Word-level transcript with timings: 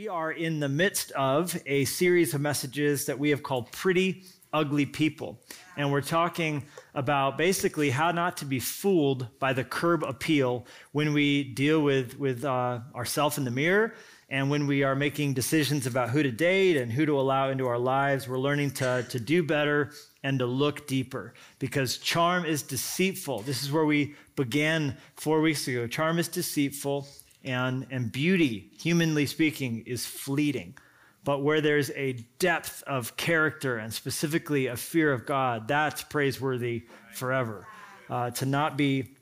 We 0.00 0.08
are 0.08 0.32
in 0.32 0.60
the 0.60 0.68
midst 0.70 1.10
of 1.10 1.60
a 1.66 1.84
series 1.84 2.32
of 2.32 2.40
messages 2.40 3.04
that 3.04 3.18
we 3.18 3.28
have 3.28 3.42
called 3.42 3.70
Pretty 3.70 4.22
Ugly 4.50 4.86
People. 4.86 5.38
And 5.76 5.92
we're 5.92 6.00
talking 6.00 6.64
about 6.94 7.36
basically 7.36 7.90
how 7.90 8.10
not 8.10 8.38
to 8.38 8.46
be 8.46 8.60
fooled 8.60 9.26
by 9.38 9.52
the 9.52 9.62
curb 9.62 10.02
appeal 10.02 10.64
when 10.92 11.12
we 11.12 11.44
deal 11.44 11.82
with, 11.82 12.18
with 12.18 12.46
uh, 12.46 12.78
ourselves 12.94 13.36
in 13.36 13.44
the 13.44 13.50
mirror 13.50 13.92
and 14.30 14.48
when 14.48 14.66
we 14.66 14.84
are 14.84 14.94
making 14.94 15.34
decisions 15.34 15.86
about 15.86 16.08
who 16.08 16.22
to 16.22 16.32
date 16.32 16.78
and 16.78 16.90
who 16.90 17.04
to 17.04 17.20
allow 17.20 17.50
into 17.50 17.66
our 17.66 17.78
lives. 17.78 18.26
We're 18.26 18.38
learning 18.38 18.70
to, 18.70 19.04
to 19.06 19.20
do 19.20 19.42
better 19.42 19.90
and 20.22 20.38
to 20.38 20.46
look 20.46 20.86
deeper 20.86 21.34
because 21.58 21.98
charm 21.98 22.46
is 22.46 22.62
deceitful. 22.62 23.40
This 23.42 23.62
is 23.62 23.70
where 23.70 23.84
we 23.84 24.14
began 24.34 24.96
four 25.16 25.42
weeks 25.42 25.68
ago. 25.68 25.86
Charm 25.86 26.18
is 26.18 26.28
deceitful 26.28 27.06
and, 27.44 27.86
and 27.90 28.12
beauty, 28.12 28.70
humanly 28.78 29.26
speaking, 29.26 29.82
is 29.86 30.06
fleeting. 30.06 30.74
But 31.24 31.42
where 31.42 31.60
there's 31.60 31.90
a 31.90 32.12
depth 32.38 32.82
of 32.86 33.16
character 33.16 33.76
and 33.76 33.92
specifically 33.92 34.68
a 34.68 34.76
fear 34.76 35.12
of 35.12 35.26
God, 35.26 35.68
that's 35.68 36.02
praiseworthy 36.02 36.84
forever. 37.12 37.66
Uh, 38.08 38.30
to 38.30 38.46
not 38.46 38.76
be 38.76 39.14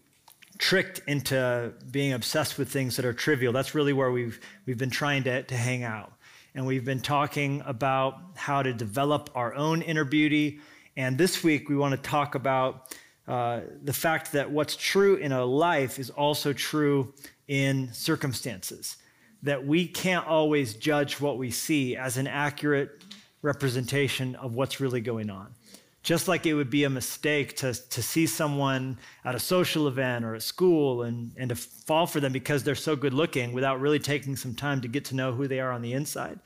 tricked 0.59 1.01
into 1.07 1.73
being 1.91 2.13
obsessed 2.13 2.59
with 2.59 2.71
things 2.71 2.97
that 2.97 3.05
are 3.05 3.13
trivial, 3.13 3.53
that's 3.53 3.75
really 3.75 3.93
where 3.93 4.11
we've, 4.11 4.41
we've 4.67 4.79
been 4.79 4.91
trying 4.91 5.25
to, 5.25 5.43
to 5.43 5.57
hang 5.57 5.83
out. 5.83 6.13
And 6.55 6.67
we've 6.67 6.85
been 6.85 7.01
talking 7.01 7.63
about 7.67 8.19
how 8.35 8.63
to 8.63 8.73
develop 8.73 9.31
our 9.35 9.55
own 9.55 9.83
inner 9.83 10.05
beauty. 10.05 10.61
And 10.97 11.19
this 11.19 11.45
week, 11.45 11.69
we 11.69 11.77
want 11.77 11.95
to 11.95 12.11
talk 12.11 12.35
about 12.35 12.97
uh, 13.27 13.61
the 13.83 13.93
fact 13.93 14.33
that 14.33 14.51
what's 14.51 14.75
true 14.75 15.17
in 15.17 15.33
a 15.33 15.45
life 15.45 15.99
is 15.99 16.11
also 16.11 16.53
true 16.53 17.13
in 17.49 17.93
circumstances, 17.93 18.99
that 19.43 19.67
we 19.67 19.87
can't 19.87 20.27
always 20.27 20.75
judge 20.75 21.21
what 21.21 21.39
we 21.39 21.51
see 21.51 21.97
as 21.97 22.17
an 22.17 22.27
accurate 22.27 23.03
representation 23.43 24.35
of 24.37 24.55
what's 24.55 24.81
really 24.81 25.01
going 25.01 25.31
on. 25.31 25.55
Just 26.03 26.29
like 26.29 26.47
it 26.47 26.55
would 26.55 26.71
be 26.71 26.85
a 26.85 26.91
mistake 26.91 27.57
to, 27.57 27.75
to 27.75 28.03
see 28.03 28.27
someone 28.27 28.99
at 29.25 29.35
a 29.35 29.41
social 29.41 29.89
event 29.89 30.25
or 30.25 30.35
at 30.35 30.43
school 30.43 31.03
and, 31.03 31.33
and 31.37 31.49
to 31.51 31.57
fall 31.57 32.07
for 32.07 32.21
them 32.21 32.33
because 32.33 32.63
they're 32.63 32.75
so 32.75 32.97
good 32.97 33.13
looking 33.13 33.53
without 33.53 33.81
really 33.81 33.99
taking 33.99 34.37
some 34.37 34.55
time 34.55 34.81
to 34.81 34.89
get 34.89 35.05
to 35.07 35.17
know 35.17 35.33
who 35.33 35.49
they 35.49 35.61
are 35.61 35.73
on 35.73 35.83
the 35.83 35.93
inside. 35.93 36.39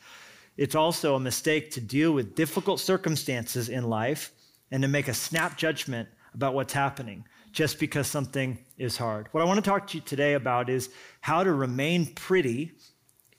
It's 0.56 0.74
also 0.74 1.14
a 1.14 1.20
mistake 1.20 1.70
to 1.72 1.80
deal 1.80 2.12
with 2.12 2.34
difficult 2.34 2.80
circumstances 2.80 3.68
in 3.68 3.84
life 3.84 4.32
and 4.70 4.82
to 4.82 4.88
make 4.88 5.08
a 5.08 5.14
snap 5.14 5.56
judgment 5.56 6.08
about 6.34 6.54
what's 6.54 6.72
happening 6.72 7.24
just 7.52 7.78
because 7.78 8.06
something 8.06 8.58
is 8.78 8.96
hard. 8.96 9.28
What 9.32 9.42
I 9.42 9.44
want 9.44 9.62
to 9.62 9.70
talk 9.70 9.86
to 9.88 9.98
you 9.98 10.02
today 10.02 10.34
about 10.34 10.70
is 10.70 10.88
how 11.20 11.44
to 11.44 11.52
remain 11.52 12.06
pretty 12.14 12.72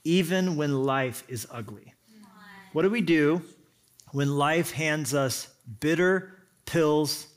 even 0.03 0.55
when 0.55 0.83
life 0.83 1.23
is 1.27 1.47
ugly. 1.51 1.93
What 2.73 2.83
do 2.83 2.89
we 2.89 3.01
do 3.01 3.41
when 4.11 4.37
life 4.37 4.71
hands 4.71 5.13
us 5.13 5.47
bitter 5.79 6.37
pills 6.65 7.27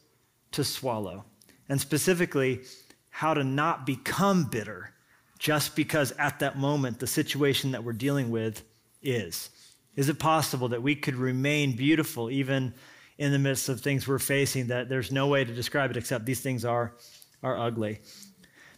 to 0.52 0.64
swallow? 0.64 1.24
And 1.68 1.80
specifically, 1.80 2.62
how 3.10 3.34
to 3.34 3.42
not 3.42 3.86
become 3.86 4.44
bitter 4.44 4.92
just 5.38 5.76
because 5.76 6.12
at 6.12 6.38
that 6.40 6.58
moment 6.58 6.98
the 6.98 7.06
situation 7.06 7.72
that 7.72 7.84
we're 7.84 7.92
dealing 7.92 8.30
with 8.30 8.62
is. 9.02 9.50
Is 9.94 10.08
it 10.08 10.18
possible 10.18 10.68
that 10.68 10.82
we 10.82 10.94
could 10.94 11.14
remain 11.14 11.76
beautiful 11.76 12.30
even 12.30 12.74
in 13.18 13.32
the 13.32 13.38
midst 13.38 13.68
of 13.68 13.80
things 13.80 14.06
we're 14.06 14.18
facing 14.18 14.68
that 14.68 14.88
there's 14.88 15.10
no 15.10 15.26
way 15.26 15.44
to 15.44 15.52
describe 15.52 15.90
it 15.90 15.96
except 15.96 16.26
these 16.26 16.40
things 16.40 16.64
are, 16.64 16.94
are 17.42 17.58
ugly. 17.58 18.00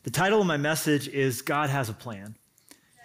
The 0.04 0.10
title 0.10 0.40
of 0.40 0.46
my 0.46 0.56
message 0.56 1.08
is 1.08 1.42
God 1.42 1.70
Has 1.70 1.88
a 1.88 1.92
Plan. 1.92 2.36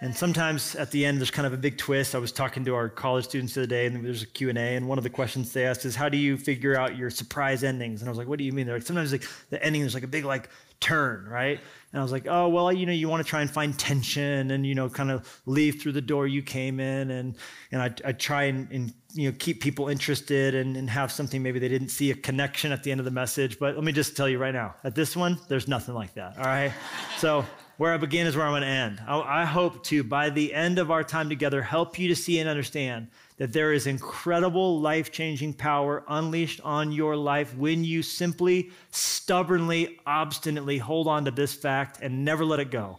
And 0.00 0.14
sometimes 0.14 0.74
at 0.74 0.90
the 0.90 1.06
end, 1.06 1.18
there's 1.18 1.30
kind 1.30 1.46
of 1.46 1.52
a 1.52 1.56
big 1.56 1.78
twist. 1.78 2.14
I 2.14 2.18
was 2.18 2.30
talking 2.30 2.64
to 2.66 2.74
our 2.74 2.88
college 2.88 3.24
students 3.24 3.54
the 3.54 3.62
other 3.62 3.68
day, 3.68 3.86
and 3.86 4.04
there's 4.04 4.22
a 4.22 4.26
Q&A, 4.26 4.52
and 4.76 4.86
one 4.86 4.98
of 4.98 5.04
the 5.04 5.10
questions 5.10 5.52
they 5.52 5.64
asked 5.64 5.84
is, 5.86 5.96
how 5.96 6.08
do 6.08 6.18
you 6.18 6.36
figure 6.36 6.76
out 6.76 6.96
your 6.96 7.10
surprise 7.10 7.64
endings? 7.64 8.02
And 8.02 8.08
I 8.08 8.10
was 8.10 8.18
like, 8.18 8.28
what 8.28 8.38
do 8.38 8.44
you 8.44 8.52
mean? 8.52 8.66
They're 8.66 8.76
like, 8.76 8.86
sometimes 8.86 9.12
like 9.12 9.24
the 9.50 9.64
ending, 9.64 9.80
there's 9.82 9.94
like 9.94 10.02
a 10.02 10.08
big 10.08 10.24
like 10.24 10.50
turn, 10.80 11.26
right? 11.26 11.60
And 11.94 12.00
I 12.00 12.02
was 12.02 12.10
like, 12.10 12.26
oh, 12.28 12.48
well, 12.48 12.72
you 12.72 12.86
know, 12.86 12.92
you 12.92 13.08
want 13.08 13.24
to 13.24 13.30
try 13.30 13.40
and 13.40 13.48
find 13.48 13.78
tension 13.78 14.50
and, 14.50 14.66
you 14.66 14.74
know, 14.74 14.88
kind 14.88 15.12
of 15.12 15.40
leave 15.46 15.80
through 15.80 15.92
the 15.92 16.00
door 16.00 16.26
you 16.26 16.42
came 16.42 16.80
in. 16.80 17.12
And, 17.12 17.36
and 17.70 17.80
I, 17.80 17.94
I 18.04 18.10
try 18.10 18.42
and, 18.46 18.68
and, 18.72 18.92
you 19.12 19.30
know, 19.30 19.36
keep 19.38 19.62
people 19.62 19.88
interested 19.88 20.56
and, 20.56 20.76
and 20.76 20.90
have 20.90 21.12
something 21.12 21.40
maybe 21.40 21.60
they 21.60 21.68
didn't 21.68 21.90
see 21.90 22.10
a 22.10 22.16
connection 22.16 22.72
at 22.72 22.82
the 22.82 22.90
end 22.90 23.00
of 23.00 23.04
the 23.04 23.12
message. 23.12 23.60
But 23.60 23.76
let 23.76 23.84
me 23.84 23.92
just 23.92 24.16
tell 24.16 24.28
you 24.28 24.38
right 24.38 24.52
now, 24.52 24.74
at 24.82 24.96
this 24.96 25.16
one, 25.16 25.38
there's 25.46 25.68
nothing 25.68 25.94
like 25.94 26.14
that. 26.14 26.36
All 26.36 26.46
right. 26.46 26.72
so 27.18 27.44
where 27.76 27.94
I 27.94 27.96
begin 27.96 28.26
is 28.26 28.36
where 28.36 28.44
I'm 28.44 28.50
going 28.50 28.62
to 28.62 28.66
end. 28.66 29.00
I, 29.06 29.42
I 29.42 29.44
hope 29.44 29.84
to, 29.84 30.02
by 30.02 30.30
the 30.30 30.52
end 30.52 30.80
of 30.80 30.90
our 30.90 31.04
time 31.04 31.28
together, 31.28 31.62
help 31.62 31.96
you 31.96 32.08
to 32.08 32.16
see 32.16 32.40
and 32.40 32.48
understand 32.48 33.06
that 33.36 33.52
there 33.52 33.72
is 33.72 33.86
incredible 33.86 34.80
life 34.80 35.10
changing 35.10 35.52
power 35.52 36.04
unleashed 36.08 36.60
on 36.62 36.92
your 36.92 37.16
life 37.16 37.56
when 37.56 37.82
you 37.82 38.02
simply, 38.02 38.70
stubbornly, 38.90 39.98
obstinately 40.06 40.78
hold 40.78 41.08
on 41.08 41.24
to 41.24 41.30
this 41.30 41.54
fact 41.54 41.98
and 42.00 42.24
never 42.24 42.44
let 42.44 42.60
it 42.60 42.70
go. 42.70 42.98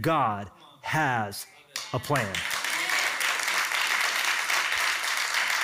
God 0.00 0.50
has 0.80 1.46
a 1.92 1.98
plan. 1.98 2.34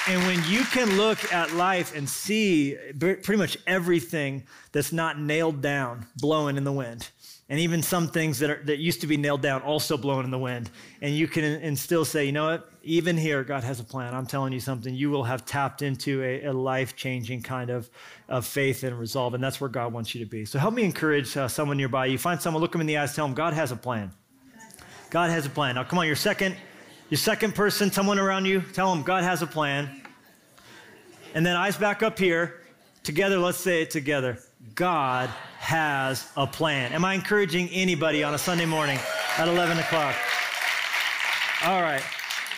And 0.09 0.27
when 0.27 0.43
you 0.51 0.65
can 0.65 0.97
look 0.97 1.33
at 1.33 1.53
life 1.53 1.95
and 1.95 2.09
see 2.09 2.77
pretty 2.99 3.37
much 3.37 3.59
everything 3.67 4.45
that's 4.73 4.93
not 4.93 5.21
nailed 5.21 5.61
down, 5.61 6.07
blowing 6.17 6.57
in 6.57 6.65
the 6.65 6.73
wind, 6.73 7.11
and 7.51 7.59
even 7.59 7.83
some 7.83 8.07
things 8.07 8.39
that, 8.39 8.49
are, 8.49 8.63
that 8.65 8.79
used 8.79 9.01
to 9.01 9.09
be 9.09 9.17
nailed 9.17 9.43
down 9.43 9.61
also 9.63 9.97
blowing 9.97 10.25
in 10.25 10.31
the 10.31 10.39
wind. 10.39 10.71
And 11.03 11.17
you 11.17 11.27
can 11.27 11.43
and 11.43 11.77
still 11.77 12.05
say, 12.05 12.25
you 12.25 12.31
know 12.31 12.47
what? 12.47 12.71
Even 12.85 13.17
here, 13.17 13.43
God 13.43 13.65
has 13.65 13.81
a 13.81 13.85
plan. 13.85 14.15
I'm 14.15 14.25
telling 14.25 14.53
you 14.53 14.61
something. 14.61 14.95
You 14.95 15.11
will 15.11 15.25
have 15.25 15.45
tapped 15.45 15.83
into 15.83 16.23
a, 16.23 16.45
a 16.45 16.53
life 16.53 16.95
changing 16.95 17.43
kind 17.43 17.69
of, 17.69 17.91
of 18.29 18.47
faith 18.47 18.85
and 18.85 18.97
resolve. 18.97 19.35
And 19.35 19.43
that's 19.43 19.61
where 19.61 19.69
God 19.69 19.93
wants 19.93 20.15
you 20.15 20.25
to 20.25 20.31
be. 20.31 20.45
So 20.45 20.61
help 20.61 20.75
me 20.75 20.85
encourage 20.85 21.37
uh, 21.37 21.49
someone 21.49 21.77
nearby. 21.77 22.07
You 22.07 22.19
find 22.19 22.41
someone, 22.41 22.63
look 22.63 22.71
them 22.71 22.83
in 22.83 22.87
the 22.87 22.99
eyes, 22.99 23.17
tell 23.17 23.27
them, 23.27 23.35
God 23.35 23.53
has 23.53 23.73
a 23.73 23.77
plan. 23.77 24.13
God 25.11 25.31
has 25.31 25.45
a 25.45 25.51
plan. 25.51 25.75
Now, 25.75 25.83
come 25.83 25.99
on, 25.99 26.07
your 26.07 26.15
second, 26.15 26.57
your 27.09 27.19
second 27.19 27.57
person, 27.57 27.91
someone 27.91 28.21
around 28.21 28.45
you, 28.45 28.61
tell 28.61 28.95
them, 28.95 29.03
God 29.03 29.25
has 29.25 29.43
a 29.43 29.47
plan. 29.49 30.01
And 31.35 31.45
then 31.45 31.57
eyes 31.57 31.77
back 31.77 32.05
up 32.05 32.17
here. 32.17 32.63
Together, 33.03 33.39
let's 33.39 33.59
say 33.59 33.83
it 33.83 33.91
together. 33.91 34.39
God 34.75 35.29
has 35.59 36.31
a 36.37 36.47
plan. 36.47 36.93
Am 36.93 37.05
I 37.05 37.15
encouraging 37.15 37.69
anybody 37.69 38.23
on 38.23 38.35
a 38.35 38.39
Sunday 38.39 38.67
morning 38.67 38.99
at 39.39 39.49
11 39.49 39.79
o'clock? 39.79 40.15
All 41.65 41.83
right. 41.83 42.03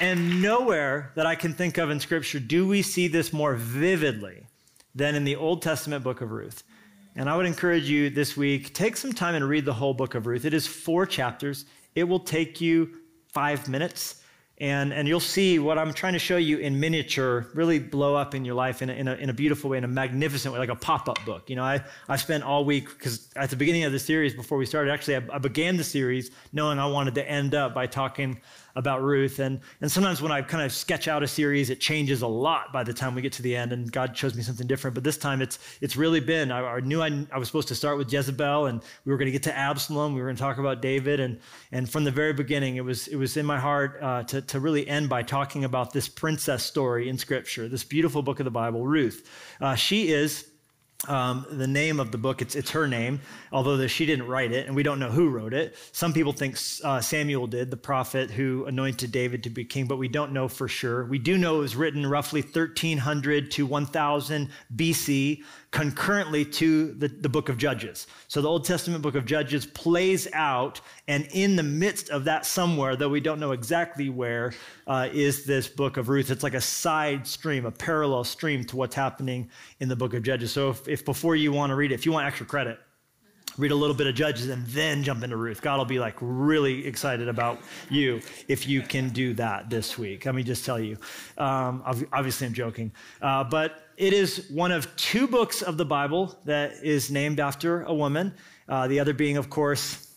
And 0.00 0.42
nowhere 0.42 1.12
that 1.14 1.26
I 1.26 1.34
can 1.34 1.52
think 1.54 1.78
of 1.78 1.90
in 1.90 2.00
Scripture 2.00 2.40
do 2.40 2.66
we 2.66 2.82
see 2.82 3.08
this 3.08 3.32
more 3.32 3.54
vividly 3.54 4.46
than 4.94 5.14
in 5.14 5.24
the 5.24 5.36
Old 5.36 5.62
Testament 5.62 6.02
book 6.02 6.20
of 6.20 6.32
Ruth. 6.32 6.64
And 7.14 7.28
I 7.28 7.36
would 7.36 7.46
encourage 7.46 7.88
you 7.88 8.10
this 8.10 8.36
week, 8.36 8.74
take 8.74 8.96
some 8.96 9.12
time 9.12 9.34
and 9.34 9.48
read 9.48 9.64
the 9.64 9.74
whole 9.74 9.94
book 9.94 10.14
of 10.14 10.26
Ruth. 10.26 10.44
It 10.44 10.54
is 10.54 10.66
four 10.66 11.06
chapters. 11.06 11.66
It 11.94 12.04
will 12.04 12.20
take 12.20 12.60
you 12.60 12.90
five 13.28 13.68
minutes. 13.68 14.21
And, 14.62 14.92
and 14.92 15.08
you'll 15.08 15.18
see 15.18 15.58
what 15.58 15.76
I'm 15.76 15.92
trying 15.92 16.12
to 16.12 16.20
show 16.20 16.36
you 16.36 16.58
in 16.58 16.78
miniature 16.78 17.48
really 17.52 17.80
blow 17.80 18.14
up 18.14 18.32
in 18.32 18.44
your 18.44 18.54
life 18.54 18.80
in 18.80 18.90
a, 18.90 18.92
in 18.92 19.08
a, 19.08 19.14
in 19.14 19.28
a 19.28 19.32
beautiful 19.32 19.70
way, 19.70 19.78
in 19.78 19.82
a 19.82 19.88
magnificent 19.88 20.54
way, 20.54 20.60
like 20.60 20.68
a 20.68 20.76
pop 20.76 21.08
up 21.08 21.18
book. 21.26 21.50
You 21.50 21.56
know, 21.56 21.64
I, 21.64 21.82
I 22.08 22.14
spent 22.14 22.44
all 22.44 22.64
week, 22.64 22.88
because 22.88 23.28
at 23.34 23.50
the 23.50 23.56
beginning 23.56 23.82
of 23.82 23.90
the 23.90 23.98
series, 23.98 24.34
before 24.34 24.58
we 24.58 24.64
started, 24.64 24.92
actually, 24.92 25.16
I, 25.16 25.22
I 25.32 25.38
began 25.38 25.76
the 25.78 25.82
series 25.82 26.30
knowing 26.52 26.78
I 26.78 26.86
wanted 26.86 27.16
to 27.16 27.28
end 27.28 27.56
up 27.56 27.74
by 27.74 27.88
talking 27.88 28.40
about 28.74 29.02
Ruth. 29.02 29.38
And, 29.38 29.60
and 29.80 29.90
sometimes 29.90 30.22
when 30.22 30.32
I 30.32 30.42
kind 30.42 30.64
of 30.64 30.72
sketch 30.72 31.08
out 31.08 31.22
a 31.22 31.28
series, 31.28 31.70
it 31.70 31.80
changes 31.80 32.22
a 32.22 32.26
lot 32.26 32.72
by 32.72 32.84
the 32.84 32.92
time 32.92 33.14
we 33.14 33.22
get 33.22 33.32
to 33.34 33.42
the 33.42 33.56
end, 33.56 33.72
and 33.72 33.90
God 33.90 34.16
shows 34.16 34.34
me 34.34 34.42
something 34.42 34.66
different. 34.66 34.94
But 34.94 35.04
this 35.04 35.18
time 35.18 35.42
it's, 35.42 35.58
it's 35.80 35.96
really 35.96 36.20
been, 36.20 36.50
I, 36.50 36.60
I 36.60 36.80
knew 36.80 37.02
I, 37.02 37.26
I 37.32 37.38
was 37.38 37.48
supposed 37.48 37.68
to 37.68 37.74
start 37.74 37.98
with 37.98 38.12
Jezebel, 38.12 38.66
and 38.66 38.82
we 39.04 39.12
were 39.12 39.18
going 39.18 39.26
to 39.26 39.32
get 39.32 39.42
to 39.44 39.56
Absalom, 39.56 40.14
we 40.14 40.20
were 40.20 40.26
going 40.26 40.36
to 40.36 40.42
talk 40.42 40.58
about 40.58 40.82
David. 40.82 41.20
And, 41.20 41.40
and 41.70 41.88
from 41.88 42.04
the 42.04 42.10
very 42.10 42.32
beginning, 42.32 42.76
it 42.76 42.84
was, 42.84 43.08
it 43.08 43.16
was 43.16 43.36
in 43.36 43.46
my 43.46 43.58
heart 43.58 43.98
uh, 44.02 44.22
to, 44.24 44.42
to 44.42 44.60
really 44.60 44.86
end 44.88 45.08
by 45.08 45.22
talking 45.22 45.64
about 45.64 45.92
this 45.92 46.08
princess 46.08 46.62
story 46.62 47.08
in 47.08 47.18
Scripture, 47.18 47.68
this 47.68 47.84
beautiful 47.84 48.22
book 48.22 48.40
of 48.40 48.44
the 48.44 48.50
Bible, 48.50 48.86
Ruth. 48.86 49.28
Uh, 49.60 49.74
she 49.74 50.12
is 50.12 50.51
um, 51.08 51.46
the 51.50 51.66
name 51.66 51.98
of 52.00 52.12
the 52.12 52.18
book, 52.18 52.42
it's, 52.42 52.54
it's 52.54 52.70
her 52.70 52.86
name, 52.86 53.20
although 53.50 53.76
the, 53.76 53.88
she 53.88 54.06
didn't 54.06 54.26
write 54.26 54.52
it, 54.52 54.66
and 54.66 54.76
we 54.76 54.82
don't 54.82 54.98
know 54.98 55.10
who 55.10 55.28
wrote 55.28 55.54
it. 55.54 55.76
Some 55.92 56.12
people 56.12 56.32
think 56.32 56.56
uh, 56.84 57.00
Samuel 57.00 57.46
did, 57.46 57.70
the 57.70 57.76
prophet 57.76 58.30
who 58.30 58.64
anointed 58.66 59.10
David 59.10 59.42
to 59.44 59.50
be 59.50 59.64
king, 59.64 59.86
but 59.86 59.96
we 59.98 60.08
don't 60.08 60.32
know 60.32 60.48
for 60.48 60.68
sure. 60.68 61.04
We 61.04 61.18
do 61.18 61.36
know 61.36 61.56
it 61.56 61.60
was 61.60 61.76
written 61.76 62.06
roughly 62.06 62.42
1300 62.42 63.50
to 63.52 63.66
1000 63.66 64.48
BC 64.76 65.42
concurrently 65.72 66.44
to 66.44 66.92
the, 66.92 67.08
the 67.08 67.30
book 67.30 67.48
of 67.48 67.56
Judges. 67.56 68.06
So 68.28 68.42
the 68.42 68.48
Old 68.48 68.64
Testament 68.64 69.02
book 69.02 69.14
of 69.14 69.24
Judges 69.24 69.66
plays 69.66 70.28
out, 70.34 70.80
and 71.08 71.26
in 71.32 71.56
the 71.56 71.62
midst 71.62 72.10
of 72.10 72.24
that, 72.24 72.46
somewhere, 72.46 72.94
though 72.94 73.08
we 73.08 73.20
don't 73.20 73.40
know 73.40 73.52
exactly 73.52 74.10
where, 74.10 74.52
uh, 74.86 75.08
is 75.12 75.44
this 75.44 75.68
book 75.68 75.96
of 75.96 76.10
Ruth. 76.10 76.30
It's 76.30 76.42
like 76.42 76.54
a 76.54 76.60
side 76.60 77.26
stream, 77.26 77.64
a 77.64 77.70
parallel 77.70 78.22
stream 78.24 78.64
to 78.66 78.76
what's 78.76 78.94
happening 78.94 79.50
in 79.80 79.88
the 79.88 79.96
book 79.96 80.12
of 80.12 80.22
Judges. 80.22 80.52
So 80.52 80.70
if, 80.70 80.86
if 80.86 81.04
before 81.06 81.34
you 81.36 81.52
want 81.52 81.70
to 81.70 81.74
read 81.74 81.90
it, 81.90 81.94
if 81.94 82.04
you 82.04 82.12
want 82.12 82.26
extra 82.26 82.44
credit, 82.44 82.78
read 83.58 83.70
a 83.70 83.74
little 83.74 83.94
bit 83.94 84.06
of 84.06 84.14
Judges, 84.14 84.48
and 84.48 84.66
then 84.68 85.02
jump 85.02 85.22
into 85.22 85.36
Ruth. 85.36 85.60
God 85.60 85.78
will 85.78 85.84
be 85.84 85.98
like 85.98 86.16
really 86.20 86.86
excited 86.86 87.28
about 87.28 87.60
you 87.90 88.20
if 88.48 88.66
you 88.66 88.82
can 88.82 89.10
do 89.10 89.34
that 89.34 89.70
this 89.70 89.98
week. 89.98 90.26
Let 90.26 90.34
me 90.34 90.42
just 90.42 90.64
tell 90.64 90.80
you. 90.80 90.96
Um, 91.38 91.82
obviously, 92.12 92.46
I'm 92.46 92.54
joking. 92.54 92.92
Uh, 93.20 93.44
but 93.44 93.84
it 93.96 94.12
is 94.12 94.46
one 94.50 94.72
of 94.72 94.94
two 94.96 95.26
books 95.26 95.62
of 95.62 95.76
the 95.76 95.84
Bible 95.84 96.38
that 96.44 96.72
is 96.82 97.10
named 97.10 97.40
after 97.40 97.82
a 97.82 97.94
woman, 97.94 98.34
uh, 98.68 98.88
the 98.88 99.00
other 99.00 99.14
being, 99.14 99.36
of 99.36 99.50
course, 99.50 100.11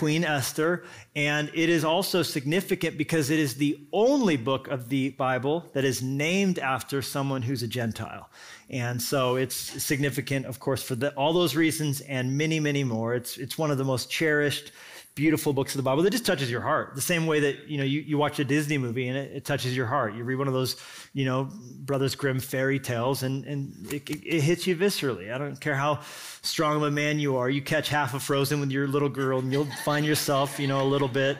Queen 0.00 0.24
Esther. 0.24 0.82
And 1.14 1.50
it 1.52 1.68
is 1.68 1.84
also 1.84 2.22
significant 2.22 2.96
because 2.96 3.28
it 3.28 3.38
is 3.38 3.56
the 3.56 3.78
only 3.92 4.38
book 4.38 4.66
of 4.68 4.88
the 4.88 5.10
Bible 5.10 5.66
that 5.74 5.84
is 5.84 6.00
named 6.00 6.58
after 6.58 7.02
someone 7.02 7.42
who's 7.42 7.62
a 7.62 7.68
Gentile. 7.68 8.30
And 8.70 9.02
so 9.02 9.36
it's 9.36 9.54
significant, 9.54 10.46
of 10.46 10.58
course, 10.58 10.82
for 10.82 10.94
the, 10.94 11.12
all 11.16 11.34
those 11.34 11.54
reasons 11.54 12.00
and 12.00 12.38
many, 12.38 12.60
many 12.60 12.82
more. 12.82 13.14
It's, 13.14 13.36
it's 13.36 13.58
one 13.58 13.70
of 13.70 13.76
the 13.76 13.84
most 13.84 14.08
cherished, 14.08 14.72
beautiful 15.14 15.52
books 15.52 15.74
of 15.74 15.78
the 15.78 15.82
Bible 15.82 16.02
that 16.02 16.10
just 16.10 16.24
touches 16.24 16.50
your 16.50 16.60
heart. 16.60 16.94
The 16.94 17.00
same 17.00 17.26
way 17.26 17.40
that, 17.40 17.68
you 17.68 17.78
know, 17.78 17.84
you, 17.84 18.00
you 18.00 18.16
watch 18.16 18.38
a 18.38 18.44
Disney 18.44 18.78
movie 18.78 19.08
and 19.08 19.18
it, 19.18 19.32
it 19.32 19.44
touches 19.44 19.76
your 19.76 19.86
heart. 19.86 20.14
You 20.14 20.24
read 20.24 20.36
one 20.36 20.48
of 20.48 20.54
those, 20.54 20.76
you 21.12 21.24
know, 21.24 21.48
Brothers 21.80 22.14
Grimm 22.14 22.40
fairy 22.40 22.78
tales 22.78 23.22
and, 23.22 23.44
and 23.44 23.92
it, 23.92 24.08
it 24.08 24.40
hits 24.40 24.66
you 24.66 24.76
viscerally. 24.76 25.32
I 25.32 25.38
don't 25.38 25.60
care 25.60 25.74
how 25.74 26.00
strong 26.42 26.76
of 26.76 26.82
a 26.84 26.90
man 26.90 27.18
you 27.18 27.36
are. 27.36 27.50
You 27.50 27.62
catch 27.62 27.88
half 27.88 28.14
of 28.14 28.22
Frozen 28.22 28.60
with 28.60 28.70
your 28.70 28.86
little 28.86 29.08
girl 29.08 29.40
and 29.40 29.52
you'll 29.52 29.68
find 29.84 30.06
yourself, 30.06 30.58
you 30.58 30.68
know, 30.68 30.82
a 30.82 30.88
little 30.88 31.08
bit 31.08 31.38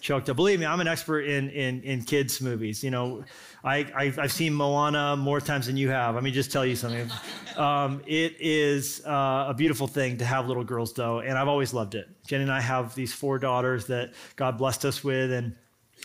choked 0.00 0.28
up. 0.28 0.36
Believe 0.36 0.60
me, 0.60 0.66
I'm 0.66 0.80
an 0.80 0.88
expert 0.88 1.22
in, 1.22 1.50
in, 1.50 1.82
in 1.82 2.02
kids' 2.02 2.40
movies. 2.40 2.84
You 2.84 2.90
know, 2.90 3.24
I, 3.64 4.12
have 4.16 4.32
seen 4.32 4.54
Moana 4.54 5.16
more 5.16 5.40
times 5.40 5.66
than 5.66 5.76
you 5.76 5.90
have. 5.90 6.14
Let 6.14 6.24
me 6.24 6.30
just 6.30 6.52
tell 6.52 6.64
you 6.66 6.76
something. 6.76 7.10
Um, 7.58 8.02
it 8.06 8.36
is 8.38 9.04
uh, 9.04 9.46
a 9.48 9.52
beautiful 9.52 9.88
thing 9.88 10.18
to 10.18 10.24
have 10.24 10.46
little 10.46 10.62
girls, 10.62 10.92
though, 10.92 11.18
and 11.18 11.36
I've 11.36 11.48
always 11.48 11.74
loved 11.74 11.96
it. 11.96 12.06
Jenny 12.24 12.44
and 12.44 12.52
I 12.52 12.60
have 12.60 12.94
these 12.94 13.12
four 13.12 13.40
daughters 13.40 13.86
that 13.86 14.14
God 14.36 14.58
blessed 14.58 14.84
us 14.84 15.02
with, 15.02 15.32
and 15.32 15.56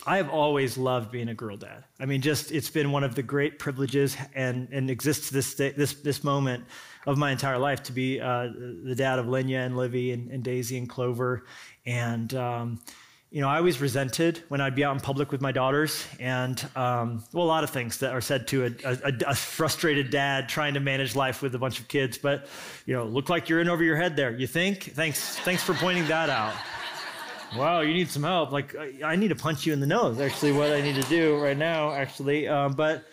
I 0.07 0.17
have 0.17 0.29
always 0.29 0.79
loved 0.79 1.11
being 1.11 1.29
a 1.29 1.35
girl 1.35 1.55
dad. 1.55 1.83
I 1.99 2.07
mean, 2.07 2.21
just 2.21 2.51
it's 2.51 2.71
been 2.71 2.91
one 2.91 3.03
of 3.03 3.13
the 3.13 3.21
great 3.21 3.59
privileges 3.59 4.17
and, 4.33 4.67
and 4.71 4.89
exists 4.89 5.29
this, 5.29 5.53
day, 5.53 5.73
this, 5.73 5.93
this 5.93 6.23
moment 6.23 6.65
of 7.05 7.19
my 7.19 7.31
entire 7.31 7.59
life 7.59 7.83
to 7.83 7.91
be 7.91 8.19
uh, 8.19 8.47
the 8.83 8.95
dad 8.95 9.19
of 9.19 9.27
Lenya 9.27 9.63
and 9.63 9.77
Livy 9.77 10.11
and, 10.11 10.31
and 10.31 10.43
Daisy 10.43 10.75
and 10.79 10.89
Clover. 10.89 11.45
And, 11.85 12.33
um, 12.33 12.79
you 13.33 13.41
know, 13.41 13.49
I 13.49 13.57
always 13.57 13.81
resented 13.81 14.43
when 14.49 14.61
I'd 14.61 14.75
be 14.75 14.83
out 14.83 14.93
in 14.93 15.01
public 15.01 15.31
with 15.31 15.41
my 15.41 15.51
daughters, 15.51 16.05
and 16.19 16.63
um, 16.75 17.23
well, 17.33 17.43
a 17.43 17.47
lot 17.47 17.63
of 17.63 17.71
things 17.71 17.97
that 17.97 18.13
are 18.13 18.21
said 18.21 18.47
to 18.49 18.65
a, 18.65 18.71
a, 18.85 19.13
a, 19.29 19.33
frustrated 19.33 20.11
dad 20.11 20.47
trying 20.47 20.75
to 20.75 20.79
manage 20.79 21.15
life 21.15 21.41
with 21.41 21.55
a 21.55 21.57
bunch 21.57 21.79
of 21.79 21.87
kids. 21.87 22.15
But 22.15 22.45
you 22.85 22.93
know, 22.93 23.05
look 23.05 23.29
like 23.29 23.49
you're 23.49 23.59
in 23.59 23.69
over 23.69 23.83
your 23.83 23.95
head 23.95 24.15
there. 24.15 24.37
You 24.37 24.45
think? 24.45 24.83
Thanks, 24.83 25.39
thanks 25.39 25.63
for 25.63 25.73
pointing 25.73 26.05
that 26.09 26.29
out. 26.29 26.53
Wow, 27.57 27.81
you 27.81 27.95
need 27.95 28.07
some 28.07 28.21
help. 28.21 28.51
Like 28.51 28.75
I, 29.03 29.15
need 29.15 29.29
to 29.29 29.35
punch 29.35 29.65
you 29.65 29.73
in 29.73 29.79
the 29.79 29.87
nose. 29.87 30.19
Actually, 30.19 30.51
what 30.51 30.71
I 30.71 30.81
need 30.81 31.01
to 31.01 31.09
do 31.09 31.41
right 31.41 31.57
now, 31.57 31.91
actually. 31.91 32.47
Um, 32.47 32.73
but 32.73 33.03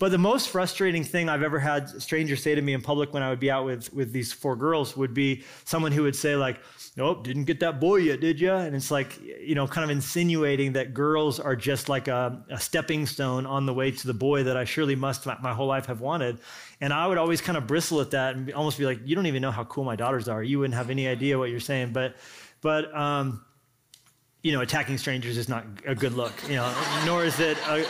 but 0.00 0.10
the 0.10 0.18
most 0.18 0.48
frustrating 0.48 1.02
thing 1.04 1.28
I've 1.28 1.42
ever 1.42 1.58
had 1.58 1.88
strangers 2.02 2.42
say 2.42 2.54
to 2.54 2.62
me 2.62 2.72
in 2.72 2.80
public 2.80 3.12
when 3.12 3.22
I 3.22 3.30
would 3.30 3.40
be 3.40 3.50
out 3.50 3.64
with 3.64 3.92
with 3.92 4.12
these 4.12 4.32
four 4.32 4.56
girls 4.56 4.96
would 4.96 5.14
be 5.14 5.44
someone 5.64 5.92
who 5.92 6.02
would 6.02 6.16
say 6.16 6.34
like 6.34 6.58
nope, 6.98 7.22
didn't 7.22 7.44
get 7.44 7.60
that 7.60 7.78
boy 7.78 7.96
yet, 7.96 8.20
did 8.20 8.40
you? 8.40 8.52
And 8.52 8.74
it's 8.74 8.90
like, 8.90 9.20
you 9.22 9.54
know, 9.54 9.68
kind 9.68 9.84
of 9.84 9.90
insinuating 9.90 10.72
that 10.72 10.92
girls 10.92 11.38
are 11.38 11.54
just 11.54 11.88
like 11.88 12.08
a, 12.08 12.44
a 12.50 12.58
stepping 12.58 13.06
stone 13.06 13.46
on 13.46 13.66
the 13.66 13.72
way 13.72 13.92
to 13.92 14.06
the 14.06 14.12
boy 14.12 14.42
that 14.42 14.56
I 14.56 14.64
surely 14.64 14.96
must 14.96 15.24
my, 15.24 15.38
my, 15.40 15.54
whole 15.54 15.68
life 15.68 15.86
have 15.86 16.00
wanted. 16.00 16.40
And 16.80 16.92
I 16.92 17.06
would 17.06 17.16
always 17.16 17.40
kind 17.40 17.56
of 17.56 17.68
bristle 17.68 18.00
at 18.00 18.10
that 18.10 18.34
and 18.34 18.52
almost 18.52 18.78
be 18.78 18.84
like, 18.84 18.98
you 19.04 19.14
don't 19.14 19.26
even 19.26 19.40
know 19.40 19.52
how 19.52 19.62
cool 19.64 19.84
my 19.84 19.94
daughters 19.94 20.28
are. 20.28 20.42
You 20.42 20.58
wouldn't 20.58 20.74
have 20.74 20.90
any 20.90 21.06
idea 21.06 21.38
what 21.38 21.50
you're 21.50 21.60
saying. 21.60 21.92
But, 21.92 22.16
but, 22.62 22.92
um, 22.92 23.44
you 24.42 24.50
know, 24.50 24.60
attacking 24.60 24.98
strangers 24.98 25.36
is 25.38 25.48
not 25.48 25.64
a 25.86 25.94
good 25.94 26.14
look, 26.14 26.32
you 26.48 26.56
know, 26.56 26.74
nor 27.06 27.24
is 27.24 27.38
it 27.38 27.58
a, 27.68 27.86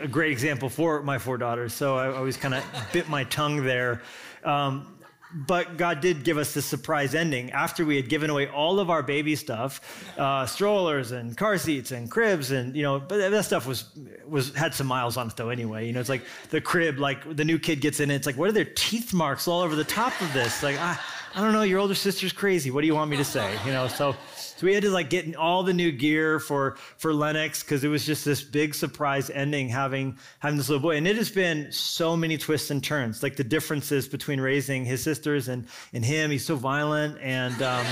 a, 0.00 0.08
great 0.08 0.32
example 0.32 0.68
for 0.68 1.02
my 1.02 1.18
four 1.18 1.38
daughters. 1.38 1.72
So 1.72 1.96
I 1.96 2.14
always 2.14 2.36
kind 2.36 2.52
of 2.52 2.64
bit 2.92 3.08
my 3.08 3.24
tongue 3.24 3.64
there. 3.64 4.02
Um, 4.44 4.93
but 5.34 5.76
God 5.76 6.00
did 6.00 6.22
give 6.22 6.38
us 6.38 6.54
this 6.54 6.64
surprise 6.64 7.14
ending 7.14 7.50
after 7.50 7.84
we 7.84 7.96
had 7.96 8.08
given 8.08 8.30
away 8.30 8.46
all 8.46 8.78
of 8.78 8.88
our 8.88 9.02
baby 9.02 9.34
stuff, 9.34 9.80
uh, 10.18 10.46
strollers 10.46 11.10
and 11.10 11.36
car 11.36 11.58
seats 11.58 11.90
and 11.90 12.10
cribs, 12.10 12.52
and 12.52 12.76
you 12.76 12.82
know, 12.82 13.00
but 13.00 13.30
that 13.30 13.44
stuff 13.44 13.66
was 13.66 13.84
was 14.26 14.54
had 14.54 14.74
some 14.74 14.86
miles 14.86 15.16
on 15.16 15.26
it 15.26 15.36
though. 15.36 15.48
Anyway, 15.50 15.86
you 15.86 15.92
know, 15.92 16.00
it's 16.00 16.08
like 16.08 16.22
the 16.50 16.60
crib, 16.60 16.98
like 16.98 17.36
the 17.36 17.44
new 17.44 17.58
kid 17.58 17.80
gets 17.80 18.00
in 18.00 18.10
it, 18.10 18.14
it's 18.14 18.26
like, 18.26 18.36
what 18.36 18.48
are 18.48 18.52
their 18.52 18.64
teeth 18.64 19.12
marks 19.12 19.48
all 19.48 19.60
over 19.60 19.74
the 19.74 19.84
top 19.84 20.18
of 20.20 20.32
this? 20.32 20.62
Like, 20.62 20.78
I, 20.78 20.98
I 21.34 21.40
don't 21.40 21.52
know, 21.52 21.62
your 21.62 21.80
older 21.80 21.96
sister's 21.96 22.32
crazy. 22.32 22.70
What 22.70 22.82
do 22.82 22.86
you 22.86 22.94
want 22.94 23.10
me 23.10 23.16
to 23.16 23.24
say? 23.24 23.58
You 23.66 23.72
know, 23.72 23.88
so 23.88 24.14
so 24.56 24.66
we 24.66 24.74
had 24.74 24.82
to 24.84 24.90
like 24.90 25.10
get 25.10 25.34
all 25.36 25.62
the 25.62 25.72
new 25.72 25.90
gear 25.90 26.38
for 26.38 26.76
for 26.96 27.12
Lennox 27.12 27.62
because 27.62 27.82
it 27.82 27.88
was 27.88 28.06
just 28.06 28.24
this 28.24 28.42
big 28.42 28.74
surprise 28.74 29.30
ending 29.30 29.68
having 29.68 30.16
having 30.38 30.56
this 30.56 30.68
little 30.68 30.82
boy. 30.82 30.96
And 30.96 31.06
it 31.06 31.16
has 31.16 31.30
been 31.30 31.72
so 31.72 32.16
many 32.16 32.38
twists 32.38 32.70
and 32.70 32.82
turns, 32.82 33.22
like 33.22 33.36
the 33.36 33.44
differences 33.44 34.06
between 34.06 34.40
raising 34.40 34.84
his 34.84 35.02
sisters 35.02 35.48
and 35.48 35.66
and 35.92 36.04
him. 36.04 36.30
He's 36.30 36.44
so 36.46 36.56
violent 36.56 37.18
and. 37.20 37.60
Um, 37.62 37.86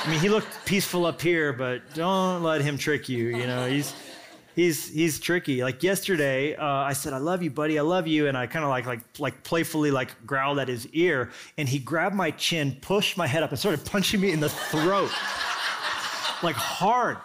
I 0.00 0.10
mean, 0.10 0.20
he 0.20 0.28
looked 0.28 0.64
peaceful 0.64 1.06
up 1.06 1.20
here, 1.20 1.52
but 1.52 1.82
don't 1.92 2.44
let 2.44 2.60
him 2.60 2.78
trick 2.78 3.08
you. 3.08 3.36
You 3.36 3.46
know, 3.48 3.68
he's 3.68 3.92
he's 4.54 4.88
he's 4.88 5.18
tricky. 5.18 5.62
Like 5.62 5.82
yesterday, 5.82 6.54
uh, 6.54 6.64
I 6.64 6.92
said, 6.92 7.12
"I 7.12 7.18
love 7.18 7.42
you, 7.42 7.50
buddy. 7.50 7.78
I 7.78 7.82
love 7.82 8.06
you," 8.06 8.28
and 8.28 8.38
I 8.38 8.46
kind 8.46 8.64
of 8.64 8.70
like 8.70 8.86
like 8.86 9.00
like 9.18 9.42
playfully 9.42 9.90
like 9.90 10.14
growled 10.24 10.60
at 10.60 10.68
his 10.68 10.86
ear, 10.88 11.30
and 11.58 11.68
he 11.68 11.80
grabbed 11.80 12.14
my 12.14 12.30
chin, 12.30 12.78
pushed 12.80 13.16
my 13.18 13.26
head 13.26 13.42
up, 13.42 13.50
and 13.50 13.58
started 13.58 13.84
punching 13.84 14.20
me 14.20 14.30
in 14.30 14.38
the 14.38 14.48
throat 14.48 15.10
like 16.42 16.56
hard, 16.56 17.18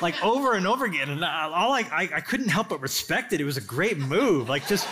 like 0.00 0.22
over 0.24 0.54
and 0.54 0.66
over 0.66 0.84
again. 0.84 1.10
And 1.10 1.24
all 1.24 1.72
I, 1.72 1.80
I, 1.80 2.10
I 2.16 2.20
couldn't 2.20 2.48
help 2.48 2.68
but 2.68 2.80
respect 2.80 3.32
it. 3.32 3.40
It 3.40 3.44
was 3.44 3.56
a 3.56 3.62
great 3.62 3.98
move, 3.98 4.48
like 4.48 4.66
just 4.66 4.86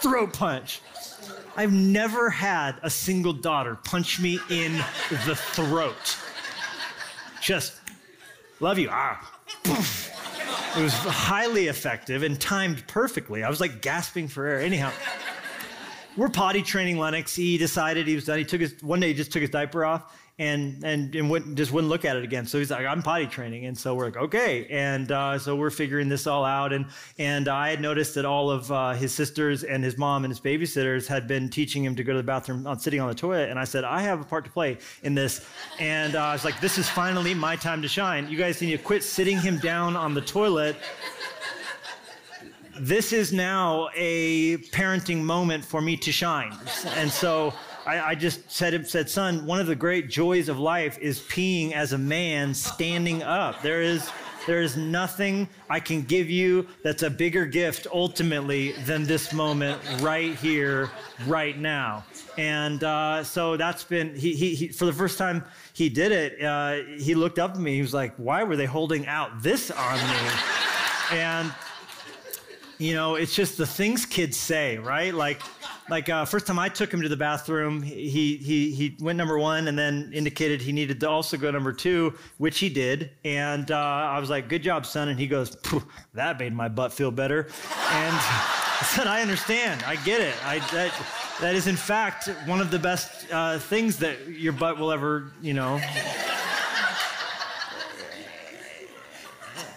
throat 0.00 0.32
punch. 0.32 0.80
I've 1.56 1.72
never 1.72 2.30
had 2.30 2.76
a 2.82 2.90
single 2.90 3.32
daughter 3.32 3.76
punch 3.84 4.20
me 4.20 4.38
in 4.48 4.76
the 5.26 5.34
throat. 5.34 6.16
Just 7.40 7.74
love 8.60 8.78
you. 8.78 8.88
Ah. 8.92 9.34
It 10.76 10.82
was 10.82 10.92
highly 10.92 11.66
effective 11.66 12.22
and 12.22 12.40
timed 12.40 12.86
perfectly. 12.86 13.42
I 13.42 13.50
was 13.50 13.60
like 13.60 13.82
gasping 13.82 14.28
for 14.28 14.46
air. 14.46 14.60
Anyhow, 14.60 14.92
we're 16.16 16.28
potty 16.28 16.62
training 16.62 16.98
Lennox. 16.98 17.34
He 17.34 17.58
decided 17.58 18.06
he 18.06 18.14
was 18.14 18.26
done. 18.26 18.38
He 18.38 18.44
took 18.44 18.60
his 18.60 18.80
one 18.82 19.00
day. 19.00 19.08
He 19.08 19.14
just 19.14 19.32
took 19.32 19.40
his 19.40 19.50
diaper 19.50 19.84
off 19.84 20.16
and 20.38 20.82
and, 20.84 21.14
and 21.14 21.56
just 21.56 21.72
wouldn't 21.72 21.90
look 21.90 22.04
at 22.04 22.16
it 22.16 22.24
again. 22.24 22.46
So 22.46 22.58
he's 22.58 22.70
like, 22.70 22.86
I'm 22.86 23.02
potty 23.02 23.26
training, 23.26 23.66
and 23.66 23.76
so 23.76 23.94
we're 23.94 24.06
like, 24.06 24.16
okay, 24.16 24.66
and 24.70 25.10
uh, 25.10 25.38
so 25.38 25.56
we're 25.56 25.70
figuring 25.70 26.08
this 26.08 26.26
all 26.26 26.44
out. 26.44 26.72
And 26.72 26.86
and 27.18 27.48
I 27.48 27.70
had 27.70 27.80
noticed 27.80 28.14
that 28.14 28.24
all 28.24 28.50
of 28.50 28.70
uh, 28.70 28.92
his 28.92 29.12
sisters 29.12 29.64
and 29.64 29.82
his 29.82 29.98
mom 29.98 30.24
and 30.24 30.30
his 30.30 30.40
babysitters 30.40 31.06
had 31.06 31.26
been 31.26 31.48
teaching 31.48 31.84
him 31.84 31.96
to 31.96 32.04
go 32.04 32.12
to 32.12 32.18
the 32.18 32.22
bathroom 32.22 32.66
on 32.66 32.78
sitting 32.78 33.00
on 33.00 33.08
the 33.08 33.14
toilet. 33.14 33.50
And 33.50 33.58
I 33.58 33.64
said, 33.64 33.84
I 33.84 34.00
have 34.02 34.20
a 34.20 34.24
part 34.24 34.44
to 34.44 34.50
play 34.50 34.78
in 35.02 35.14
this. 35.14 35.44
And 35.78 36.14
uh, 36.14 36.22
I 36.22 36.32
was 36.32 36.44
like, 36.44 36.60
this 36.60 36.78
is 36.78 36.88
finally 36.88 37.34
my 37.34 37.56
time 37.56 37.82
to 37.82 37.88
shine. 37.88 38.28
You 38.28 38.38
guys 38.38 38.60
need 38.60 38.72
to 38.72 38.78
quit 38.78 39.02
sitting 39.02 39.38
him 39.38 39.58
down 39.58 39.96
on 39.96 40.14
the 40.14 40.20
toilet 40.20 40.76
this 42.80 43.12
is 43.12 43.32
now 43.32 43.88
a 43.96 44.58
parenting 44.58 45.22
moment 45.22 45.64
for 45.64 45.80
me 45.80 45.96
to 45.96 46.12
shine. 46.12 46.56
And 46.94 47.10
so 47.10 47.52
I, 47.88 48.10
I 48.10 48.14
just 48.14 48.50
said, 48.50 48.86
said, 48.86 49.08
son, 49.08 49.46
one 49.46 49.60
of 49.60 49.66
the 49.66 49.74
great 49.74 50.10
joys 50.10 50.50
of 50.50 50.58
life 50.58 50.98
is 50.98 51.20
peeing 51.20 51.72
as 51.72 51.94
a 51.94 51.98
man 51.98 52.52
standing 52.52 53.22
up. 53.22 53.62
There 53.62 53.80
is, 53.80 54.10
there 54.46 54.60
is 54.60 54.76
nothing 54.76 55.48
I 55.70 55.80
can 55.80 56.02
give 56.02 56.28
you 56.28 56.68
that's 56.82 57.02
a 57.02 57.08
bigger 57.08 57.46
gift 57.46 57.86
ultimately 57.90 58.72
than 58.84 59.04
this 59.04 59.32
moment 59.32 59.80
right 60.02 60.34
here, 60.34 60.90
right 61.26 61.58
now. 61.58 62.04
And 62.36 62.84
uh, 62.84 63.24
so 63.24 63.56
that's 63.56 63.84
been, 63.84 64.14
he, 64.14 64.34
he, 64.34 64.54
he, 64.54 64.68
for 64.68 64.84
the 64.84 64.92
first 64.92 65.16
time 65.16 65.42
he 65.72 65.88
did 65.88 66.12
it, 66.12 66.44
uh, 66.44 66.82
he 66.98 67.14
looked 67.14 67.38
up 67.38 67.52
at 67.52 67.58
me. 67.58 67.76
He 67.76 67.80
was 67.80 67.94
like, 67.94 68.14
why 68.16 68.42
were 68.42 68.56
they 68.56 68.66
holding 68.66 69.06
out 69.06 69.42
this 69.42 69.70
on 69.70 69.96
me? 69.96 70.30
and, 71.12 71.54
you 72.76 72.92
know, 72.92 73.14
it's 73.14 73.34
just 73.34 73.56
the 73.56 73.66
things 73.66 74.04
kids 74.04 74.36
say, 74.36 74.76
right? 74.76 75.14
Like, 75.14 75.40
like 75.90 76.08
uh, 76.08 76.24
first 76.24 76.46
time 76.46 76.58
I 76.58 76.68
took 76.68 76.92
him 76.92 77.02
to 77.02 77.08
the 77.08 77.16
bathroom, 77.16 77.82
he 77.82 78.36
he 78.36 78.70
he 78.72 78.96
went 79.00 79.16
number 79.16 79.38
one 79.38 79.68
and 79.68 79.78
then 79.78 80.10
indicated 80.14 80.60
he 80.60 80.72
needed 80.72 81.00
to 81.00 81.08
also 81.08 81.36
go 81.36 81.50
number 81.50 81.72
two, 81.72 82.14
which 82.38 82.58
he 82.58 82.68
did. 82.68 83.10
And 83.24 83.70
uh, 83.70 83.76
I 83.76 84.18
was 84.18 84.30
like, 84.30 84.48
"Good 84.48 84.62
job, 84.62 84.86
son." 84.86 85.08
And 85.08 85.18
he 85.18 85.26
goes, 85.26 85.56
"That 86.14 86.38
made 86.38 86.54
my 86.54 86.68
butt 86.68 86.92
feel 86.92 87.10
better." 87.10 87.48
And 87.90 88.16
I 88.20 88.84
said, 88.86 89.06
"I 89.06 89.22
understand. 89.22 89.82
I 89.84 89.96
get 89.96 90.20
it. 90.20 90.34
I 90.44 90.58
that 90.72 90.92
that 91.40 91.54
is 91.54 91.66
in 91.66 91.76
fact 91.76 92.28
one 92.46 92.60
of 92.60 92.70
the 92.70 92.78
best 92.78 93.30
uh, 93.32 93.58
things 93.58 93.98
that 93.98 94.28
your 94.28 94.52
butt 94.52 94.78
will 94.78 94.92
ever, 94.92 95.32
you 95.40 95.54
know." 95.54 95.80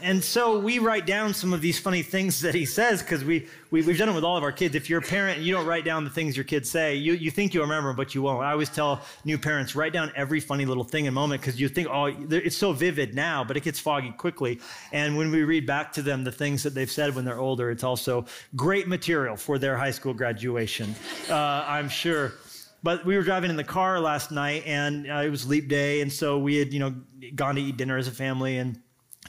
And 0.02 0.24
so 0.24 0.60
we 0.60 0.80
write 0.80 1.06
down 1.06 1.34
some 1.34 1.54
of 1.54 1.62
these 1.62 1.80
funny 1.80 2.02
things 2.02 2.42
that 2.42 2.56
he 2.56 2.66
says 2.66 3.02
because 3.02 3.24
we, 3.24 3.48
we, 3.70 3.84
have 3.84 3.98
done 3.98 4.10
it 4.10 4.16
with 4.16 4.24
all 4.24 4.38
of 4.38 4.44
our 4.44 4.52
kids. 4.52 4.76
If 4.76 4.90
you're 4.90 5.00
a 5.00 5.04
parent 5.04 5.38
and 5.38 5.46
you 5.46 5.54
don't 5.54 5.66
write 5.66 5.86
down 5.86 6.04
the 6.04 6.10
things 6.10 6.36
your 6.36 6.44
kids 6.44 6.70
say, 6.70 6.96
you, 6.96 7.14
you 7.14 7.32
think 7.32 7.54
you'll 7.54 7.64
remember, 7.64 7.94
but 7.94 8.16
you 8.16 8.22
won't. 8.22 8.44
I 8.44 8.52
always 8.52 8.70
tell 8.70 9.02
new 9.26 9.38
parents, 9.38 9.76
write 9.76 9.94
down 9.94 10.12
every 10.16 10.40
funny 10.40 10.66
little 10.66 10.84
thing 10.84 11.08
and 11.08 11.16
moment 11.16 11.42
because 11.42 11.60
you 11.60 11.70
think, 11.70 11.88
oh, 11.90 12.06
it's 12.06 12.58
so 12.58 12.74
vivid 12.74 13.16
now, 13.16 13.44
but 13.44 13.58
it 13.58 13.64
gets 13.64 13.80
foggy 13.80 14.12
quickly. 14.12 14.60
And 14.92 15.18
when 15.18 15.32
we 15.32 15.44
read 15.44 15.66
back 15.66 15.92
to 15.94 16.02
them 16.02 16.24
the 16.24 16.32
things 16.32 16.64
that 16.64 16.74
they've 16.74 16.92
said 16.92 17.16
when 17.16 17.26
they're 17.26 17.40
older, 17.40 17.70
it's 17.72 17.84
also 17.84 18.26
great 18.56 18.88
material 18.88 19.36
for 19.36 19.58
their 19.58 19.78
high 19.78 19.92
school 19.92 20.14
graduation, 20.14 20.96
uh, 21.30 21.66
I'm 21.68 21.90
sure. 21.90 22.34
But 22.84 23.06
we 23.06 23.16
were 23.16 23.24
driving 23.24 23.52
in 23.52 23.58
the 23.58 23.64
car 23.64 24.00
last 24.00 24.32
night 24.32 24.64
and 24.66 25.10
uh, 25.10 25.16
it 25.18 25.30
was 25.30 25.48
leap 25.48 25.68
day. 25.68 26.02
And 26.02 26.12
so 26.12 26.40
we 26.40 26.58
had, 26.58 26.74
you 26.74 26.80
know, 26.80 26.96
gone 27.36 27.56
to 27.56 27.62
eat 27.62 27.78
dinner 27.78 27.98
as 27.98 28.08
a 28.08 28.12
family 28.12 28.58
and 28.58 28.80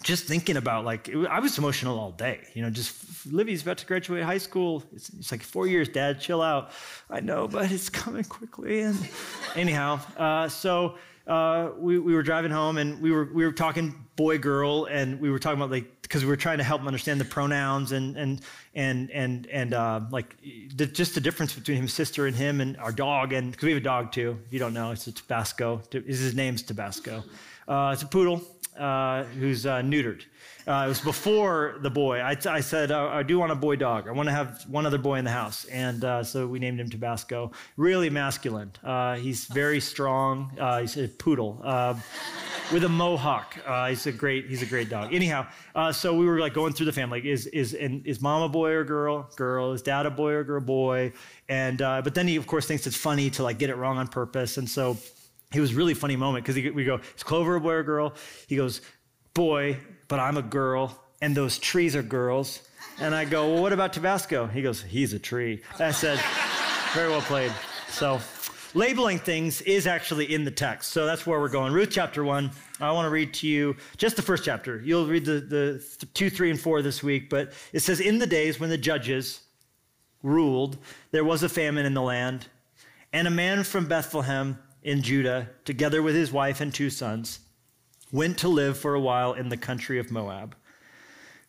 just 0.02 0.24
thinking 0.24 0.56
about 0.56 0.84
like 0.84 1.08
it, 1.08 1.26
I 1.26 1.40
was 1.40 1.58
emotional 1.58 1.98
all 1.98 2.12
day. 2.12 2.40
You 2.54 2.62
know, 2.62 2.70
just 2.70 3.26
Livy's 3.26 3.62
about 3.62 3.78
to 3.78 3.86
graduate 3.86 4.24
high 4.24 4.38
school. 4.38 4.82
It's, 4.92 5.10
it's, 5.10 5.30
like 5.30 5.42
four 5.42 5.66
years, 5.66 5.88
Dad. 5.88 6.20
Chill 6.20 6.42
out. 6.42 6.70
I 7.10 7.20
know, 7.20 7.46
but 7.48 7.70
it's 7.70 7.88
coming 7.88 8.24
quickly. 8.24 8.80
And 8.80 9.08
anyhow, 9.54 10.00
uh, 10.16 10.48
so 10.48 10.96
uh, 11.26 11.70
we, 11.78 11.98
we 11.98 12.14
were 12.14 12.22
driving 12.22 12.50
home 12.50 12.78
and 12.78 13.00
we 13.00 13.12
were 13.12 13.28
we 13.32 13.44
were 13.44 13.52
talking 13.52 13.94
boy 14.16 14.38
girl 14.38 14.86
and 14.86 15.20
we 15.20 15.30
were 15.30 15.38
talking 15.38 15.58
about 15.58 15.70
like 15.70 16.02
because 16.02 16.24
we 16.24 16.28
were 16.28 16.36
trying 16.36 16.58
to 16.58 16.64
help 16.64 16.80
him 16.80 16.86
understand 16.86 17.20
the 17.20 17.24
pronouns 17.24 17.92
and 17.92 18.16
and 18.16 18.40
and 18.74 19.10
and 19.12 19.46
and 19.46 19.72
uh, 19.72 20.00
like 20.10 20.36
the, 20.74 20.86
just 20.86 21.14
the 21.14 21.20
difference 21.20 21.54
between 21.54 21.80
his 21.80 21.92
sister 21.92 22.26
and 22.26 22.34
him 22.34 22.60
and 22.60 22.76
our 22.78 22.92
dog 22.92 23.32
and 23.32 23.52
because 23.52 23.64
we 23.64 23.70
have 23.72 23.80
a 23.80 23.84
dog 23.84 24.10
too. 24.10 24.38
If 24.46 24.52
you 24.52 24.58
don't 24.58 24.74
know, 24.74 24.90
it's 24.90 25.06
a 25.06 25.12
Tabasco. 25.12 25.80
His 25.92 26.34
name's 26.34 26.62
Tabasco. 26.62 27.22
Uh, 27.68 27.90
it's 27.92 28.02
a 28.02 28.06
poodle 28.06 28.42
uh, 28.78 29.24
who's 29.24 29.66
uh, 29.66 29.80
neutered. 29.80 30.22
Uh, 30.66 30.84
it 30.84 30.88
was 30.88 31.00
before 31.00 31.76
the 31.80 31.90
boy. 31.90 32.20
I, 32.20 32.36
I 32.46 32.60
said, 32.60 32.92
uh, 32.92 33.08
I 33.08 33.24
do 33.24 33.38
want 33.38 33.50
a 33.50 33.56
boy 33.56 33.76
dog. 33.76 34.06
I 34.06 34.12
want 34.12 34.28
to 34.28 34.32
have 34.32 34.62
one 34.68 34.86
other 34.86 34.98
boy 34.98 35.16
in 35.16 35.24
the 35.24 35.30
house. 35.30 35.64
And 35.64 36.04
uh, 36.04 36.22
so 36.22 36.46
we 36.46 36.60
named 36.60 36.78
him 36.78 36.88
Tabasco. 36.88 37.50
Really 37.76 38.10
masculine. 38.10 38.70
Uh, 38.84 39.16
he's 39.16 39.46
very 39.46 39.80
strong. 39.80 40.52
He's 40.80 40.96
a 40.96 41.08
poodle 41.08 41.60
uh, 41.64 41.94
with 42.72 42.84
a 42.84 42.88
mohawk. 42.88 43.56
he's 43.88 44.06
a 44.06 44.12
great, 44.12 44.46
he's 44.46 44.62
a 44.62 44.66
great 44.66 44.88
dog. 44.88 45.12
Anyhow, 45.12 45.48
so 45.90 46.14
we 46.14 46.26
were 46.26 46.38
like 46.38 46.54
going 46.54 46.72
through 46.72 46.86
the 46.86 46.92
family. 46.92 47.28
Is, 47.28 47.46
is, 47.48 47.74
is 47.74 48.20
mom 48.20 48.42
a 48.42 48.48
boy 48.48 48.70
or 48.70 48.84
girl? 48.84 49.28
Girl. 49.34 49.72
Is 49.72 49.82
dad 49.82 50.06
a 50.06 50.10
boy 50.10 50.30
or 50.32 50.44
girl? 50.44 50.60
Boy. 50.60 51.12
And, 51.48 51.78
but 51.78 52.14
then 52.14 52.28
he, 52.28 52.36
of 52.36 52.46
course, 52.46 52.66
thinks 52.66 52.86
it's 52.86 52.96
funny 52.96 53.30
to 53.30 53.42
like 53.42 53.58
get 53.58 53.68
it 53.68 53.76
wrong 53.76 53.98
on 53.98 54.06
purpose. 54.06 54.58
And 54.58 54.70
so 54.70 54.96
it 55.54 55.60
was 55.60 55.74
really 55.74 55.94
funny 55.94 56.16
moment 56.16 56.44
because 56.44 56.56
we 56.72 56.84
go, 56.84 57.00
is 57.16 57.22
Clover 57.22 57.56
a 57.56 57.60
boy 57.60 57.72
or 57.72 57.82
girl? 57.82 58.14
He 58.46 58.56
goes, 58.56 58.80
boy, 59.34 59.78
but 60.08 60.20
I'm 60.20 60.36
a 60.36 60.42
girl, 60.42 60.98
and 61.20 61.36
those 61.36 61.58
trees 61.58 61.96
are 61.96 62.02
girls. 62.02 62.62
And 63.00 63.14
I 63.14 63.24
go, 63.24 63.52
well, 63.52 63.62
what 63.62 63.72
about 63.72 63.92
Tabasco? 63.92 64.46
He 64.46 64.62
goes, 64.62 64.82
he's 64.82 65.12
a 65.12 65.18
tree. 65.18 65.62
I 65.78 65.90
said, 65.90 66.20
very 66.92 67.08
well 67.08 67.22
played. 67.22 67.52
So 67.88 68.20
labeling 68.74 69.18
things 69.18 69.62
is 69.62 69.86
actually 69.86 70.32
in 70.32 70.44
the 70.44 70.50
text. 70.50 70.92
So 70.92 71.06
that's 71.06 71.26
where 71.26 71.40
we're 71.40 71.48
going. 71.48 71.72
Ruth 71.72 71.90
chapter 71.90 72.24
one. 72.24 72.50
I 72.80 72.90
want 72.92 73.06
to 73.06 73.10
read 73.10 73.34
to 73.34 73.46
you 73.46 73.76
just 73.96 74.16
the 74.16 74.22
first 74.22 74.44
chapter. 74.44 74.80
You'll 74.84 75.06
read 75.06 75.24
the, 75.24 75.40
the 75.40 76.06
two, 76.14 76.30
three, 76.30 76.50
and 76.50 76.60
four 76.60 76.82
this 76.82 77.02
week, 77.02 77.30
but 77.30 77.52
it 77.72 77.80
says, 77.80 78.00
In 78.00 78.18
the 78.18 78.26
days 78.26 78.60
when 78.60 78.70
the 78.70 78.78
judges 78.78 79.40
ruled, 80.22 80.78
there 81.10 81.24
was 81.24 81.42
a 81.42 81.48
famine 81.48 81.86
in 81.86 81.94
the 81.94 82.02
land, 82.02 82.46
and 83.12 83.26
a 83.26 83.30
man 83.30 83.64
from 83.64 83.86
Bethlehem 83.86 84.58
in 84.82 85.02
Judah, 85.02 85.48
together 85.64 86.02
with 86.02 86.14
his 86.14 86.32
wife 86.32 86.60
and 86.60 86.72
two 86.72 86.90
sons, 86.90 87.40
went 88.10 88.38
to 88.38 88.48
live 88.48 88.76
for 88.76 88.94
a 88.94 89.00
while 89.00 89.32
in 89.32 89.48
the 89.48 89.56
country 89.56 89.98
of 89.98 90.10
Moab. 90.10 90.56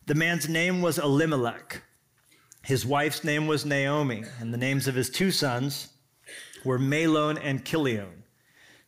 The 0.06 0.14
man's 0.14 0.48
name 0.48 0.82
was 0.82 0.98
Elimelech. 0.98 1.82
His 2.62 2.86
wife's 2.86 3.24
name 3.24 3.46
was 3.46 3.64
Naomi, 3.64 4.24
and 4.40 4.52
the 4.52 4.58
names 4.58 4.86
of 4.88 4.94
his 4.94 5.10
two 5.10 5.30
sons 5.30 5.88
were 6.64 6.78
Mahlon 6.78 7.38
and 7.42 7.64
Chilion. 7.64 8.24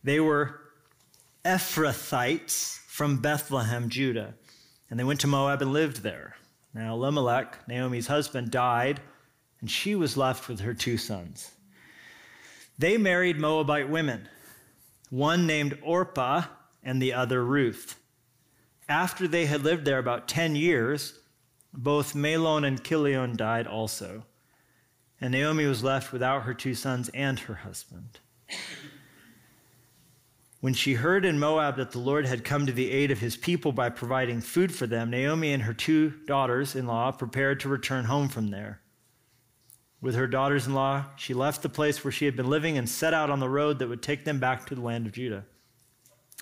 They 0.02 0.20
were 0.20 0.60
Ephrathites 1.44 2.78
from 2.86 3.18
Bethlehem, 3.18 3.88
Judah, 3.88 4.34
and 4.88 4.98
they 4.98 5.04
went 5.04 5.20
to 5.20 5.26
Moab 5.26 5.60
and 5.60 5.72
lived 5.72 6.02
there. 6.02 6.36
Now, 6.72 6.94
Elimelech, 6.94 7.68
Naomi's 7.68 8.06
husband, 8.06 8.50
died, 8.50 9.00
and 9.60 9.70
she 9.70 9.94
was 9.94 10.16
left 10.16 10.48
with 10.48 10.60
her 10.60 10.74
two 10.74 10.96
sons. 10.96 11.50
They 12.78 12.98
married 12.98 13.38
Moabite 13.38 13.88
women 13.88 14.28
one 15.10 15.46
named 15.46 15.78
Orpah 15.82 16.44
and 16.82 17.00
the 17.00 17.12
other 17.12 17.44
Ruth. 17.44 17.96
After 18.88 19.26
they 19.26 19.46
had 19.46 19.62
lived 19.62 19.84
there 19.84 19.98
about 19.98 20.28
10 20.28 20.54
years, 20.56 21.18
both 21.72 22.14
Mahlon 22.14 22.66
and 22.66 22.82
Chilion 22.82 23.36
died 23.36 23.66
also. 23.66 24.24
And 25.20 25.32
Naomi 25.32 25.66
was 25.66 25.82
left 25.82 26.12
without 26.12 26.42
her 26.42 26.54
two 26.54 26.74
sons 26.74 27.08
and 27.10 27.38
her 27.40 27.54
husband. 27.54 28.20
When 30.60 30.74
she 30.74 30.94
heard 30.94 31.24
in 31.24 31.38
Moab 31.38 31.76
that 31.76 31.92
the 31.92 31.98
Lord 31.98 32.26
had 32.26 32.44
come 32.44 32.66
to 32.66 32.72
the 32.72 32.90
aid 32.90 33.10
of 33.10 33.20
his 33.20 33.36
people 33.36 33.72
by 33.72 33.88
providing 33.88 34.40
food 34.40 34.74
for 34.74 34.86
them, 34.86 35.10
Naomi 35.10 35.52
and 35.52 35.62
her 35.62 35.74
two 35.74 36.10
daughters 36.26 36.74
in 36.74 36.86
law 36.86 37.12
prepared 37.12 37.60
to 37.60 37.68
return 37.68 38.06
home 38.06 38.28
from 38.28 38.48
there. 38.48 38.80
With 40.00 40.14
her 40.14 40.26
daughters 40.26 40.66
in 40.66 40.74
law, 40.74 41.06
she 41.16 41.34
left 41.34 41.62
the 41.62 41.68
place 41.68 42.04
where 42.04 42.12
she 42.12 42.26
had 42.26 42.36
been 42.36 42.50
living 42.50 42.76
and 42.76 42.88
set 42.88 43.14
out 43.14 43.30
on 43.30 43.40
the 43.40 43.48
road 43.48 43.78
that 43.78 43.88
would 43.88 44.02
take 44.02 44.24
them 44.24 44.38
back 44.38 44.66
to 44.66 44.74
the 44.74 44.80
land 44.80 45.06
of 45.06 45.12
Judah. 45.12 45.44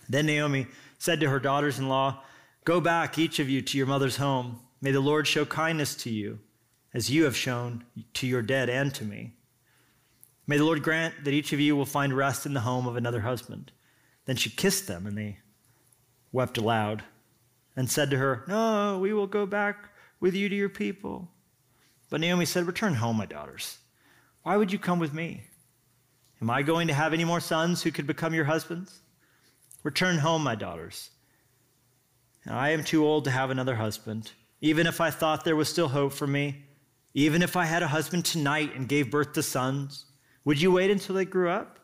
Then 0.08 0.26
Naomi 0.26 0.66
said 0.98 1.20
to 1.20 1.30
her 1.30 1.40
daughters 1.40 1.78
in 1.78 1.88
law, 1.88 2.22
Go 2.64 2.80
back, 2.80 3.18
each 3.18 3.38
of 3.38 3.48
you, 3.48 3.62
to 3.62 3.78
your 3.78 3.86
mother's 3.86 4.16
home. 4.16 4.60
May 4.80 4.90
the 4.90 5.00
Lord 5.00 5.26
show 5.26 5.44
kindness 5.44 5.94
to 5.96 6.10
you, 6.10 6.40
as 6.92 7.10
you 7.10 7.24
have 7.24 7.36
shown 7.36 7.84
to 8.14 8.26
your 8.26 8.42
dead 8.42 8.68
and 8.68 8.94
to 8.94 9.04
me. 9.04 9.34
May 10.46 10.58
the 10.58 10.64
Lord 10.64 10.82
grant 10.82 11.24
that 11.24 11.32
each 11.32 11.52
of 11.52 11.60
you 11.60 11.76
will 11.76 11.86
find 11.86 12.14
rest 12.14 12.44
in 12.46 12.54
the 12.54 12.60
home 12.60 12.86
of 12.86 12.96
another 12.96 13.20
husband. 13.20 13.72
Then 14.26 14.36
she 14.36 14.50
kissed 14.50 14.86
them, 14.86 15.06
and 15.06 15.16
they 15.16 15.38
wept 16.32 16.58
aloud 16.58 17.04
and 17.76 17.90
said 17.90 18.10
to 18.10 18.18
her, 18.18 18.44
No, 18.48 18.98
we 18.98 19.12
will 19.12 19.26
go 19.26 19.46
back 19.46 19.90
with 20.20 20.34
you 20.34 20.48
to 20.48 20.56
your 20.56 20.68
people. 20.68 21.30
But 22.14 22.20
Naomi 22.20 22.44
said, 22.44 22.68
Return 22.68 22.94
home, 22.94 23.16
my 23.16 23.26
daughters. 23.26 23.78
Why 24.44 24.56
would 24.56 24.72
you 24.72 24.78
come 24.78 25.00
with 25.00 25.12
me? 25.12 25.48
Am 26.40 26.48
I 26.48 26.62
going 26.62 26.86
to 26.86 26.94
have 26.94 27.12
any 27.12 27.24
more 27.24 27.40
sons 27.40 27.82
who 27.82 27.90
could 27.90 28.06
become 28.06 28.32
your 28.32 28.44
husbands? 28.44 29.00
Return 29.82 30.18
home, 30.18 30.44
my 30.44 30.54
daughters. 30.54 31.10
Now, 32.46 32.56
I 32.56 32.68
am 32.68 32.84
too 32.84 33.04
old 33.04 33.24
to 33.24 33.32
have 33.32 33.50
another 33.50 33.74
husband, 33.74 34.30
even 34.60 34.86
if 34.86 35.00
I 35.00 35.10
thought 35.10 35.44
there 35.44 35.56
was 35.56 35.68
still 35.68 35.88
hope 35.88 36.12
for 36.12 36.28
me. 36.28 36.62
Even 37.14 37.42
if 37.42 37.56
I 37.56 37.64
had 37.64 37.82
a 37.82 37.88
husband 37.88 38.24
tonight 38.24 38.76
and 38.76 38.88
gave 38.88 39.10
birth 39.10 39.32
to 39.32 39.42
sons, 39.42 40.04
would 40.44 40.60
you 40.60 40.70
wait 40.70 40.92
until 40.92 41.16
they 41.16 41.24
grew 41.24 41.50
up? 41.50 41.80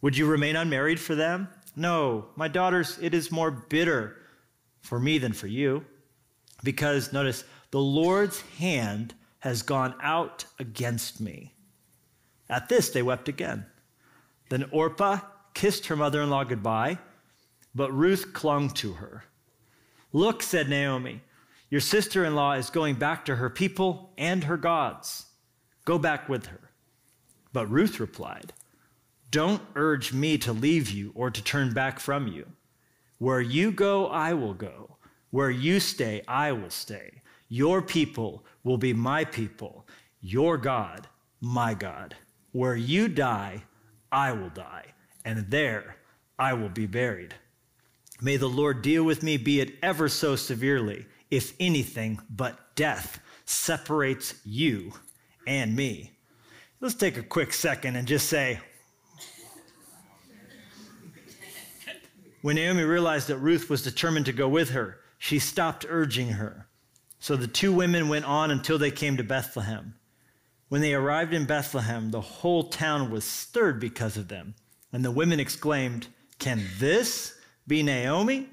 Would 0.00 0.16
you 0.16 0.26
remain 0.26 0.56
unmarried 0.56 0.98
for 0.98 1.14
them? 1.14 1.46
No, 1.76 2.26
my 2.34 2.48
daughters, 2.48 2.98
it 3.00 3.14
is 3.14 3.30
more 3.30 3.52
bitter 3.52 4.16
for 4.80 4.98
me 4.98 5.18
than 5.18 5.32
for 5.32 5.46
you. 5.46 5.84
Because, 6.64 7.12
notice, 7.12 7.44
the 7.70 7.78
Lord's 7.78 8.40
hand 8.58 9.14
has 9.42 9.62
gone 9.62 9.92
out 10.00 10.44
against 10.60 11.20
me. 11.20 11.52
At 12.48 12.68
this, 12.68 12.90
they 12.90 13.02
wept 13.02 13.28
again. 13.28 13.66
Then 14.50 14.68
Orpah 14.70 15.18
kissed 15.52 15.86
her 15.86 15.96
mother 15.96 16.22
in 16.22 16.30
law 16.30 16.44
goodbye, 16.44 16.98
but 17.74 17.92
Ruth 17.92 18.32
clung 18.32 18.70
to 18.70 18.92
her. 18.92 19.24
Look, 20.12 20.44
said 20.44 20.68
Naomi, 20.68 21.22
your 21.70 21.80
sister 21.80 22.24
in 22.24 22.36
law 22.36 22.52
is 22.52 22.70
going 22.70 22.94
back 22.94 23.24
to 23.24 23.34
her 23.34 23.50
people 23.50 24.12
and 24.16 24.44
her 24.44 24.56
gods. 24.56 25.26
Go 25.84 25.98
back 25.98 26.28
with 26.28 26.46
her. 26.46 26.70
But 27.52 27.66
Ruth 27.66 27.98
replied, 27.98 28.52
Don't 29.32 29.62
urge 29.74 30.12
me 30.12 30.38
to 30.38 30.52
leave 30.52 30.88
you 30.88 31.10
or 31.16 31.32
to 31.32 31.42
turn 31.42 31.74
back 31.74 31.98
from 31.98 32.28
you. 32.28 32.46
Where 33.18 33.40
you 33.40 33.72
go, 33.72 34.06
I 34.06 34.34
will 34.34 34.54
go. 34.54 34.98
Where 35.30 35.50
you 35.50 35.80
stay, 35.80 36.22
I 36.28 36.52
will 36.52 36.70
stay. 36.70 37.21
Your 37.52 37.82
people 37.82 38.46
will 38.64 38.78
be 38.78 38.94
my 38.94 39.26
people, 39.26 39.86
your 40.22 40.56
God, 40.56 41.06
my 41.42 41.74
God. 41.74 42.16
Where 42.52 42.74
you 42.74 43.08
die, 43.08 43.64
I 44.10 44.32
will 44.32 44.48
die, 44.48 44.94
and 45.26 45.50
there 45.50 45.96
I 46.38 46.54
will 46.54 46.70
be 46.70 46.86
buried. 46.86 47.34
May 48.22 48.38
the 48.38 48.48
Lord 48.48 48.80
deal 48.80 49.04
with 49.04 49.22
me, 49.22 49.36
be 49.36 49.60
it 49.60 49.74
ever 49.82 50.08
so 50.08 50.34
severely, 50.34 51.04
if 51.30 51.52
anything 51.60 52.22
but 52.30 52.74
death 52.74 53.20
separates 53.44 54.32
you 54.46 54.94
and 55.46 55.76
me. 55.76 56.12
Let's 56.80 56.94
take 56.94 57.18
a 57.18 57.22
quick 57.22 57.52
second 57.52 57.96
and 57.96 58.08
just 58.08 58.30
say, 58.30 58.60
when 62.40 62.56
Naomi 62.56 62.84
realized 62.84 63.28
that 63.28 63.36
Ruth 63.36 63.68
was 63.68 63.82
determined 63.82 64.24
to 64.24 64.32
go 64.32 64.48
with 64.48 64.70
her, 64.70 65.00
she 65.18 65.38
stopped 65.38 65.84
urging 65.86 66.30
her. 66.30 66.66
So 67.22 67.36
the 67.36 67.46
two 67.46 67.72
women 67.72 68.08
went 68.08 68.24
on 68.24 68.50
until 68.50 68.78
they 68.78 68.90
came 68.90 69.16
to 69.16 69.22
Bethlehem. 69.22 69.94
When 70.68 70.80
they 70.80 70.92
arrived 70.92 71.32
in 71.32 71.44
Bethlehem, 71.44 72.10
the 72.10 72.20
whole 72.20 72.64
town 72.64 73.12
was 73.12 73.24
stirred 73.24 73.78
because 73.78 74.16
of 74.16 74.26
them. 74.26 74.56
And 74.92 75.04
the 75.04 75.12
women 75.12 75.38
exclaimed, 75.38 76.08
Can 76.40 76.66
this 76.80 77.38
be 77.68 77.84
Naomi? 77.84 78.48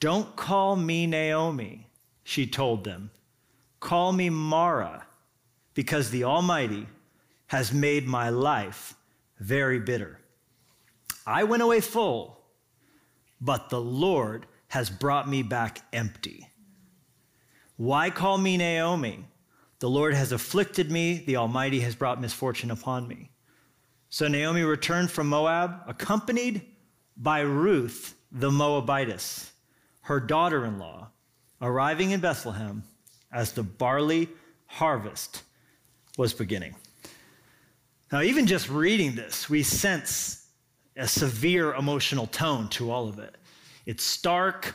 Don't 0.00 0.34
call 0.36 0.76
me 0.76 1.06
Naomi. 1.06 1.90
she 2.24 2.46
told 2.46 2.84
them, 2.84 3.10
Call 3.78 4.10
me 4.10 4.30
Mara, 4.30 5.04
because 5.74 6.08
the 6.08 6.24
Almighty 6.24 6.86
has 7.48 7.74
made 7.74 8.06
my 8.06 8.30
life 8.30 8.94
very 9.38 9.80
bitter. 9.80 10.18
I 11.26 11.44
went 11.44 11.62
away 11.62 11.82
full, 11.82 12.40
but 13.38 13.68
the 13.68 13.82
Lord 13.82 14.46
has 14.68 14.88
brought 14.88 15.28
me 15.28 15.42
back 15.42 15.82
empty. 15.92 16.48
Why 17.76 18.10
call 18.10 18.38
me 18.38 18.56
Naomi? 18.56 19.24
The 19.78 19.90
Lord 19.90 20.14
has 20.14 20.32
afflicted 20.32 20.90
me, 20.90 21.22
the 21.26 21.36
Almighty 21.36 21.80
has 21.80 21.94
brought 21.94 22.20
misfortune 22.20 22.70
upon 22.70 23.06
me. 23.06 23.30
So 24.08 24.28
Naomi 24.28 24.62
returned 24.62 25.10
from 25.10 25.28
Moab, 25.28 25.82
accompanied 25.86 26.62
by 27.16 27.40
Ruth 27.40 28.14
the 28.32 28.50
Moabitess, 28.50 29.52
her 30.02 30.20
daughter 30.20 30.64
in 30.64 30.78
law, 30.78 31.08
arriving 31.60 32.12
in 32.12 32.20
Bethlehem 32.20 32.82
as 33.32 33.52
the 33.52 33.62
barley 33.62 34.28
harvest 34.66 35.42
was 36.16 36.32
beginning. 36.32 36.74
Now, 38.10 38.22
even 38.22 38.46
just 38.46 38.70
reading 38.70 39.14
this, 39.14 39.50
we 39.50 39.62
sense 39.62 40.46
a 40.96 41.06
severe 41.06 41.74
emotional 41.74 42.26
tone 42.28 42.68
to 42.70 42.90
all 42.90 43.08
of 43.08 43.18
it. 43.18 43.36
It's 43.84 44.04
stark, 44.04 44.74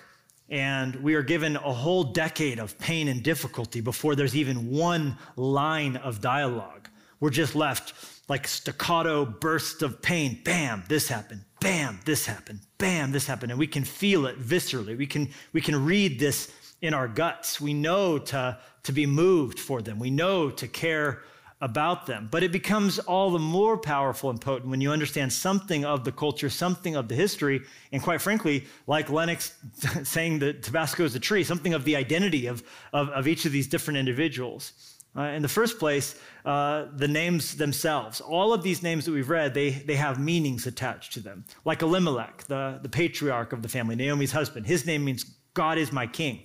and 0.52 0.96
we 0.98 1.16
are 1.16 1.24
given 1.24 1.56
a 1.56 1.74
whole 1.74 2.04
decade 2.04 2.60
of 2.60 2.78
pain 2.78 3.08
and 3.08 3.24
difficulty 3.24 3.80
before 3.80 4.16
there's 4.16 4.36
even 4.36 4.70
one 4.70 5.18
line 5.38 5.96
of 5.96 6.20
dialogue. 6.20 6.90
We're 7.22 7.30
just 7.30 7.56
left 7.56 7.94
like 8.28 8.48
staccato 8.48 9.26
bursts 9.26 9.82
of 9.82 10.02
pain. 10.02 10.42
Bam, 10.44 10.84
this 10.90 11.08
happened. 11.08 11.46
Bam, 11.62 12.02
this 12.04 12.26
happened. 12.26 12.60
Bam, 12.78 13.14
this 13.14 13.28
happened. 13.28 13.52
And 13.52 13.60
we 13.60 13.68
can 13.68 13.86
feel 13.86 14.26
it 14.26 14.40
viscerally. 14.40 14.98
We 14.98 15.08
can, 15.08 15.30
we 15.54 15.62
can 15.62 15.86
read 15.86 16.20
this 16.20 16.52
in 16.82 16.94
our 16.94 17.08
guts. 17.08 17.62
We 17.62 17.74
know 17.74 18.20
to, 18.20 18.60
to 18.84 18.92
be 18.92 19.06
moved 19.06 19.58
for 19.58 19.82
them. 19.82 20.00
We 20.00 20.10
know 20.10 20.50
to 20.50 20.68
care 20.68 21.22
about 21.62 22.08
them. 22.08 22.28
But 22.30 22.42
it 22.42 22.52
becomes 22.52 22.98
all 23.00 23.30
the 23.30 23.40
more 23.40 23.78
powerful 23.78 24.30
and 24.30 24.42
potent 24.42 24.70
when 24.70 24.82
you 24.82 24.92
understand 24.92 25.32
something 25.32 25.86
of 25.86 26.04
the 26.04 26.12
culture, 26.12 26.50
something 26.50 26.96
of 26.96 27.08
the 27.08 27.16
history, 27.16 27.62
and 27.92 28.02
quite 28.02 28.22
frankly, 28.22 28.66
like 28.88 29.10
Lennox 29.10 29.54
saying 30.04 30.40
that 30.40 30.64
Tabasco 30.64 31.04
is 31.04 31.16
a 31.16 31.20
tree, 31.20 31.44
something 31.44 31.74
of 31.74 31.86
the 31.86 31.96
identity 31.96 32.48
of, 32.48 32.64
of, 32.92 33.10
of 33.10 33.28
each 33.28 33.46
of 33.46 33.52
these 33.52 33.68
different 33.68 33.98
individuals. 33.98 34.74
Uh, 35.16 35.24
in 35.24 35.42
the 35.42 35.48
first 35.48 35.78
place, 35.78 36.16
uh, 36.46 36.86
the 36.96 37.08
names 37.08 37.58
themselves, 37.58 38.22
all 38.22 38.54
of 38.54 38.64
these 38.64 38.82
names 38.82 39.06
that 39.06 39.12
we've 39.12 39.30
read, 39.30 39.54
they, 39.54 39.70
they 39.70 39.96
have 39.96 40.20
meanings 40.20 40.66
attached 40.66 41.12
to 41.14 41.20
them. 41.20 41.44
Like 41.66 41.82
Elimelech, 41.82 42.46
the, 42.46 42.80
the 42.82 42.88
patriarch 42.90 43.52
of 43.52 43.62
the 43.62 43.68
family, 43.68 43.96
Naomi's 43.96 44.32
husband, 44.32 44.66
his 44.66 44.86
name 44.86 45.04
means 45.04 45.26
God 45.54 45.78
is 45.78 45.92
my 45.92 46.08
king. 46.08 46.44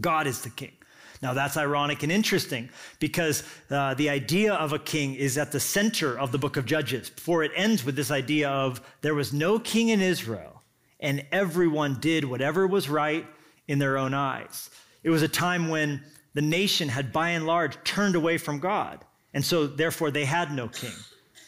God 0.00 0.26
is 0.26 0.42
the 0.42 0.50
king. 0.50 0.72
Now, 1.22 1.34
that's 1.34 1.56
ironic 1.56 2.02
and 2.02 2.12
interesting 2.12 2.68
because 2.98 3.42
uh, 3.70 3.94
the 3.94 4.10
idea 4.10 4.54
of 4.54 4.72
a 4.72 4.78
king 4.78 5.14
is 5.14 5.38
at 5.38 5.52
the 5.52 5.60
center 5.60 6.18
of 6.18 6.32
the 6.32 6.38
book 6.38 6.56
of 6.56 6.66
Judges, 6.66 7.10
before 7.10 7.42
it 7.42 7.52
ends 7.54 7.84
with 7.84 7.96
this 7.96 8.10
idea 8.10 8.50
of 8.50 8.80
there 9.00 9.14
was 9.14 9.32
no 9.32 9.58
king 9.58 9.88
in 9.88 10.00
Israel, 10.00 10.62
and 11.00 11.24
everyone 11.32 11.98
did 12.00 12.24
whatever 12.24 12.66
was 12.66 12.88
right 12.88 13.26
in 13.68 13.78
their 13.78 13.98
own 13.98 14.14
eyes. 14.14 14.70
It 15.02 15.10
was 15.10 15.22
a 15.22 15.28
time 15.28 15.68
when 15.68 16.02
the 16.34 16.42
nation 16.42 16.88
had 16.88 17.12
by 17.12 17.30
and 17.30 17.46
large 17.46 17.82
turned 17.84 18.14
away 18.14 18.38
from 18.38 18.58
God, 18.58 19.04
and 19.32 19.44
so 19.44 19.66
therefore 19.66 20.10
they 20.10 20.24
had 20.24 20.52
no 20.52 20.68
king. 20.68 20.92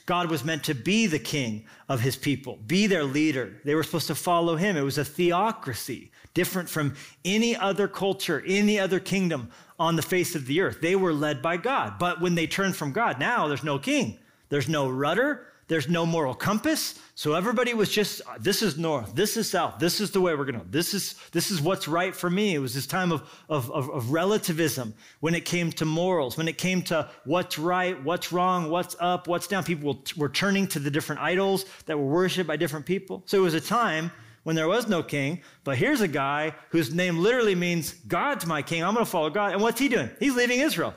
God 0.09 0.31
was 0.31 0.43
meant 0.43 0.65
to 0.65 0.75
be 0.75 1.07
the 1.07 1.19
king 1.19 1.67
of 1.87 2.01
his 2.01 2.17
people, 2.17 2.59
be 2.67 2.87
their 2.87 3.05
leader. 3.05 3.61
They 3.67 3.75
were 3.75 3.83
supposed 3.83 4.07
to 4.07 4.15
follow 4.15 4.57
him. 4.57 4.75
It 4.75 4.81
was 4.81 4.97
a 4.97 5.05
theocracy, 5.05 6.13
different 6.33 6.71
from 6.71 6.95
any 7.27 7.55
other 7.55 7.87
culture, 7.89 8.43
any 8.47 8.81
other 8.81 9.01
kingdom 9.01 9.51
on 9.79 9.97
the 9.97 10.03
face 10.03 10.35
of 10.35 10.47
the 10.47 10.63
earth. 10.63 10.81
They 10.81 10.97
were 10.97 11.13
led 11.13 11.43
by 11.43 11.59
God. 11.59 11.99
But 11.99 12.23
when 12.23 12.37
they 12.37 12.47
turned 12.47 12.75
from 12.75 12.93
God, 12.93 13.21
now 13.21 13.49
there's 13.49 13.63
no 13.63 13.79
king, 13.79 14.19
there's 14.49 14.67
no 14.67 14.89
rudder, 14.89 15.48
there's 15.69 15.89
no 15.89 16.05
moral 16.05 16.35
compass. 16.35 16.99
So 17.15 17.35
everybody 17.35 17.75
was 17.75 17.91
just, 17.91 18.23
this 18.41 18.63
is 18.63 18.79
north, 18.79 19.15
this 19.15 19.37
is 19.37 19.51
south, 19.51 19.79
this 19.79 20.01
is 20.01 20.11
the 20.11 20.21
way 20.21 20.35
we're 20.35 20.45
going 20.45 20.61
to, 20.61 20.67
this 20.69 20.95
is, 20.95 21.15
this 21.33 21.51
is 21.51 21.61
what's 21.61 21.87
right 21.87 22.15
for 22.15 22.31
me. 22.31 22.55
It 22.55 22.59
was 22.59 22.75
this 22.75 22.87
time 22.87 23.13
of, 23.13 23.23
of, 23.49 23.71
of, 23.71 23.91
of 23.91 24.11
relativism 24.11 24.95
when 25.21 25.35
it 25.35 25.45
came 25.45 25.71
to 25.73 25.85
morals, 25.85 26.37
when 26.37 26.49
it 26.49 26.59
came 26.59 26.83
to 26.83 27.09
what's 27.25 27.59
right, 27.59 28.03
what's 28.03 28.33
wrong, 28.33 28.71
what's 28.71 28.97
up, 28.99 29.29
what's 29.29 29.47
down. 29.47 29.63
People 29.63 30.03
were 30.17 30.29
turning 30.29 30.67
to 30.69 30.79
the 30.79 30.91
different 30.91 31.21
idols 31.21 31.65
that 31.87 31.99
were 31.99 32.07
worshiped 32.07 32.49
by 32.49 32.57
different 32.57 32.87
people. 32.87 33.23
So 33.27 33.39
it 33.39 33.43
was 33.43 33.55
a 33.55 33.61
time 33.61 34.11
when 34.45 34.57
there 34.57 34.69
was 34.69 34.89
no 34.89 35.03
king. 35.03 35.43
But 35.65 35.77
here's 35.77 36.01
a 36.01 36.09
guy 36.09 36.55
whose 36.71 36.95
name 36.95 37.19
literally 37.19 37.55
means 37.55 37.93
God's 37.93 38.47
my 38.47 38.63
king. 38.63 38.83
I'm 38.83 38.95
going 38.95 39.05
to 39.05 39.11
follow 39.11 39.29
God. 39.29 39.53
And 39.53 39.61
what's 39.61 39.79
he 39.79 39.89
doing? 39.89 40.11
He's 40.19 40.35
leaving 40.35 40.61
Israel. 40.61 40.95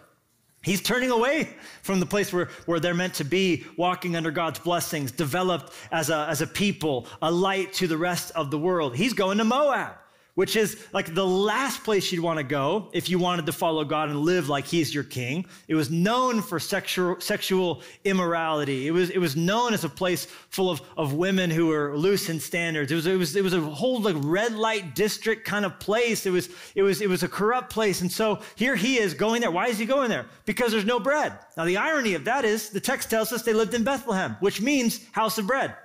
He's 0.63 0.82
turning 0.82 1.10
away 1.10 1.56
from 1.82 2.00
the 2.00 2.06
place 2.06 2.32
where, 2.32 2.50
where 2.65 2.80
they're 2.80 2.93
meant 2.93 3.15
to 3.15 3.24
be, 3.24 3.65
walking 3.78 4.15
under 4.15 4.30
God's 4.30 4.60
blessings, 4.60 5.12
developed 5.12 5.74
as 5.91 6.12
a, 6.12 6.28
as 6.30 6.41
a 6.41 6.47
people, 6.47 7.08
a 7.21 7.32
light 7.32 7.74
to 7.74 7.88
the 7.88 7.97
rest 7.97 8.32
of 8.36 8.52
the 8.52 8.60
world. 8.60 8.95
He's 8.95 9.13
going 9.13 9.39
to 9.39 9.43
Moab 9.43 9.95
which 10.35 10.55
is 10.55 10.77
like 10.93 11.13
the 11.13 11.25
last 11.25 11.83
place 11.83 12.11
you'd 12.11 12.23
want 12.23 12.37
to 12.37 12.43
go 12.43 12.89
if 12.93 13.09
you 13.09 13.19
wanted 13.19 13.45
to 13.45 13.51
follow 13.51 13.83
God 13.83 14.09
and 14.09 14.19
live 14.19 14.49
like 14.49 14.65
He's 14.65 14.93
your 14.93 15.03
king. 15.03 15.45
It 15.67 15.75
was 15.75 15.89
known 15.89 16.41
for 16.41 16.59
sexual, 16.59 17.19
sexual 17.19 17.81
immorality. 18.05 18.87
It 18.87 18.91
was, 18.91 19.09
it 19.09 19.17
was 19.17 19.35
known 19.35 19.73
as 19.73 19.83
a 19.83 19.89
place 19.89 20.25
full 20.25 20.69
of, 20.69 20.81
of 20.97 21.13
women 21.13 21.49
who 21.49 21.67
were 21.67 21.97
loose 21.97 22.29
in 22.29 22.39
standards. 22.39 22.91
It 22.91 22.95
was, 22.95 23.07
it 23.07 23.17
was, 23.17 23.35
it 23.35 23.43
was 23.43 23.53
a 23.53 23.61
whole 23.61 24.01
like 24.01 24.15
red 24.19 24.53
light 24.53 24.95
district 24.95 25.45
kind 25.45 25.65
of 25.65 25.79
place. 25.79 26.25
It 26.25 26.31
was, 26.31 26.49
it, 26.75 26.83
was, 26.83 27.01
it 27.01 27.09
was 27.09 27.23
a 27.23 27.27
corrupt 27.27 27.71
place. 27.71 28.01
And 28.01 28.11
so 28.11 28.39
here 28.55 28.75
he 28.75 28.97
is 28.97 29.13
going 29.13 29.41
there. 29.41 29.51
Why 29.51 29.67
is 29.67 29.77
he 29.77 29.85
going 29.85 30.09
there? 30.09 30.25
Because 30.45 30.71
there's 30.71 30.85
no 30.85 30.99
bread. 30.99 31.37
Now, 31.57 31.65
the 31.65 31.77
irony 31.77 32.13
of 32.13 32.25
that 32.25 32.45
is 32.45 32.69
the 32.69 32.79
text 32.79 33.09
tells 33.09 33.33
us 33.33 33.43
they 33.43 33.53
lived 33.53 33.73
in 33.73 33.83
Bethlehem, 33.83 34.37
which 34.39 34.61
means 34.61 35.05
house 35.11 35.37
of 35.37 35.47
bread. 35.47 35.75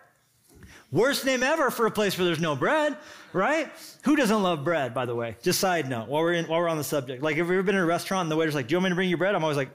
Worst 0.96 1.26
name 1.26 1.42
ever 1.42 1.70
for 1.70 1.85
a 1.85 1.90
place 1.90 2.16
where 2.16 2.24
there's 2.24 2.40
no 2.40 2.56
bread, 2.56 2.96
right? 3.35 3.70
Who 4.04 4.16
doesn't 4.16 4.42
love 4.42 4.64
bread, 4.64 4.94
by 4.94 5.04
the 5.04 5.14
way? 5.14 5.37
Just 5.42 5.61
side 5.61 5.90
note, 5.90 6.09
while 6.09 6.22
we're, 6.22 6.32
in, 6.32 6.46
while 6.46 6.59
we're 6.59 6.70
on 6.70 6.78
the 6.78 6.85
subject. 6.85 7.22
Like, 7.22 7.37
have 7.37 7.48
you 7.48 7.52
ever 7.52 7.62
been 7.62 7.74
in 7.74 7.82
a 7.82 7.87
restaurant 7.87 8.22
and 8.22 8.30
the 8.30 8.37
waiter's 8.37 8.54
like, 8.54 8.68
Do 8.68 8.72
you 8.72 8.76
want 8.78 8.85
me 8.85 8.88
to 8.88 8.94
bring 8.94 9.11
you 9.11 9.18
bread? 9.18 9.35
I'm 9.35 9.42
always 9.42 9.59
like, 9.59 9.68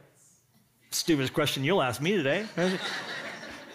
Stupidest 0.90 1.32
question 1.32 1.64
you'll 1.64 1.84
ask 1.84 2.02
me 2.02 2.18
today. 2.18 2.48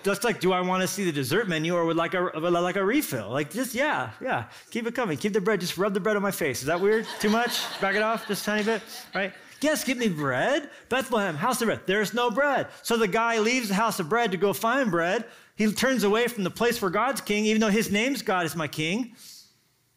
just 0.03 0.25
like, 0.25 0.41
do 0.41 0.53
I 0.53 0.61
want 0.61 0.83
to 0.83 0.89
see 0.89 1.05
the 1.05 1.13
dessert 1.13 1.49
menu 1.49 1.77
or 1.77 1.85
would 1.85 1.97
like 1.97 2.15
a 2.15 2.19
like 2.21 2.75
a 2.75 2.85
refill? 2.85 3.31
Like, 3.31 3.53
just 3.53 3.77
yeah, 3.77 4.11
yeah. 4.21 4.47
Keep 4.73 4.89
it 4.89 4.97
coming. 4.97 5.17
Keep 5.17 5.35
the 5.35 5.41
bread. 5.41 5.61
Just 5.61 5.79
rub 5.79 5.95
the 5.95 6.01
bread 6.01 6.17
on 6.17 6.23
my 6.23 6.33
face. 6.33 6.63
Is 6.63 6.67
that 6.67 6.81
weird? 6.81 7.07
Too 7.21 7.31
much? 7.31 7.63
Back 7.81 7.95
it 7.95 8.03
off 8.03 8.27
just 8.27 8.43
a 8.43 8.47
tiny 8.47 8.65
bit, 8.65 8.83
right? 9.15 9.33
Yes, 9.61 9.85
give 9.85 9.99
me 9.99 10.09
bread. 10.09 10.69
Bethlehem, 10.89 11.37
house 11.37 11.63
of 11.63 11.67
bread. 11.67 11.81
There's 11.87 12.13
no 12.13 12.29
bread. 12.29 12.67
So 12.83 12.97
the 12.97 13.09
guy 13.09 13.39
leaves 13.39 13.69
the 13.69 13.75
house 13.75 14.01
of 14.01 14.09
bread 14.09 14.33
to 14.33 14.37
go 14.37 14.53
find 14.53 14.91
bread. 14.91 15.25
He 15.57 15.73
turns 15.73 16.05
away 16.05 16.29
from 16.29 16.45
the 16.45 16.51
place 16.51 16.81
where 16.81 16.91
God's 16.91 17.21
king, 17.23 17.47
even 17.47 17.61
though 17.61 17.71
his 17.71 17.91
name's 17.91 18.23
God 18.23 18.47
is 18.47 18.55
my 18.55 18.69
king. 18.69 19.15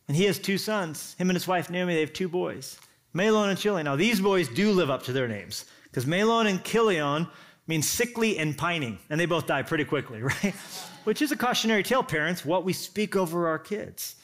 And 0.07 0.15
he 0.17 0.23
has 0.23 0.39
two 0.39 0.57
sons. 0.57 1.15
Him 1.19 1.29
and 1.29 1.35
his 1.35 1.47
wife 1.47 1.69
Naomi, 1.69 1.93
they 1.93 1.99
have 1.99 2.13
two 2.13 2.29
boys, 2.29 2.79
Mahlon 3.13 3.49
and 3.49 3.59
Chilion. 3.59 3.85
Now, 3.85 3.95
these 3.95 4.19
boys 4.19 4.47
do 4.47 4.71
live 4.71 4.89
up 4.89 5.03
to 5.03 5.13
their 5.13 5.27
names 5.27 5.65
because 5.83 6.05
Mahlon 6.05 6.47
and 6.49 6.63
Chilion 6.63 7.27
mean 7.67 7.83
sickly 7.83 8.39
and 8.39 8.57
pining, 8.57 8.97
and 9.11 9.19
they 9.19 9.27
both 9.27 9.45
die 9.45 9.61
pretty 9.61 9.85
quickly, 9.85 10.21
right? 10.43 10.55
Which 11.03 11.21
is 11.21 11.31
a 11.31 11.37
cautionary 11.37 11.83
tale, 11.83 12.01
parents, 12.01 12.43
what 12.43 12.65
we 12.65 12.73
speak 12.73 13.15
over 13.15 13.47
our 13.47 13.59
kids. 13.59 14.15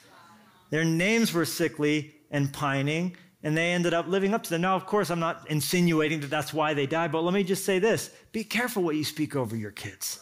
Their 0.72 0.84
names 0.84 1.32
were 1.32 1.46
sickly 1.46 2.16
and 2.32 2.52
pining, 2.52 3.16
and 3.44 3.56
they 3.56 3.72
ended 3.72 3.94
up 3.94 4.08
living 4.08 4.34
up 4.34 4.42
to 4.44 4.50
them. 4.50 4.62
Now, 4.62 4.76
of 4.76 4.88
course, 4.88 5.12
I'm 5.12 5.20
not 5.20 5.48
insinuating 5.52 6.22
that 6.22 6.32
that's 6.32 6.52
why 6.52 6.74
they 6.74 6.88
died, 6.88 7.12
but 7.12 7.22
let 7.22 7.34
me 7.36 7.44
just 7.44 7.64
say 7.64 7.78
this 7.78 8.10
be 8.32 8.44
careful 8.44 8.82
what 8.82 8.96
you 8.96 9.04
speak 9.04 9.36
over 9.36 9.56
your 9.56 9.72
kids. 9.72 10.20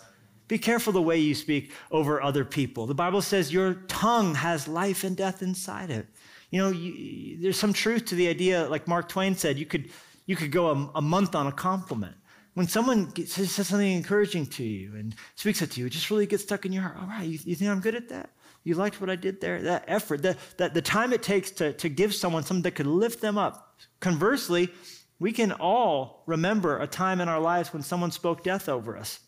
Be 0.53 0.59
careful 0.59 0.93
the 0.93 1.01
way 1.01 1.17
you 1.17 1.33
speak 1.33 1.71
over 1.89 2.21
other 2.21 2.45
people. 2.45 2.85
The 2.85 2.93
Bible 2.93 3.23
says 3.23 3.51
your 3.51 3.73
tongue 3.87 4.35
has 4.35 4.67
life 4.67 5.03
and 5.03 5.17
death 5.17 5.41
inside 5.41 5.89
it. 5.89 6.05
You 6.51 6.61
know, 6.61 6.69
you, 6.69 7.41
there's 7.41 7.57
some 7.57 7.73
truth 7.73 8.05
to 8.05 8.15
the 8.15 8.27
idea, 8.27 8.67
like 8.69 8.87
Mark 8.87 9.09
Twain 9.09 9.33
said, 9.33 9.57
you 9.57 9.65
could, 9.65 9.89
you 10.27 10.35
could 10.35 10.51
go 10.51 10.69
a, 10.69 10.91
a 10.93 11.01
month 11.01 11.33
on 11.33 11.47
a 11.47 11.51
compliment. 11.51 12.15
When 12.53 12.67
someone 12.67 13.07
gets, 13.07 13.33
says 13.33 13.67
something 13.67 13.93
encouraging 13.93 14.45
to 14.45 14.63
you 14.63 14.95
and 14.95 15.15
speaks 15.33 15.63
it 15.63 15.71
to 15.71 15.79
you, 15.79 15.87
it 15.87 15.89
just 15.89 16.11
really 16.11 16.27
gets 16.27 16.43
stuck 16.43 16.67
in 16.67 16.71
your 16.71 16.83
heart. 16.83 16.97
All 17.01 17.07
right, 17.07 17.27
you, 17.27 17.39
you 17.45 17.55
think 17.55 17.71
I'm 17.71 17.79
good 17.79 17.95
at 17.95 18.09
that? 18.09 18.29
You 18.63 18.75
liked 18.75 19.01
what 19.01 19.09
I 19.09 19.15
did 19.15 19.41
there? 19.41 19.59
That 19.59 19.85
effort, 19.87 20.21
that, 20.21 20.37
that 20.57 20.75
the 20.75 20.83
time 20.83 21.13
it 21.13 21.23
takes 21.23 21.49
to, 21.49 21.73
to 21.73 21.89
give 21.89 22.13
someone 22.13 22.43
something 22.43 22.61
that 22.61 22.75
could 22.75 22.85
lift 22.85 23.21
them 23.21 23.39
up. 23.39 23.79
Conversely, 24.01 24.69
we 25.17 25.31
can 25.31 25.51
all 25.51 26.21
remember 26.27 26.77
a 26.77 26.85
time 26.85 27.21
in 27.21 27.27
our 27.27 27.39
lives 27.39 27.73
when 27.73 27.81
someone 27.81 28.11
spoke 28.11 28.43
death 28.43 28.69
over 28.69 28.95
us. 28.95 29.19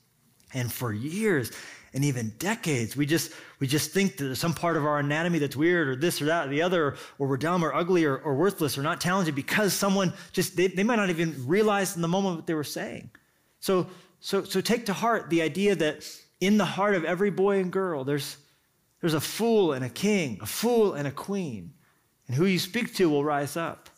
And 0.53 0.71
for 0.71 0.93
years 0.93 1.51
and 1.93 2.03
even 2.03 2.34
decades, 2.39 2.95
we 2.95 3.05
just, 3.05 3.31
we 3.60 3.67
just 3.67 3.91
think 3.91 4.17
that 4.17 4.25
there's 4.25 4.39
some 4.39 4.53
part 4.53 4.77
of 4.77 4.86
our 4.86 4.99
anatomy 4.99 5.39
that's 5.39 5.55
weird 5.55 5.88
or 5.88 5.95
this 5.95 6.21
or 6.21 6.25
that 6.25 6.47
or 6.47 6.49
the 6.49 6.62
other, 6.62 6.95
or 7.19 7.27
we're 7.27 7.38
dumb 7.38 7.63
or 7.63 7.73
ugly 7.73 8.05
or, 8.05 8.17
or 8.17 8.36
worthless 8.36 8.77
or 8.77 8.84
not 8.84 9.01
talented 9.01 9.36
because 9.36 9.73
someone 9.73 10.13
just, 10.31 10.55
they, 10.55 10.67
they 10.67 10.84
might 10.84 10.97
not 10.97 11.10
even 11.10 11.36
realize 11.47 11.95
in 11.95 12.01
the 12.01 12.08
moment 12.08 12.36
what 12.36 12.47
they 12.47 12.53
were 12.53 12.63
saying. 12.63 13.10
So, 13.60 13.88
so, 14.19 14.43
so 14.43 14.62
take 14.62 14.86
to 14.88 14.93
heart 14.93 15.29
the 15.29 15.41
idea 15.41 15.75
that 15.75 16.08
in 16.41 16.58
the 16.58 16.65
heart 16.65 16.95
of 16.95 17.05
every 17.05 17.31
boy 17.31 17.60
and 17.60 17.71
girl, 17.71 18.03
there's, 18.03 18.38
there's 19.01 19.13
a 19.13 19.21
fool 19.21 19.73
and 19.73 19.86
a 19.86 19.89
king, 19.89 20.39
a 20.41 20.45
fool 20.45 20.93
and 20.93 21.08
a 21.08 21.12
queen. 21.12 21.73
And 22.27 22.36
who 22.36 22.45
you 22.45 22.60
speak 22.60 22.93
to 22.95 23.10
will 23.10 23.23
rise 23.23 23.55
up. 23.55 23.89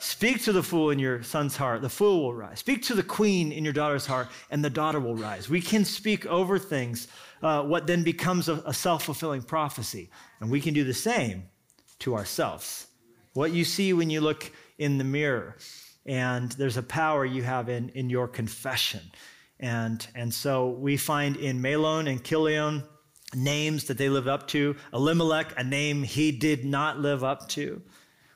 Speak 0.00 0.42
to 0.44 0.52
the 0.52 0.62
fool 0.62 0.90
in 0.90 0.98
your 0.98 1.22
son's 1.22 1.56
heart, 1.56 1.82
the 1.82 1.88
fool 1.88 2.22
will 2.22 2.34
rise. 2.34 2.60
Speak 2.60 2.82
to 2.84 2.94
the 2.94 3.02
queen 3.02 3.50
in 3.50 3.64
your 3.64 3.72
daughter's 3.72 4.06
heart, 4.06 4.28
and 4.50 4.64
the 4.64 4.70
daughter 4.70 5.00
will 5.00 5.16
rise. 5.16 5.48
We 5.48 5.60
can 5.60 5.84
speak 5.84 6.24
over 6.26 6.58
things, 6.58 7.08
uh, 7.42 7.62
what 7.62 7.86
then 7.86 8.04
becomes 8.04 8.48
a, 8.48 8.62
a 8.66 8.72
self 8.72 9.04
fulfilling 9.04 9.42
prophecy. 9.42 10.10
And 10.40 10.50
we 10.50 10.60
can 10.60 10.72
do 10.72 10.84
the 10.84 10.94
same 10.94 11.44
to 12.00 12.14
ourselves. 12.14 12.86
What 13.34 13.52
you 13.52 13.64
see 13.64 13.92
when 13.92 14.08
you 14.08 14.20
look 14.20 14.50
in 14.78 14.98
the 14.98 15.04
mirror, 15.04 15.56
and 16.06 16.52
there's 16.52 16.76
a 16.76 16.82
power 16.82 17.24
you 17.24 17.42
have 17.42 17.68
in, 17.68 17.88
in 17.90 18.08
your 18.08 18.28
confession. 18.28 19.02
And, 19.60 20.06
and 20.14 20.32
so 20.32 20.68
we 20.68 20.96
find 20.96 21.36
in 21.36 21.60
Mahlon 21.60 22.08
and 22.08 22.22
Chilion 22.22 22.84
names 23.34 23.84
that 23.84 23.98
they 23.98 24.08
lived 24.08 24.28
up 24.28 24.46
to. 24.48 24.76
Elimelech, 24.92 25.52
a 25.56 25.64
name 25.64 26.02
he 26.02 26.32
did 26.32 26.64
not 26.64 27.00
live 27.00 27.24
up 27.24 27.48
to. 27.50 27.82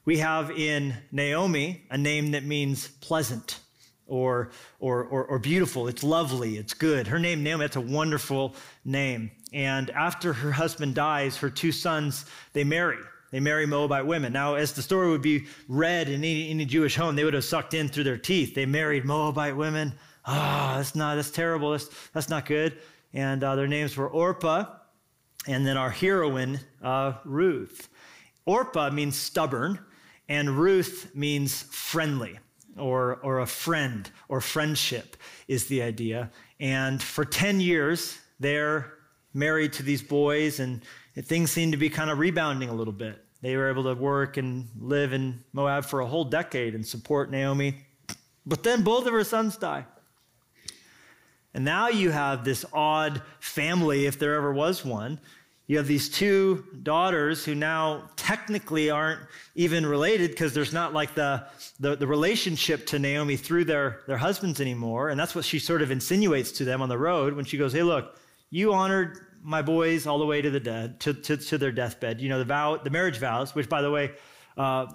We 0.04 0.18
have 0.18 0.50
in 0.50 0.94
Naomi 1.12 1.84
a 1.90 1.96
name 1.96 2.32
that 2.32 2.44
means 2.44 2.88
pleasant 2.88 3.60
or, 4.06 4.50
or, 4.80 5.04
or, 5.04 5.24
or, 5.24 5.38
beautiful. 5.38 5.88
It's 5.88 6.02
lovely. 6.02 6.56
It's 6.56 6.74
good. 6.74 7.06
Her 7.06 7.18
name, 7.18 7.42
Naomi, 7.42 7.64
that's 7.64 7.76
a 7.76 7.80
wonderful 7.80 8.54
name. 8.84 9.30
And 9.52 9.90
after 9.90 10.32
her 10.32 10.52
husband 10.52 10.94
dies, 10.94 11.36
her 11.38 11.48
two 11.48 11.72
sons, 11.72 12.26
they 12.52 12.64
marry. 12.64 12.98
They 13.30 13.40
marry 13.40 13.64
Moabite 13.64 14.04
women. 14.04 14.32
Now, 14.32 14.56
as 14.56 14.72
the 14.72 14.82
story 14.82 15.08
would 15.08 15.22
be 15.22 15.46
read 15.68 16.08
in 16.08 16.16
any, 16.16 16.50
any 16.50 16.66
Jewish 16.66 16.96
home, 16.96 17.16
they 17.16 17.24
would 17.24 17.32
have 17.32 17.44
sucked 17.44 17.72
in 17.72 17.88
through 17.88 18.04
their 18.04 18.18
teeth. 18.18 18.54
They 18.54 18.66
married 18.66 19.04
Moabite 19.06 19.56
women. 19.56 19.94
Ah, 20.26 20.74
oh, 20.74 20.76
that's 20.76 20.94
not, 20.94 21.14
that's 21.14 21.30
terrible. 21.30 21.70
That's, 21.70 21.88
that's 22.12 22.28
not 22.28 22.44
good. 22.44 22.78
And 23.14 23.42
uh, 23.42 23.56
their 23.56 23.66
names 23.66 23.96
were 23.96 24.08
Orpah, 24.08 24.66
and 25.46 25.66
then 25.66 25.76
our 25.76 25.90
heroine, 25.90 26.60
uh, 26.82 27.14
Ruth. 27.24 27.88
Orpah 28.44 28.90
means 28.90 29.16
stubborn, 29.16 29.78
and 30.32 30.48
Ruth 30.48 31.14
means 31.14 31.64
friendly 31.64 32.38
or, 32.78 33.16
or 33.16 33.40
a 33.40 33.46
friend 33.46 34.10
or 34.30 34.40
friendship 34.40 35.18
is 35.46 35.66
the 35.66 35.82
idea. 35.82 36.30
And 36.58 37.02
for 37.02 37.26
10 37.26 37.60
years, 37.60 38.18
they're 38.40 38.94
married 39.34 39.74
to 39.74 39.82
these 39.82 40.00
boys, 40.00 40.58
and 40.58 40.80
things 41.14 41.50
seem 41.50 41.70
to 41.72 41.76
be 41.76 41.90
kind 41.90 42.08
of 42.10 42.18
rebounding 42.18 42.70
a 42.70 42.72
little 42.72 42.94
bit. 42.94 43.22
They 43.42 43.58
were 43.58 43.68
able 43.68 43.84
to 43.84 43.94
work 43.94 44.38
and 44.38 44.70
live 44.80 45.12
in 45.12 45.44
Moab 45.52 45.84
for 45.84 46.00
a 46.00 46.06
whole 46.06 46.24
decade 46.24 46.74
and 46.74 46.86
support 46.86 47.30
Naomi. 47.30 47.84
But 48.46 48.62
then 48.62 48.82
both 48.82 49.06
of 49.06 49.12
her 49.12 49.24
sons 49.24 49.58
die. 49.58 49.84
And 51.52 51.62
now 51.62 51.88
you 51.88 52.10
have 52.10 52.42
this 52.42 52.64
odd 52.72 53.20
family, 53.38 54.06
if 54.06 54.18
there 54.18 54.34
ever 54.36 54.50
was 54.50 54.82
one, 54.82 55.20
you 55.68 55.76
have 55.76 55.86
these 55.86 56.08
two 56.08 56.64
daughters 56.82 57.44
who 57.44 57.54
now 57.54 58.10
technically 58.16 58.90
aren't 58.90 59.20
even 59.54 59.86
related 59.86 60.30
because 60.30 60.52
there's 60.54 60.72
not 60.72 60.92
like 60.92 61.14
the, 61.14 61.44
the, 61.78 61.96
the, 61.96 62.06
relationship 62.06 62.84
to 62.88 62.98
Naomi 62.98 63.36
through 63.36 63.64
their, 63.64 64.00
their 64.08 64.16
husbands 64.16 64.60
anymore. 64.60 65.08
And 65.08 65.18
that's 65.18 65.34
what 65.34 65.44
she 65.44 65.58
sort 65.58 65.80
of 65.80 65.90
insinuates 65.90 66.52
to 66.52 66.64
them 66.64 66.82
on 66.82 66.88
the 66.88 66.98
road 66.98 67.34
when 67.34 67.44
she 67.44 67.56
goes, 67.56 67.72
Hey, 67.72 67.84
look, 67.84 68.16
you 68.50 68.72
honored 68.72 69.18
my 69.42 69.62
boys 69.62 70.06
all 70.06 70.18
the 70.18 70.26
way 70.26 70.42
to 70.42 70.50
the 70.50 70.60
dead, 70.60 71.00
to, 71.00 71.14
to, 71.14 71.36
to 71.36 71.58
their 71.58 71.72
deathbed. 71.72 72.20
You 72.20 72.28
know, 72.28 72.38
the 72.38 72.44
vow, 72.44 72.76
the 72.76 72.90
marriage 72.90 73.18
vows, 73.18 73.54
which 73.54 73.68
by 73.68 73.82
the 73.82 73.90
way, 73.90 74.12
uh, 74.56 74.86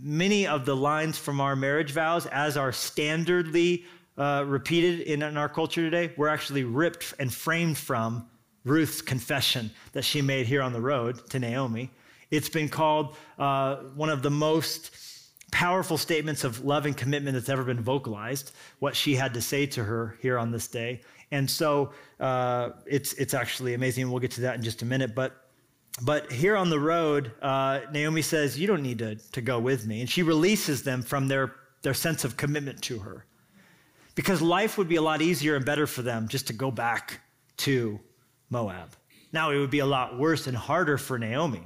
many 0.00 0.46
of 0.46 0.66
the 0.66 0.76
lines 0.76 1.16
from 1.16 1.40
our 1.40 1.56
marriage 1.56 1.92
vows, 1.92 2.26
as 2.26 2.56
are 2.56 2.72
standardly 2.72 3.84
uh, 4.18 4.44
repeated 4.46 5.00
in, 5.00 5.22
in 5.22 5.36
our 5.36 5.48
culture 5.48 5.82
today, 5.82 6.12
were 6.16 6.28
actually 6.28 6.64
ripped 6.64 7.14
and 7.18 7.32
framed 7.32 7.78
from 7.78 8.26
Ruth's 8.66 9.00
confession 9.00 9.70
that 9.92 10.04
she 10.04 10.20
made 10.20 10.46
here 10.46 10.60
on 10.60 10.72
the 10.72 10.80
road 10.80 11.30
to 11.30 11.38
Naomi. 11.38 11.90
It's 12.30 12.48
been 12.48 12.68
called 12.68 13.16
uh, 13.38 13.76
one 13.94 14.10
of 14.10 14.22
the 14.22 14.30
most 14.30 14.90
powerful 15.52 15.96
statements 15.96 16.42
of 16.42 16.64
love 16.64 16.84
and 16.84 16.96
commitment 16.96 17.34
that's 17.34 17.48
ever 17.48 17.62
been 17.62 17.80
vocalized, 17.80 18.50
what 18.80 18.96
she 18.96 19.14
had 19.14 19.32
to 19.34 19.40
say 19.40 19.66
to 19.66 19.84
her 19.84 20.18
here 20.20 20.36
on 20.36 20.50
this 20.50 20.66
day. 20.66 21.00
And 21.30 21.48
so 21.48 21.92
uh, 22.18 22.70
it's, 22.86 23.12
it's 23.14 23.34
actually 23.34 23.74
amazing. 23.74 24.10
We'll 24.10 24.20
get 24.20 24.32
to 24.32 24.40
that 24.42 24.56
in 24.56 24.62
just 24.62 24.82
a 24.82 24.84
minute. 24.84 25.14
But, 25.14 25.36
but 26.02 26.30
here 26.32 26.56
on 26.56 26.68
the 26.68 26.80
road, 26.80 27.30
uh, 27.40 27.80
Naomi 27.92 28.22
says, 28.22 28.58
You 28.58 28.66
don't 28.66 28.82
need 28.82 28.98
to, 28.98 29.14
to 29.14 29.40
go 29.40 29.60
with 29.60 29.86
me. 29.86 30.00
And 30.00 30.10
she 30.10 30.24
releases 30.24 30.82
them 30.82 31.02
from 31.02 31.28
their, 31.28 31.54
their 31.82 31.94
sense 31.94 32.24
of 32.24 32.36
commitment 32.36 32.82
to 32.82 32.98
her. 32.98 33.24
Because 34.16 34.42
life 34.42 34.76
would 34.76 34.88
be 34.88 34.96
a 34.96 35.02
lot 35.02 35.22
easier 35.22 35.54
and 35.54 35.64
better 35.64 35.86
for 35.86 36.02
them 36.02 36.26
just 36.26 36.48
to 36.48 36.52
go 36.52 36.72
back 36.72 37.20
to 37.58 38.00
Moab. 38.50 38.90
Now, 39.32 39.50
it 39.50 39.58
would 39.58 39.70
be 39.70 39.80
a 39.80 39.86
lot 39.86 40.18
worse 40.18 40.46
and 40.46 40.56
harder 40.56 40.98
for 40.98 41.18
Naomi 41.18 41.62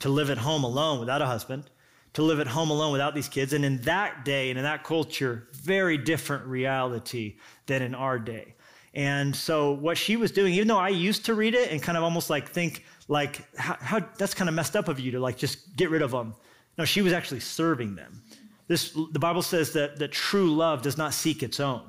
to 0.00 0.08
live 0.08 0.30
at 0.30 0.38
home 0.38 0.64
alone 0.64 1.00
without 1.00 1.22
a 1.22 1.26
husband, 1.26 1.70
to 2.14 2.22
live 2.22 2.40
at 2.40 2.46
home 2.46 2.70
alone 2.70 2.92
without 2.92 3.14
these 3.14 3.28
kids. 3.28 3.52
And 3.52 3.64
in 3.64 3.78
that 3.82 4.24
day 4.24 4.50
and 4.50 4.58
in 4.58 4.64
that 4.64 4.84
culture, 4.84 5.48
very 5.52 5.96
different 5.96 6.44
reality 6.46 7.36
than 7.66 7.82
in 7.82 7.94
our 7.94 8.18
day. 8.18 8.54
And 8.94 9.34
so, 9.34 9.72
what 9.72 9.98
she 9.98 10.16
was 10.16 10.30
doing, 10.30 10.54
even 10.54 10.68
though 10.68 10.78
I 10.78 10.88
used 10.88 11.24
to 11.26 11.34
read 11.34 11.54
it 11.54 11.72
and 11.72 11.82
kind 11.82 11.98
of 11.98 12.04
almost 12.04 12.30
like 12.30 12.48
think, 12.48 12.84
like, 13.08 13.42
how, 13.56 13.76
how 13.80 14.00
that's 14.18 14.34
kind 14.34 14.48
of 14.48 14.54
messed 14.54 14.76
up 14.76 14.88
of 14.88 15.00
you 15.00 15.10
to 15.12 15.20
like 15.20 15.36
just 15.36 15.76
get 15.76 15.90
rid 15.90 16.00
of 16.00 16.12
them. 16.12 16.34
No, 16.78 16.84
she 16.84 17.02
was 17.02 17.12
actually 17.12 17.40
serving 17.40 17.96
them. 17.96 18.22
This, 18.68 18.96
the 19.12 19.18
Bible 19.18 19.42
says 19.42 19.72
that, 19.72 19.98
that 19.98 20.12
true 20.12 20.54
love 20.54 20.82
does 20.82 20.96
not 20.96 21.12
seek 21.12 21.42
its 21.42 21.60
own 21.60 21.82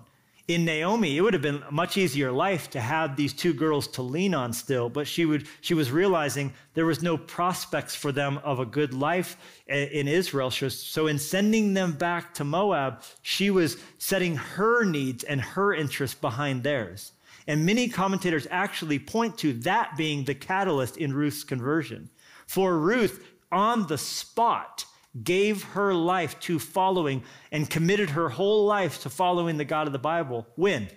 in 0.48 0.64
Naomi, 0.64 1.18
it 1.18 1.22
would 1.22 1.34
have 1.34 1.42
been 1.42 1.64
a 1.68 1.72
much 1.72 1.98
easier 1.98 2.32
life 2.32 2.70
to 2.70 2.80
have 2.80 3.16
these 3.16 3.34
two 3.34 3.54
girls 3.54 3.88
to 3.88 4.04
lean 4.04 4.36
on 4.36 4.54
still, 4.54 4.90
but 4.90 5.08
she 5.08 5.26
would 5.26 5.48
she 5.62 5.74
was 5.74 5.92
realizing 5.92 6.54
there 6.76 6.86
was 6.86 7.02
no 7.02 7.18
prospects 7.18 7.96
for 7.96 8.12
them 8.12 8.40
of 8.44 8.60
a 8.60 8.66
good 8.66 8.94
life 8.94 9.38
in 9.68 10.08
Israel. 10.08 10.52
So 10.52 11.08
in 11.08 11.18
sending 11.18 11.74
them 11.74 11.94
back 11.94 12.36
to 12.36 12.44
Moab, 12.44 13.02
she 13.24 13.50
was 13.50 13.78
setting 13.98 14.36
her 14.36 14.84
needs 14.84 15.24
and 15.24 15.42
her 15.42 15.74
interests 15.74 16.20
behind 16.20 16.62
theirs. 16.62 17.14
And 17.48 17.66
many 17.66 17.88
commentators 17.90 18.48
actually 18.52 19.00
point 19.00 19.38
to 19.40 19.54
that 19.54 19.98
being 19.98 20.26
the 20.26 20.36
catalyst 20.36 20.98
in 20.98 21.14
Ruth's 21.14 21.44
conversion. 21.44 22.10
For 22.46 22.78
Ruth, 22.78 23.24
on 23.52 23.88
the 23.88 23.98
spot, 23.98 24.86
gave 25.24 25.64
her 25.64 25.94
life 25.94 26.40
to 26.42 26.60
following 26.60 27.24
and 27.52 27.70
committed 27.70 28.12
her 28.12 28.30
whole 28.30 28.66
life 28.66 29.02
to 29.02 29.10
following 29.10 29.58
the 29.58 29.66
God 29.66 29.88
of 29.88 29.94
the 29.94 30.00
Bible. 30.00 30.46
When? 30.56 30.90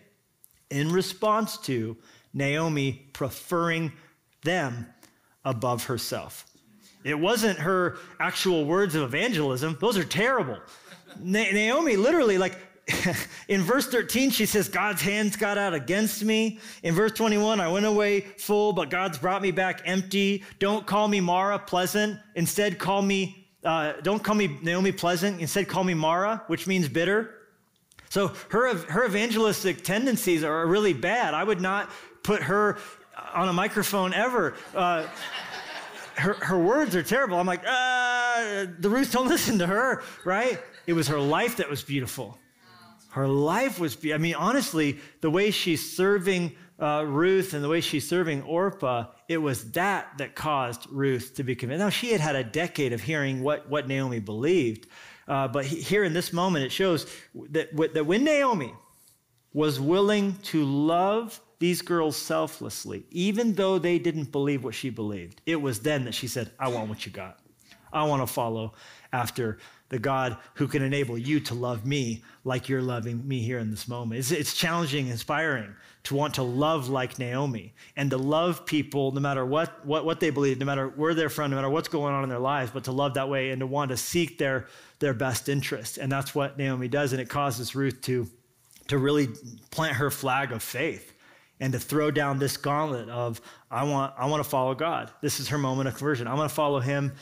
In 0.71 0.93
response 0.93 1.57
to 1.59 1.97
Naomi 2.35 3.09
preferring 3.13 3.93
them 4.43 4.87
above 5.45 5.85
herself. 5.85 6.47
It 7.05 7.19
wasn't 7.19 7.59
her 7.61 7.97
actual 8.19 8.65
words 8.65 8.95
of 8.95 9.03
evangelism, 9.03 9.77
those 9.81 9.97
are 9.97 10.05
terrible. 10.05 10.59
Na- 11.21 11.51
Naomi 11.53 11.97
literally, 11.97 12.39
like, 12.39 12.57
in 13.49 13.63
verse 13.63 13.87
13, 13.87 14.31
she 14.31 14.47
says, 14.47 14.69
God's 14.69 15.03
hands 15.03 15.37
got 15.37 15.59
out 15.59 15.75
against 15.75 16.25
me. 16.25 16.59
In 16.83 16.95
verse 16.95 17.13
21, 17.13 17.61
I 17.61 17.69
went 17.69 17.87
away 17.87 18.21
full, 18.21 18.73
but 18.73 18.91
God's 18.91 19.19
brought 19.19 19.43
me 19.43 19.51
back 19.51 19.83
empty. 19.85 20.45
Don't 20.59 20.87
call 20.87 21.07
me 21.07 21.21
Mara, 21.21 21.59
pleasant. 21.59 22.19
Instead, 22.35 22.79
call 22.79 23.03
me 23.03 23.38
uh, 23.65 23.95
don't 24.03 24.23
call 24.23 24.35
me 24.35 24.59
Naomi 24.63 24.93
Pleasant. 24.93 25.41
Instead, 25.41 25.69
call 25.69 25.85
me 25.85 25.95
Mara, 25.95 26.43
which 26.47 26.67
means 26.67 26.89
bitter. 26.89 27.35
So 28.11 28.29
her, 28.51 28.75
her 28.75 29.05
evangelistic 29.05 29.85
tendencies 29.85 30.43
are 30.45 30.67
really 30.67 30.93
bad. 30.95 31.35
I 31.35 31.45
would 31.45 31.61
not 31.61 31.91
put 32.23 32.43
her 32.43 32.79
on 33.35 33.49
a 33.49 33.53
microphone 33.53 34.15
ever. 34.15 34.55
Uh, 34.75 35.07
her, 36.15 36.35
her 36.35 36.59
words 36.59 36.97
are 36.97 37.03
terrible. 37.03 37.39
I'm 37.39 37.47
like, 37.47 37.63
uh, 37.67 38.67
the 38.79 38.89
Ruth 38.89 39.13
don't 39.13 39.29
listen 39.37 39.59
to 39.59 39.67
her, 39.67 40.03
right? 40.25 40.61
It 40.87 40.95
was 40.95 41.09
her 41.09 41.21
life 41.21 41.57
that 41.57 41.69
was 41.69 41.83
beautiful. 41.83 42.39
Her 43.11 43.27
life 43.27 43.79
was, 43.79 43.97
be- 43.97 44.15
I 44.15 44.19
mean, 44.19 44.35
honestly, 44.35 44.99
the 45.21 45.31
way 45.31 45.51
she's 45.51 45.97
serving 45.97 46.55
uh, 46.79 47.05
Ruth 47.07 47.55
and 47.55 47.65
the 47.65 47.69
way 47.69 47.81
she's 47.81 48.09
serving 48.09 48.43
Orpah, 48.43 49.07
it 49.29 49.39
was 49.39 49.73
that 49.73 50.17
that 50.19 50.35
caused 50.35 50.87
Ruth 50.91 51.35
to 51.35 51.45
be 51.45 51.55
convinced. 51.55 51.81
Now, 51.81 51.91
she 51.91 52.13
had 52.13 52.21
had 52.21 52.35
a 52.35 52.43
decade 52.43 52.93
of 52.93 53.03
hearing 53.03 53.43
what, 53.43 53.69
what 53.69 53.87
Naomi 53.87 54.21
believed, 54.21 54.87
uh, 55.29 55.47
but 55.47 55.67
here 55.67 56.03
in 56.05 56.15
this 56.15 56.33
moment, 56.33 56.65
it 56.65 56.73
shows 56.73 57.07
that, 57.51 57.77
that 57.95 58.07
when 58.07 58.25
Naomi 58.25 58.73
was 59.53 59.79
willing 59.79 60.35
to 60.37 60.65
love 60.65 61.41
these 61.59 61.83
girls 61.83 62.17
selflessly, 62.17 63.05
even 63.11 63.55
though 63.55 63.79
they 63.79 63.99
didn't 63.99 64.33
believe 64.33 64.65
what 64.65 64.75
she 64.75 64.89
believed, 64.89 65.43
it 65.45 65.57
was 65.57 65.81
then 65.81 66.05
that 66.05 66.15
she 66.15 66.27
said, 66.29 66.51
I 66.59 66.69
want 66.69 66.89
what 66.89 67.05
you 67.05 67.13
got. 67.13 67.41
I 67.93 68.05
want 68.05 68.23
to 68.23 68.27
follow 68.27 68.75
after 69.13 69.59
the 69.89 69.99
God 69.99 70.37
who 70.55 70.69
can 70.69 70.83
enable 70.83 71.17
you 71.17 71.41
to 71.41 71.55
love 71.55 71.87
me 71.87 72.23
like 72.45 72.69
you're 72.69 72.83
loving 72.83 73.27
me 73.27 73.41
here 73.41 73.59
in 73.59 73.71
this 73.71 73.89
moment. 73.89 74.19
It's, 74.19 74.31
it's 74.31 74.55
challenging, 74.55 75.09
inspiring 75.09 75.75
to 76.05 76.15
want 76.15 76.35
to 76.35 76.43
love 76.43 76.89
like 76.89 77.19
Naomi 77.19 77.75
and 77.97 78.11
to 78.11 78.19
love 78.19 78.67
people 78.67 79.13
no 79.13 79.21
matter 79.21 79.45
what, 79.45 79.85
what, 79.87 80.05
what 80.05 80.21
they 80.21 80.31
believe, 80.31 80.59
no 80.59 80.67
matter 80.67 80.89
where 80.89 81.15
they're 81.15 81.29
from, 81.29 81.51
no 81.51 81.57
matter 81.57 81.71
what's 81.71 81.89
going 81.89 82.15
on 82.15 82.23
in 82.23 82.31
their 82.31 82.39
lives, 82.39 82.71
but 82.71 82.85
to 82.85 82.93
love 82.93 83.15
that 83.15 83.29
way 83.29 83.51
and 83.51 83.61
to 83.61 83.67
want 83.67 83.91
to 83.91 83.97
seek 83.97 84.39
their, 84.39 84.67
their 84.99 85.15
best 85.15 85.49
interest. 85.49 85.99
And 85.99 86.11
that's 86.11 86.35
what 86.35 86.59
Naomi 86.59 86.89
does. 86.89 87.13
And 87.13 87.21
it 87.21 87.29
causes 87.29 87.75
Ruth 87.75 88.01
to, 88.03 88.27
to 88.89 88.99
really 88.99 89.29
plant 89.71 89.97
her 89.97 90.11
flag 90.11 90.53
of 90.53 90.63
faith 90.63 91.13
and 91.61 91.73
to 91.73 91.79
throw 91.79 92.11
down 92.11 92.39
this 92.39 92.57
gauntlet 92.57 93.09
of, 93.09 93.41
I 93.71 93.85
want, 93.85 94.15
I 94.17 94.27
want 94.27 94.43
to 94.43 94.49
follow 94.49 94.75
God. 94.75 95.11
This 95.23 95.41
is 95.41 95.49
her 95.49 95.59
moment 95.59 95.89
of 95.89 95.95
conversion. 95.97 96.27
I'm 96.29 96.37
going 96.37 96.49
to 96.49 96.55
follow 96.55 96.81
him 96.81 97.13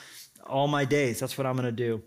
all 0.44 0.68
my 0.68 0.84
days. 0.84 1.18
That's 1.18 1.38
what 1.38 1.46
I'm 1.46 1.54
going 1.54 1.66
to 1.66 1.72
do. 1.72 2.02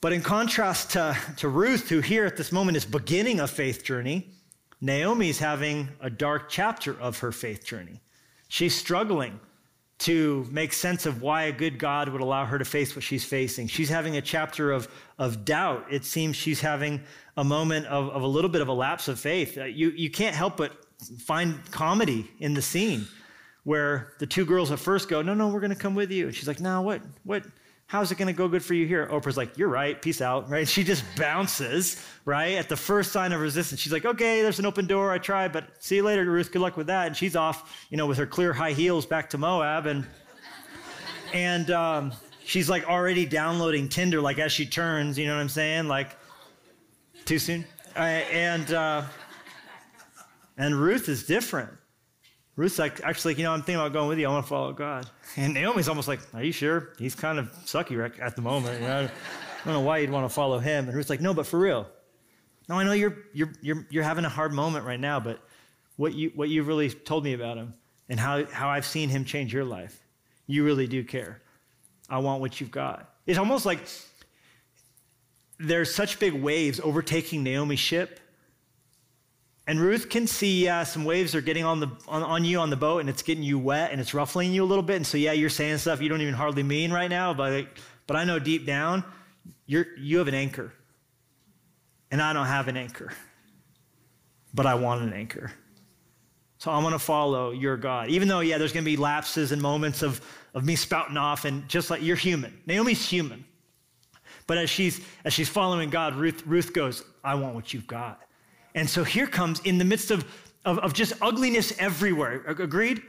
But 0.00 0.12
in 0.12 0.22
contrast 0.22 0.90
to, 0.92 1.16
to 1.38 1.48
Ruth, 1.48 1.88
who 1.88 2.00
here 2.00 2.24
at 2.24 2.36
this 2.36 2.52
moment 2.52 2.76
is 2.76 2.84
beginning 2.84 3.40
a 3.40 3.48
faith 3.48 3.82
journey, 3.82 4.30
Naomi's 4.80 5.38
having 5.38 5.88
a 6.00 6.08
dark 6.08 6.48
chapter 6.48 6.98
of 7.00 7.18
her 7.18 7.32
faith 7.32 7.64
journey. 7.64 8.00
She's 8.48 8.74
struggling 8.74 9.40
to 9.98 10.46
make 10.52 10.72
sense 10.72 11.06
of 11.06 11.22
why 11.22 11.44
a 11.44 11.52
good 11.52 11.78
God 11.78 12.08
would 12.08 12.20
allow 12.20 12.44
her 12.44 12.58
to 12.58 12.64
face 12.64 12.94
what 12.94 13.02
she's 13.02 13.24
facing. 13.24 13.66
She's 13.66 13.88
having 13.88 14.16
a 14.16 14.22
chapter 14.22 14.70
of, 14.70 14.88
of 15.18 15.44
doubt. 15.44 15.86
It 15.90 16.04
seems 16.04 16.36
she's 16.36 16.60
having 16.60 17.00
a 17.36 17.42
moment 17.42 17.86
of, 17.86 18.08
of 18.10 18.22
a 18.22 18.26
little 18.26 18.50
bit 18.50 18.62
of 18.62 18.68
a 18.68 18.72
lapse 18.72 19.08
of 19.08 19.18
faith. 19.18 19.58
Uh, 19.58 19.64
you, 19.64 19.90
you 19.90 20.10
can't 20.10 20.36
help 20.36 20.56
but 20.56 20.72
find 21.18 21.58
comedy 21.72 22.30
in 22.38 22.54
the 22.54 22.62
scene 22.62 23.06
where 23.64 24.12
the 24.20 24.26
two 24.26 24.44
girls 24.44 24.70
at 24.70 24.78
first 24.78 25.08
go, 25.08 25.20
No, 25.20 25.34
no, 25.34 25.48
we're 25.48 25.60
going 25.60 25.70
to 25.70 25.76
come 25.76 25.96
with 25.96 26.12
you. 26.12 26.26
And 26.26 26.34
she's 26.34 26.46
like, 26.46 26.60
No, 26.60 26.82
what? 26.82 27.02
What? 27.24 27.44
How's 27.88 28.12
it 28.12 28.18
going 28.18 28.28
to 28.28 28.34
go 28.34 28.48
good 28.48 28.62
for 28.62 28.74
you 28.74 28.86
here? 28.86 29.06
Oprah's 29.06 29.38
like, 29.38 29.56
You're 29.56 29.68
right. 29.68 30.00
Peace 30.00 30.20
out. 30.20 30.50
Right? 30.50 30.68
She 30.68 30.84
just 30.84 31.04
bounces, 31.16 32.04
right? 32.26 32.56
At 32.58 32.68
the 32.68 32.76
first 32.76 33.12
sign 33.12 33.32
of 33.32 33.40
resistance. 33.40 33.80
She's 33.80 33.92
like, 33.92 34.04
Okay, 34.04 34.42
there's 34.42 34.58
an 34.58 34.66
open 34.66 34.86
door. 34.86 35.10
I 35.10 35.16
tried, 35.16 35.52
but 35.52 35.64
see 35.82 35.96
you 35.96 36.02
later, 36.02 36.24
Ruth. 36.24 36.52
Good 36.52 36.60
luck 36.60 36.76
with 36.76 36.88
that. 36.88 37.06
And 37.06 37.16
she's 37.16 37.34
off, 37.34 37.86
you 37.88 37.96
know, 37.96 38.06
with 38.06 38.18
her 38.18 38.26
clear 38.26 38.52
high 38.52 38.72
heels 38.72 39.06
back 39.06 39.30
to 39.30 39.38
Moab. 39.38 39.86
And, 39.86 40.06
and, 41.32 41.70
um, 41.70 42.12
she's 42.44 42.68
like 42.68 42.86
already 42.86 43.24
downloading 43.24 43.88
Tinder, 43.88 44.20
like 44.20 44.38
as 44.38 44.52
she 44.52 44.66
turns, 44.66 45.18
you 45.18 45.26
know 45.26 45.34
what 45.34 45.40
I'm 45.40 45.48
saying? 45.48 45.88
Like, 45.88 46.14
too 47.24 47.38
soon? 47.38 47.64
Uh, 47.96 48.00
and, 48.00 48.70
uh, 48.70 49.02
and 50.58 50.74
Ruth 50.78 51.08
is 51.08 51.24
different. 51.24 51.70
Ruth's 52.58 52.76
like, 52.76 53.00
actually, 53.04 53.34
you 53.34 53.44
know, 53.44 53.52
I'm 53.52 53.60
thinking 53.60 53.76
about 53.76 53.92
going 53.92 54.08
with 54.08 54.18
you. 54.18 54.26
I 54.26 54.32
want 54.32 54.44
to 54.44 54.48
follow 54.48 54.72
God. 54.72 55.08
And 55.36 55.54
Naomi's 55.54 55.88
almost 55.88 56.08
like, 56.08 56.18
Are 56.34 56.42
you 56.42 56.50
sure? 56.50 56.92
He's 56.98 57.14
kind 57.14 57.38
of 57.38 57.52
sucky 57.64 58.20
at 58.20 58.34
the 58.34 58.42
moment. 58.42 58.80
You 58.80 58.88
know? 58.88 58.98
I 59.04 59.64
don't 59.64 59.74
know 59.74 59.80
why 59.80 59.98
you'd 59.98 60.10
want 60.10 60.28
to 60.28 60.34
follow 60.34 60.58
him. 60.58 60.88
And 60.88 60.96
Ruth's 60.96 61.08
like, 61.08 61.20
No, 61.20 61.32
but 61.32 61.46
for 61.46 61.60
real. 61.60 61.86
No, 62.68 62.74
I 62.74 62.82
know 62.82 62.94
you're, 62.94 63.16
you're, 63.32 63.52
you're, 63.62 63.86
you're 63.90 64.02
having 64.02 64.24
a 64.24 64.28
hard 64.28 64.52
moment 64.52 64.84
right 64.84 64.98
now, 64.98 65.20
but 65.20 65.38
what, 65.98 66.14
you, 66.14 66.32
what 66.34 66.48
you've 66.48 66.66
really 66.66 66.90
told 66.90 67.22
me 67.22 67.32
about 67.32 67.58
him 67.58 67.74
and 68.08 68.18
how, 68.18 68.44
how 68.46 68.68
I've 68.68 68.84
seen 68.84 69.08
him 69.08 69.24
change 69.24 69.54
your 69.54 69.64
life, 69.64 70.04
you 70.48 70.64
really 70.64 70.88
do 70.88 71.04
care. 71.04 71.40
I 72.10 72.18
want 72.18 72.40
what 72.40 72.60
you've 72.60 72.72
got. 72.72 73.08
It's 73.24 73.38
almost 73.38 73.66
like 73.66 73.78
there's 75.60 75.94
such 75.94 76.18
big 76.18 76.32
waves 76.32 76.80
overtaking 76.80 77.44
Naomi's 77.44 77.78
ship 77.78 78.18
and 79.68 79.78
Ruth 79.78 80.08
can 80.08 80.26
see 80.26 80.66
uh, 80.66 80.82
some 80.82 81.04
waves 81.04 81.34
are 81.34 81.42
getting 81.42 81.62
on, 81.62 81.78
the, 81.78 81.88
on, 82.08 82.22
on, 82.22 82.42
you 82.42 82.58
on 82.58 82.70
the 82.70 82.76
boat 82.76 83.00
and 83.00 83.08
it's 83.10 83.22
getting 83.22 83.44
you 83.44 83.58
wet 83.58 83.92
and 83.92 84.00
it's 84.00 84.14
ruffling 84.14 84.50
you 84.50 84.64
a 84.64 84.66
little 84.66 84.82
bit. 84.82 84.96
And 84.96 85.06
so, 85.06 85.18
yeah, 85.18 85.32
you're 85.32 85.50
saying 85.50 85.76
stuff 85.76 86.00
you 86.00 86.08
don't 86.08 86.22
even 86.22 86.32
hardly 86.32 86.62
mean 86.62 86.90
right 86.90 87.10
now, 87.10 87.34
but, 87.34 87.66
but 88.06 88.16
I 88.16 88.24
know 88.24 88.38
deep 88.38 88.64
down 88.64 89.04
you're, 89.66 89.86
you 89.98 90.16
have 90.18 90.26
an 90.26 90.34
anchor. 90.34 90.72
And 92.10 92.22
I 92.22 92.32
don't 92.32 92.46
have 92.46 92.68
an 92.68 92.78
anchor, 92.78 93.12
but 94.54 94.64
I 94.64 94.74
want 94.74 95.02
an 95.02 95.12
anchor. 95.12 95.52
So 96.56 96.70
I'm 96.70 96.80
going 96.80 96.94
to 96.94 96.98
follow 96.98 97.50
your 97.50 97.76
God. 97.76 98.08
Even 98.08 98.26
though, 98.26 98.40
yeah, 98.40 98.56
there's 98.56 98.72
going 98.72 98.84
to 98.84 98.90
be 98.90 98.96
lapses 98.96 99.52
and 99.52 99.60
moments 99.60 100.02
of, 100.02 100.22
of 100.54 100.64
me 100.64 100.76
spouting 100.76 101.18
off, 101.18 101.44
and 101.44 101.68
just 101.68 101.90
like 101.90 102.02
you're 102.02 102.16
human. 102.16 102.58
Naomi's 102.64 103.06
human. 103.06 103.44
But 104.46 104.56
as 104.56 104.70
she's, 104.70 105.02
as 105.26 105.34
she's 105.34 105.50
following 105.50 105.90
God, 105.90 106.14
Ruth, 106.14 106.42
Ruth 106.46 106.72
goes, 106.72 107.04
I 107.22 107.34
want 107.34 107.54
what 107.54 107.74
you've 107.74 107.86
got. 107.86 108.22
And 108.78 108.88
so 108.88 109.02
here 109.02 109.26
comes, 109.26 109.58
in 109.64 109.76
the 109.76 109.84
midst 109.84 110.12
of, 110.12 110.24
of, 110.64 110.78
of 110.78 110.92
just 110.92 111.12
ugliness 111.20 111.76
everywhere, 111.80 112.44
agreed? 112.46 113.02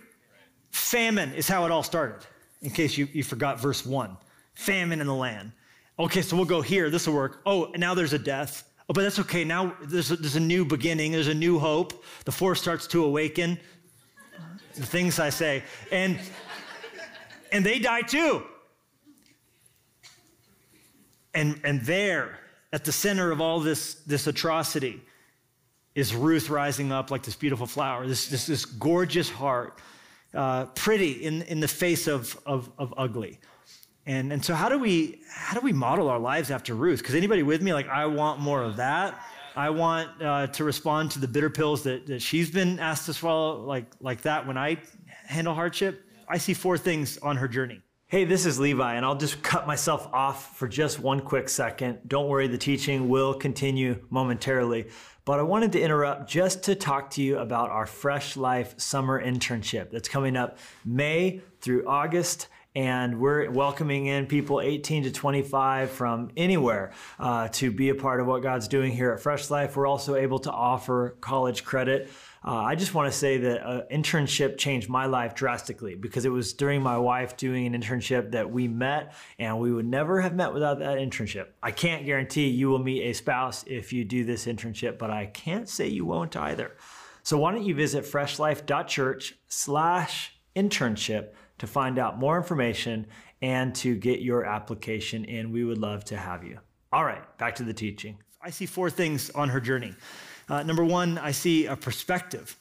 Famine 0.71 1.31
is 1.33 1.47
how 1.47 1.63
it 1.65 1.71
all 1.71 1.83
started, 1.83 2.25
in 2.63 2.71
case 2.71 2.97
you, 2.97 3.07
you 3.13 3.23
forgot 3.23 3.59
verse 3.59 3.85
one. 3.85 4.17
Famine 4.55 4.99
in 4.99 5.05
the 5.05 5.13
land. 5.13 5.51
Okay, 5.99 6.23
so 6.23 6.35
we'll 6.35 6.45
go 6.45 6.61
here. 6.61 6.89
This 6.89 7.05
will 7.05 7.13
work. 7.13 7.41
Oh, 7.45 7.71
now 7.77 7.93
there's 7.93 8.13
a 8.13 8.17
death. 8.19 8.67
Oh, 8.89 8.93
but 8.93 9.03
that's 9.03 9.19
okay. 9.19 9.43
Now 9.43 9.75
there's 9.83 10.09
a, 10.09 10.15
there's 10.15 10.37
a 10.37 10.39
new 10.39 10.65
beginning. 10.65 11.11
There's 11.11 11.27
a 11.27 11.35
new 11.35 11.59
hope. 11.59 12.03
The 12.25 12.31
force 12.31 12.59
starts 12.59 12.87
to 12.87 13.03
awaken. 13.03 13.59
The 14.73 14.87
things 14.87 15.19
I 15.19 15.29
say. 15.29 15.61
And, 15.91 16.17
and 17.51 17.63
they 17.63 17.77
die 17.77 18.01
too. 18.01 18.41
And, 21.35 21.61
and 21.63 21.81
there, 21.81 22.39
at 22.73 22.85
the 22.85 22.91
center 22.91 23.31
of 23.31 23.39
all 23.39 23.59
this, 23.59 23.93
this 24.07 24.25
atrocity, 24.25 25.03
is 25.99 26.15
Ruth 26.15 26.49
rising 26.49 26.91
up 26.91 27.11
like 27.11 27.23
this 27.23 27.35
beautiful 27.35 27.67
flower, 27.67 28.07
this, 28.07 28.27
this, 28.27 28.47
this 28.47 28.65
gorgeous 28.65 29.29
heart, 29.29 29.79
uh, 30.33 30.65
pretty 30.67 31.11
in, 31.11 31.41
in 31.43 31.59
the 31.59 31.67
face 31.67 32.07
of, 32.07 32.39
of, 32.45 32.71
of 32.77 32.93
ugly. 32.97 33.39
And, 34.05 34.33
and 34.33 34.43
so 34.43 34.55
how 34.55 34.69
do 34.69 34.79
we 34.79 35.21
how 35.31 35.53
do 35.53 35.63
we 35.63 35.73
model 35.73 36.09
our 36.09 36.17
lives 36.17 36.49
after 36.49 36.73
Ruth? 36.73 36.99
Because 36.99 37.15
anybody 37.15 37.43
with 37.43 37.61
me, 37.61 37.73
like 37.73 37.87
I 37.89 38.07
want 38.07 38.39
more 38.39 38.63
of 38.63 38.77
that. 38.77 39.21
I 39.55 39.69
want 39.69 40.09
uh, 40.21 40.47
to 40.47 40.63
respond 40.63 41.11
to 41.11 41.19
the 41.19 41.27
bitter 41.27 41.49
pills 41.49 41.83
that, 41.83 42.07
that 42.07 42.21
she's 42.21 42.49
been 42.49 42.79
asked 42.79 43.05
to 43.07 43.13
swallow, 43.13 43.63
like 43.65 43.85
like 43.99 44.21
that 44.21 44.47
when 44.47 44.57
I 44.57 44.77
handle 45.27 45.53
hardship. 45.53 46.05
I 46.27 46.37
see 46.37 46.53
four 46.53 46.77
things 46.77 47.17
on 47.19 47.37
her 47.37 47.47
journey. 47.47 47.81
Hey, 48.07 48.25
this 48.25 48.47
is 48.47 48.59
Levi, 48.59 48.95
and 48.95 49.05
I'll 49.05 49.17
just 49.17 49.43
cut 49.43 49.67
myself 49.67 50.07
off 50.11 50.57
for 50.57 50.67
just 50.67 50.99
one 50.99 51.19
quick 51.19 51.47
second. 51.47 51.99
Don't 52.07 52.27
worry, 52.27 52.47
the 52.47 52.57
teaching 52.57 53.09
will 53.09 53.35
continue 53.35 54.03
momentarily 54.09 54.87
but 55.29 55.37
I 55.37 55.43
wanted 55.43 55.73
to 55.73 55.79
interrupt 55.79 56.27
just 56.27 56.63
to 56.63 56.73
talk 56.73 57.11
to 57.11 57.21
you 57.21 57.37
about 57.37 57.69
our 57.69 57.85
Fresh 57.85 58.35
Life 58.35 58.73
summer 58.79 59.23
internship 59.23 59.91
that's 59.91 60.09
coming 60.09 60.35
up 60.35 60.57
May 60.83 61.41
through 61.61 61.87
August. 61.87 62.47
And 62.79 63.19
we're 63.19 63.51
welcoming 63.51 64.05
in 64.05 64.25
people 64.25 64.61
18 64.61 65.03
to 65.03 65.11
25 65.11 65.91
from 65.91 66.31
anywhere 66.37 66.93
uh, 67.19 67.49
to 67.49 67.71
be 67.71 67.89
a 67.89 67.95
part 67.95 68.21
of 68.21 68.27
what 68.27 68.41
God's 68.41 68.69
doing 68.69 68.93
here 68.93 69.11
at 69.11 69.19
Fresh 69.19 69.49
Life. 69.49 69.75
We're 69.75 69.85
also 69.85 70.15
able 70.15 70.39
to 70.39 70.49
offer 70.49 71.17
college 71.19 71.65
credit. 71.65 72.09
Uh, 72.41 72.55
I 72.55 72.75
just 72.75 72.93
want 72.93 73.11
to 73.11 73.17
say 73.17 73.35
that 73.39 73.69
an 73.69 74.01
internship 74.01 74.57
changed 74.57 74.87
my 74.87 75.07
life 75.07 75.35
drastically 75.35 75.95
because 75.95 76.23
it 76.23 76.29
was 76.29 76.53
during 76.53 76.81
my 76.81 76.97
wife 76.97 77.35
doing 77.35 77.65
an 77.65 77.73
internship 77.81 78.31
that 78.31 78.49
we 78.49 78.69
met, 78.69 79.13
and 79.37 79.59
we 79.59 79.73
would 79.73 79.85
never 79.85 80.21
have 80.21 80.33
met 80.33 80.53
without 80.53 80.79
that 80.79 80.99
internship. 80.99 81.47
I 81.61 81.71
can't 81.71 82.05
guarantee 82.05 82.47
you 82.47 82.69
will 82.69 82.79
meet 82.79 83.03
a 83.03 83.11
spouse 83.11 83.65
if 83.67 83.91
you 83.91 84.05
do 84.05 84.23
this 84.23 84.45
internship, 84.45 84.97
but 84.97 85.09
I 85.09 85.25
can't 85.25 85.67
say 85.67 85.89
you 85.89 86.05
won't 86.05 86.37
either. 86.37 86.77
So 87.23 87.39
why 87.39 87.51
don't 87.51 87.65
you 87.65 87.75
visit 87.75 88.05
freshlife.church 88.05 89.35
slash 89.49 90.33
internship 90.55 91.33
to 91.59 91.67
find 91.67 91.99
out 91.99 92.17
more 92.17 92.37
information 92.37 93.05
and 93.41 93.73
to 93.75 93.95
get 93.95 94.21
your 94.21 94.45
application 94.45 95.25
in. 95.25 95.51
We 95.51 95.63
would 95.63 95.77
love 95.77 96.03
to 96.05 96.17
have 96.17 96.43
you. 96.43 96.59
All 96.91 97.05
right, 97.05 97.21
back 97.37 97.55
to 97.55 97.63
the 97.63 97.73
teaching. 97.73 98.17
I 98.41 98.49
see 98.49 98.65
four 98.65 98.89
things 98.89 99.29
on 99.31 99.49
her 99.49 99.59
journey. 99.59 99.93
Uh, 100.47 100.63
number 100.63 100.83
one, 100.83 101.17
I 101.17 101.31
see 101.31 101.67
a 101.67 101.75
perspective. 101.75 102.57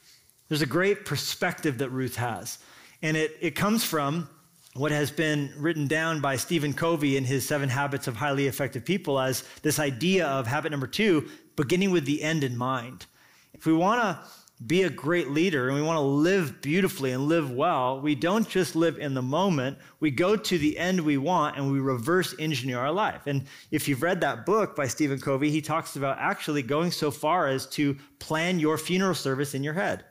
There's 0.49 0.63
a 0.63 0.67
great 0.67 1.05
perspective 1.05 1.79
that 1.79 1.91
Ruth 1.91 2.17
has, 2.17 2.59
and 3.03 3.17
it, 3.17 3.37
it 3.41 3.51
comes 3.53 3.85
from 3.85 4.29
what 4.75 4.93
has 4.93 5.11
been 5.11 5.53
written 5.57 5.87
down 5.87 6.21
by 6.21 6.37
Stephen 6.37 6.73
Covey 6.73 7.17
in 7.17 7.25
his 7.25 7.47
Seven 7.47 7.69
Habits 7.69 8.07
of 8.07 8.17
Highly 8.17 8.47
Effective 8.47 8.85
People 8.85 9.19
as 9.19 9.45
this 9.63 9.79
idea 9.79 10.27
of 10.27 10.47
habit 10.47 10.71
number 10.71 10.87
two, 10.87 11.29
beginning 11.57 11.91
with 11.91 12.05
the 12.05 12.23
end 12.23 12.45
in 12.45 12.57
mind. 12.57 13.07
If 13.55 13.67
we 13.67 13.73
want 13.73 14.01
to 14.03 14.19
be 14.67 14.83
a 14.83 14.91
great 14.91 15.31
leader 15.31 15.69
and 15.69 15.77
we 15.77 15.83
want 15.83 15.97
to 15.97 16.01
live 16.01 16.61
beautifully 16.61 17.13
and 17.13 17.29
live 17.29 17.51
well, 17.51 18.01
we 18.01 18.15
don't 18.15 18.49
just 18.49 18.75
live 18.75 18.99
in 18.99 19.15
the 19.15 19.23
moment. 19.23 19.79
We 20.01 20.11
go 20.11 20.35
to 20.35 20.59
the 20.59 20.77
end 20.79 21.01
we 21.01 21.17
want 21.17 21.57
and 21.57 21.71
we 21.71 21.79
reverse 21.79 22.35
engineer 22.39 22.81
our 22.81 22.91
life. 22.91 23.27
And 23.27 23.47
if 23.71 23.87
you've 23.87 24.03
read 24.03 24.21
that 24.23 24.45
book 24.45 24.75
by 24.75 24.89
Stephen 24.89 25.21
Covey, 25.21 25.51
he 25.51 25.61
talks 25.61 25.95
about 25.95 26.19
actually 26.19 26.63
going 26.63 26.91
so 26.91 27.11
far 27.11 27.47
as 27.47 27.67
to 27.71 27.97
plan 28.19 28.59
your 28.59 28.79
funeral 28.79 29.15
service 29.15 29.55
in 29.55 29.63
your 29.63 29.75
head. 29.75 30.05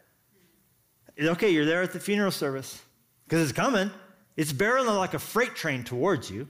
Okay, 1.20 1.50
you're 1.50 1.66
there 1.66 1.82
at 1.82 1.92
the 1.92 2.00
funeral 2.00 2.32
service 2.32 2.82
because 3.26 3.42
it's 3.42 3.58
coming. 3.58 3.92
It's 4.38 4.54
barreling 4.54 4.98
like 4.98 5.14
a 5.14 5.20
freight 5.20 5.56
train 5.56 5.84
towards 5.84 6.32
you. 6.32 6.48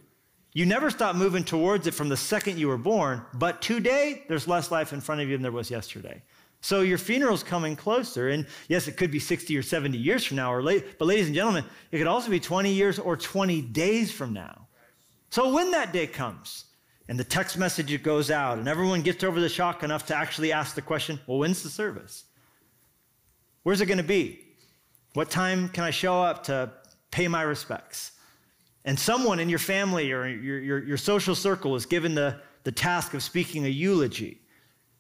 You 0.54 0.66
never 0.66 0.90
stop 0.90 1.16
moving 1.16 1.44
towards 1.44 1.88
it 1.88 1.94
from 1.94 2.10
the 2.10 2.18
second 2.18 2.58
you 2.60 2.68
were 2.68 2.78
born, 2.78 3.24
but 3.34 3.62
today 3.62 4.24
there's 4.28 4.48
less 4.48 4.72
life 4.72 4.94
in 4.94 5.02
front 5.02 5.22
of 5.22 5.30
you 5.30 5.36
than 5.36 5.44
there 5.44 5.52
was 5.52 5.72
yesterday. 5.72 6.22
So 6.62 6.82
your 6.82 6.98
funeral's 6.98 7.44
coming 7.44 7.76
closer. 7.76 8.30
And 8.30 8.46
yes, 8.68 8.88
it 8.88 8.98
could 8.98 9.12
be 9.12 9.20
60 9.20 9.56
or 9.58 9.62
70 9.62 9.98
years 9.98 10.26
from 10.26 10.38
now 10.38 10.54
or 10.54 10.64
late, 10.64 10.98
but 10.98 11.06
ladies 11.06 11.28
and 11.28 11.36
gentlemen, 11.36 11.64
it 11.92 11.98
could 11.98 12.08
also 12.08 12.30
be 12.30 12.40
20 12.40 12.72
years 12.72 13.00
or 13.00 13.16
20 13.16 13.62
days 13.62 14.12
from 14.12 14.34
now. 14.34 14.68
So 15.30 15.54
when 15.54 15.72
that 15.72 15.94
day 15.94 16.08
comes 16.08 16.66
and 17.08 17.20
the 17.20 17.24
text 17.24 17.58
message 17.58 18.02
goes 18.04 18.32
out 18.32 18.58
and 18.58 18.68
everyone 18.68 19.02
gets 19.02 19.24
over 19.24 19.40
the 19.40 19.50
shock 19.50 19.84
enough 19.84 20.06
to 20.08 20.16
actually 20.16 20.52
ask 20.52 20.76
the 20.76 20.82
question, 20.82 21.20
well, 21.28 21.40
when's 21.40 21.64
the 21.64 21.70
service? 21.70 22.26
Where's 23.64 23.82
it 23.82 23.86
going 23.86 23.98
to 23.98 24.04
be? 24.04 24.42
What 25.14 25.30
time 25.30 25.70
can 25.70 25.84
I 25.84 25.92
show 25.92 26.22
up 26.22 26.44
to 26.46 26.72
pay 27.12 27.28
my 27.28 27.42
respects? 27.42 28.14
And 28.86 28.98
someone 28.98 29.40
in 29.40 29.50
your 29.50 29.60
family 29.60 30.12
or 30.12 30.28
your, 30.28 30.60
your, 30.60 30.84
your 30.84 30.98
social 30.98 31.36
circle 31.36 31.76
is 31.76 31.86
given 31.86 32.16
the, 32.16 32.40
the 32.64 32.72
task 32.72 33.14
of 33.14 33.22
speaking 33.22 33.66
a 33.66 33.70
eulogy. 33.70 34.42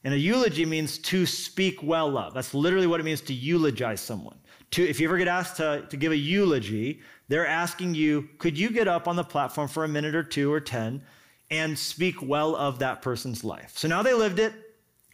And 0.03 0.13
a 0.13 0.17
eulogy 0.17 0.65
means 0.65 0.97
to 0.99 1.25
speak 1.25 1.81
well 1.83 2.17
of. 2.17 2.33
That's 2.33 2.53
literally 2.53 2.87
what 2.87 2.99
it 2.99 3.03
means 3.03 3.21
to 3.21 3.33
eulogize 3.33 3.99
someone. 3.99 4.37
To, 4.71 4.87
if 4.87 4.99
you 4.99 5.07
ever 5.07 5.17
get 5.17 5.27
asked 5.27 5.57
to, 5.57 5.85
to 5.89 5.97
give 5.97 6.11
a 6.11 6.17
eulogy, 6.17 7.01
they're 7.27 7.47
asking 7.47 7.95
you, 7.95 8.29
could 8.37 8.57
you 8.57 8.69
get 8.69 8.87
up 8.87 9.07
on 9.07 9.15
the 9.15 9.23
platform 9.23 9.67
for 9.67 9.83
a 9.83 9.87
minute 9.87 10.15
or 10.15 10.23
two 10.23 10.51
or 10.51 10.59
10 10.59 11.01
and 11.49 11.77
speak 11.77 12.21
well 12.21 12.55
of 12.55 12.79
that 12.79 13.01
person's 13.01 13.43
life. 13.43 13.73
So 13.75 13.87
now 13.87 14.03
they 14.03 14.13
lived 14.13 14.39
it, 14.39 14.53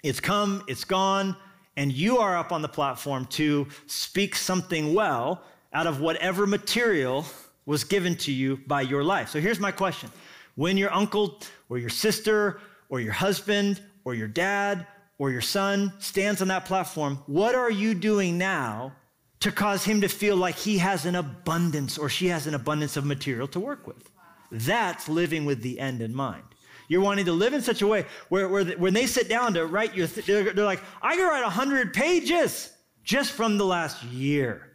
it's 0.04 0.20
come, 0.20 0.64
it's 0.68 0.84
gone, 0.84 1.36
and 1.78 1.92
you 1.92 2.18
are 2.18 2.38
up 2.38 2.52
on 2.52 2.62
the 2.62 2.68
platform 2.68 3.26
to 3.26 3.68
speak 3.88 4.36
something 4.36 4.94
well 4.94 5.44
out 5.74 5.88
of 5.88 6.02
whatever 6.02 6.46
material 6.46 7.26
was 7.66 7.84
given 7.84 8.16
to 8.16 8.32
you 8.32 8.58
by 8.68 8.82
your 8.82 9.04
life. 9.04 9.30
So 9.30 9.40
here's 9.40 9.60
my 9.60 9.72
question 9.72 10.10
When 10.56 10.78
your 10.78 10.94
uncle 10.94 11.40
or 11.70 11.78
your 11.78 11.90
sister 11.90 12.60
or 12.90 13.00
your 13.00 13.14
husband 13.14 13.82
or 14.06 14.14
your 14.14 14.28
dad 14.28 14.88
or 15.18 15.32
your 15.32 15.42
son 15.42 15.94
stands 16.00 16.42
on 16.42 16.48
that 16.50 16.66
platform, 16.66 17.20
what 17.28 17.56
are 17.56 17.72
you 17.72 17.94
doing 17.94 18.38
now 18.38 18.94
to 19.40 19.52
cause 19.52 19.84
him 19.84 20.02
to 20.02 20.08
feel 20.08 20.36
like 20.36 20.56
he 20.56 20.78
has 20.78 21.06
an 21.06 21.16
abundance 21.16 21.98
or 21.98 22.10
she 22.10 22.28
has 22.28 22.48
an 22.48 22.56
abundance 22.56 22.98
of 22.98 23.06
material 23.06 23.48
to 23.48 23.60
work 23.60 23.88
with? 23.88 24.10
That's 24.52 25.10
living 25.10 25.46
with 25.46 25.62
the 25.62 25.80
end 25.80 26.02
in 26.02 26.14
mind. 26.14 26.44
You're 26.88 27.02
wanting 27.02 27.26
to 27.26 27.32
live 27.32 27.54
in 27.54 27.62
such 27.62 27.82
a 27.82 27.88
way 27.88 28.06
where, 28.30 28.48
where 28.50 28.64
the, 28.64 28.76
when 28.76 28.94
they 28.94 29.06
sit 29.06 29.30
down 29.30 29.54
to 29.56 29.66
write 29.66 29.96
your, 29.96 30.08
th- 30.08 30.26
they're, 30.26 30.54
they're 30.54 30.66
like, 30.66 30.82
I 31.02 31.16
can 31.16 31.28
write 31.28 31.44
100 31.44 31.94
pages 31.94 32.72
just 33.04 33.32
from 33.32 33.58
the 33.58 33.66
last 33.66 34.04
year. 34.04 34.70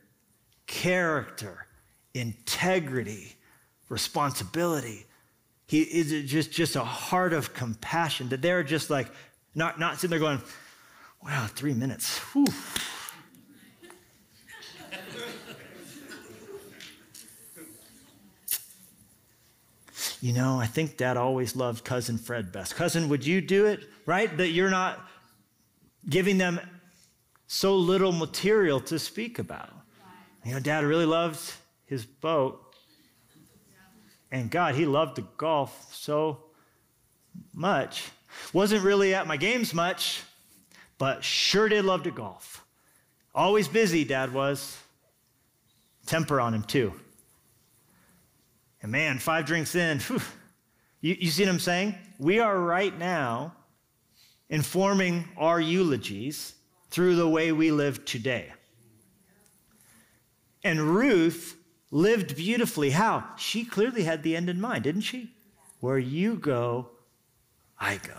Character, 0.67 1.67
integrity, 2.15 3.35
responsibility. 3.89 5.07
He 5.69 5.83
is 5.83 6.31
just, 6.31 6.51
just 6.51 6.77
a 6.77 6.83
heart 6.83 7.35
of 7.35 7.53
compassion 7.53 8.31
that 8.31 8.41
they're 8.41 8.65
just 8.65 8.89
like, 8.89 9.09
not, 9.55 9.79
not 9.79 9.97
sitting 9.97 10.11
there 10.11 10.19
going, 10.19 10.41
wow, 11.23 11.47
three 11.47 11.75
minutes. 11.75 12.19
Whew. 12.33 12.47
you 20.23 20.33
know, 20.33 20.59
I 20.59 20.67
think 20.67 20.97
dad 20.97 21.19
always 21.19 21.55
loved 21.55 21.85
cousin 21.85 22.17
Fred 22.17 22.51
best. 22.51 22.75
Cousin, 22.75 23.11
would 23.11 23.27
you 23.27 23.43
do 23.43 23.67
it? 23.67 23.81
Right? 24.07 24.35
That 24.39 24.49
you're 24.49 24.71
not 24.71 25.07
giving 26.09 26.39
them 26.39 26.61
so 27.47 27.77
little 27.77 28.13
material 28.13 28.81
to 28.81 28.99
speak 28.99 29.39
about. 29.39 29.71
You 30.47 30.55
know, 30.55 30.61
dad 30.61 30.85
really 30.85 31.05
loved 31.05 31.53
his 31.85 32.07
boat. 32.07 32.68
And 34.31 34.51
God, 34.51 34.75
he 34.75 34.87
loved 34.87 35.17
to 35.17 35.27
golf 35.37 35.95
so 35.95 36.39
much. 37.53 38.05
Wasn't 38.53 38.85
really 38.85 39.15
at 39.15 39.27
my 39.27 39.37
games 39.37 39.73
much, 39.73 40.23
but 40.99 41.25
sure 41.25 41.69
did 41.69 41.85
love 41.85 42.03
to 42.03 42.11
golf. 42.11 42.65
Always 43.35 43.69
busy, 43.69 44.05
dad 44.05 44.33
was. 44.33 44.77
Temper 46.07 46.41
on 46.41 46.55
him, 46.55 46.63
too. 46.63 46.93
And 48.83 48.93
man, 48.93 49.19
five 49.19 49.47
drinks 49.47 49.75
in, 49.75 49.99
whew, 50.01 50.21
you, 51.01 51.17
you 51.21 51.31
see 51.31 51.45
what 51.45 51.51
I'm 51.51 51.59
saying? 51.59 51.95
We 52.19 52.41
are 52.41 52.59
right 52.59 52.97
now 52.99 53.55
informing 54.51 55.29
our 55.37 55.61
eulogies 55.61 56.55
through 56.91 57.17
the 57.17 57.29
way 57.29 57.53
we 57.53 57.71
live 57.71 58.05
today. 58.05 58.53
And 60.65 60.81
Ruth 60.81 61.58
lived 61.91 62.37
beautifully. 62.37 62.91
How? 62.91 63.25
She 63.37 63.65
clearly 63.65 64.03
had 64.03 64.23
the 64.23 64.37
end 64.37 64.49
in 64.51 64.61
mind, 64.61 64.85
didn't 64.85 65.03
she? 65.03 65.33
Where 65.81 65.99
you 65.99 66.37
go, 66.37 66.91
I 67.79 67.97
go. 67.99 68.19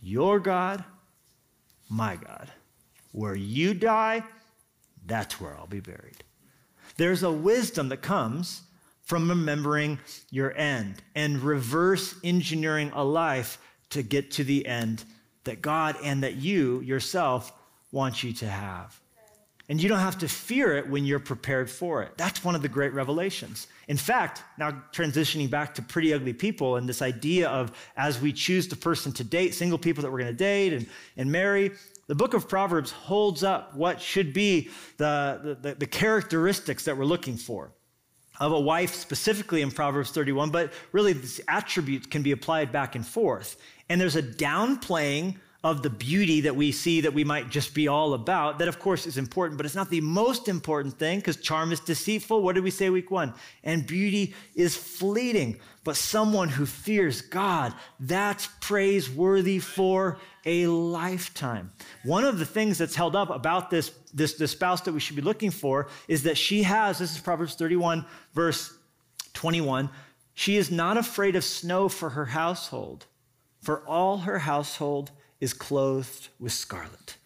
Your 0.00 0.40
God, 0.40 0.84
my 1.88 2.16
God. 2.16 2.50
Where 3.12 3.34
you 3.34 3.74
die, 3.74 4.24
that's 5.06 5.40
where 5.40 5.56
I'll 5.56 5.66
be 5.66 5.80
buried. 5.80 6.24
There's 6.96 7.22
a 7.22 7.30
wisdom 7.30 7.88
that 7.90 8.02
comes 8.02 8.62
from 9.02 9.28
remembering 9.28 9.98
your 10.30 10.56
end 10.56 11.02
and 11.14 11.40
reverse 11.42 12.14
engineering 12.24 12.90
a 12.94 13.04
life 13.04 13.58
to 13.90 14.02
get 14.02 14.30
to 14.32 14.44
the 14.44 14.66
end 14.66 15.04
that 15.44 15.60
God 15.60 15.96
and 16.02 16.22
that 16.22 16.36
you 16.36 16.80
yourself 16.80 17.52
want 17.92 18.22
you 18.22 18.32
to 18.34 18.48
have. 18.48 18.98
And 19.68 19.82
you 19.82 19.88
don't 19.88 20.00
have 20.00 20.18
to 20.18 20.28
fear 20.28 20.76
it 20.76 20.90
when 20.90 21.06
you're 21.06 21.18
prepared 21.18 21.70
for 21.70 22.02
it. 22.02 22.12
That's 22.18 22.44
one 22.44 22.54
of 22.54 22.60
the 22.60 22.68
great 22.68 22.92
revelations. 22.92 23.66
In 23.88 23.96
fact, 23.96 24.42
now 24.58 24.82
transitioning 24.92 25.48
back 25.48 25.74
to 25.76 25.82
pretty 25.82 26.12
ugly 26.12 26.34
people 26.34 26.76
and 26.76 26.86
this 26.86 27.00
idea 27.00 27.48
of 27.48 27.72
as 27.96 28.20
we 28.20 28.32
choose 28.32 28.68
the 28.68 28.76
person 28.76 29.10
to 29.12 29.24
date, 29.24 29.54
single 29.54 29.78
people 29.78 30.02
that 30.02 30.12
we're 30.12 30.18
going 30.18 30.32
to 30.32 30.36
date 30.36 30.74
and, 30.74 30.86
and 31.16 31.32
marry, 31.32 31.72
the 32.08 32.14
book 32.14 32.34
of 32.34 32.46
Proverbs 32.46 32.90
holds 32.90 33.42
up 33.42 33.74
what 33.74 34.02
should 34.02 34.34
be 34.34 34.68
the, 34.98 35.56
the, 35.62 35.74
the 35.74 35.86
characteristics 35.86 36.84
that 36.84 36.96
we're 36.96 37.06
looking 37.06 37.36
for 37.36 37.72
of 38.40 38.52
a 38.52 38.60
wife 38.60 38.94
specifically 38.94 39.62
in 39.62 39.70
Proverbs 39.70 40.10
31, 40.10 40.50
but 40.50 40.72
really 40.92 41.12
these 41.12 41.40
attributes 41.48 42.06
can 42.06 42.22
be 42.22 42.32
applied 42.32 42.72
back 42.72 42.96
and 42.96 43.06
forth. 43.06 43.56
And 43.88 44.00
there's 44.00 44.16
a 44.16 44.22
downplaying 44.22 45.36
of 45.64 45.82
the 45.82 45.88
beauty 45.88 46.42
that 46.42 46.54
we 46.54 46.70
see 46.70 47.00
that 47.00 47.14
we 47.14 47.24
might 47.24 47.48
just 47.48 47.74
be 47.74 47.88
all 47.88 48.12
about, 48.12 48.58
that 48.58 48.68
of 48.68 48.78
course 48.78 49.06
is 49.06 49.16
important, 49.16 49.56
but 49.56 49.64
it's 49.64 49.74
not 49.74 49.88
the 49.88 50.00
most 50.02 50.46
important 50.46 50.98
thing 50.98 51.18
because 51.18 51.38
charm 51.38 51.72
is 51.72 51.80
deceitful. 51.80 52.42
What 52.42 52.54
did 52.54 52.62
we 52.62 52.70
say 52.70 52.90
week 52.90 53.10
one? 53.10 53.32
And 53.64 53.86
beauty 53.86 54.34
is 54.54 54.76
fleeting. 54.76 55.58
But 55.82 55.96
someone 55.96 56.50
who 56.50 56.66
fears 56.66 57.22
God, 57.22 57.72
that's 57.98 58.46
praiseworthy 58.60 59.58
for 59.58 60.18
a 60.44 60.66
lifetime. 60.66 61.72
One 62.04 62.24
of 62.24 62.38
the 62.38 62.46
things 62.46 62.76
that's 62.76 62.94
held 62.94 63.16
up 63.16 63.30
about 63.30 63.70
this, 63.70 63.90
this, 64.12 64.34
this 64.34 64.50
spouse 64.50 64.82
that 64.82 64.92
we 64.92 65.00
should 65.00 65.16
be 65.16 65.22
looking 65.22 65.50
for 65.50 65.88
is 66.08 66.24
that 66.24 66.36
she 66.36 66.64
has, 66.64 66.98
this 66.98 67.14
is 67.14 67.20
Proverbs 67.22 67.54
31, 67.54 68.04
verse 68.34 68.76
21, 69.32 69.88
she 70.34 70.58
is 70.58 70.70
not 70.70 70.98
afraid 70.98 71.36
of 71.36 71.44
snow 71.44 71.88
for 71.88 72.10
her 72.10 72.26
household, 72.26 73.06
for 73.62 73.80
all 73.88 74.18
her 74.18 74.40
household 74.40 75.10
is 75.44 75.52
clothed 75.52 76.28
with 76.40 76.52
scarlet. 76.52 77.18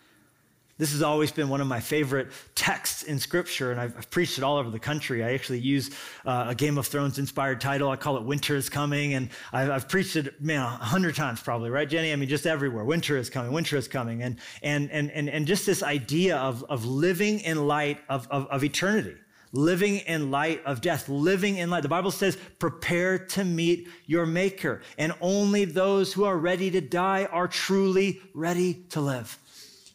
This 0.76 0.92
has 0.92 1.02
always 1.02 1.32
been 1.32 1.48
one 1.48 1.60
of 1.60 1.66
my 1.66 1.80
favorite 1.80 2.28
texts 2.54 3.02
in 3.02 3.18
Scripture, 3.18 3.72
and 3.72 3.80
I've, 3.80 3.96
I've 3.96 4.10
preached 4.10 4.38
it 4.38 4.44
all 4.44 4.58
over 4.58 4.70
the 4.70 4.78
country. 4.78 5.24
I 5.24 5.32
actually 5.34 5.58
use 5.58 5.90
uh, 6.24 6.46
a 6.48 6.54
Game 6.54 6.78
of 6.78 6.86
Thrones 6.86 7.18
inspired 7.18 7.60
title. 7.60 7.90
I 7.90 7.96
call 7.96 8.16
it 8.16 8.22
Winter 8.22 8.54
is 8.54 8.68
Coming, 8.68 9.14
and 9.14 9.30
I've, 9.52 9.70
I've 9.70 9.88
preached 9.88 10.14
it, 10.16 10.40
man, 10.40 10.60
a 10.60 10.68
hundred 10.68 11.16
times 11.16 11.40
probably, 11.40 11.70
right, 11.70 11.88
Jenny? 11.88 12.12
I 12.12 12.16
mean, 12.16 12.28
just 12.28 12.46
everywhere. 12.46 12.84
Winter 12.84 13.16
is 13.16 13.28
coming, 13.28 13.52
winter 13.52 13.76
is 13.76 13.88
coming. 13.88 14.22
And, 14.22 14.38
and, 14.62 14.90
and, 14.92 15.10
and, 15.10 15.28
and 15.28 15.46
just 15.46 15.66
this 15.66 15.82
idea 15.82 16.36
of, 16.36 16.64
of 16.68 16.84
living 16.84 17.40
in 17.40 17.66
light 17.66 17.98
of, 18.08 18.28
of, 18.30 18.46
of 18.46 18.62
eternity 18.62 19.16
living 19.52 19.98
in 19.98 20.30
light 20.30 20.64
of 20.64 20.80
death, 20.80 21.08
living 21.08 21.56
in 21.56 21.70
light. 21.70 21.82
The 21.82 21.88
Bible 21.88 22.10
says, 22.10 22.36
prepare 22.58 23.18
to 23.18 23.44
meet 23.44 23.88
your 24.06 24.26
maker. 24.26 24.82
And 24.96 25.12
only 25.20 25.64
those 25.64 26.12
who 26.12 26.24
are 26.24 26.36
ready 26.36 26.70
to 26.70 26.80
die 26.80 27.24
are 27.26 27.48
truly 27.48 28.20
ready 28.34 28.84
to 28.90 29.00
live. 29.00 29.38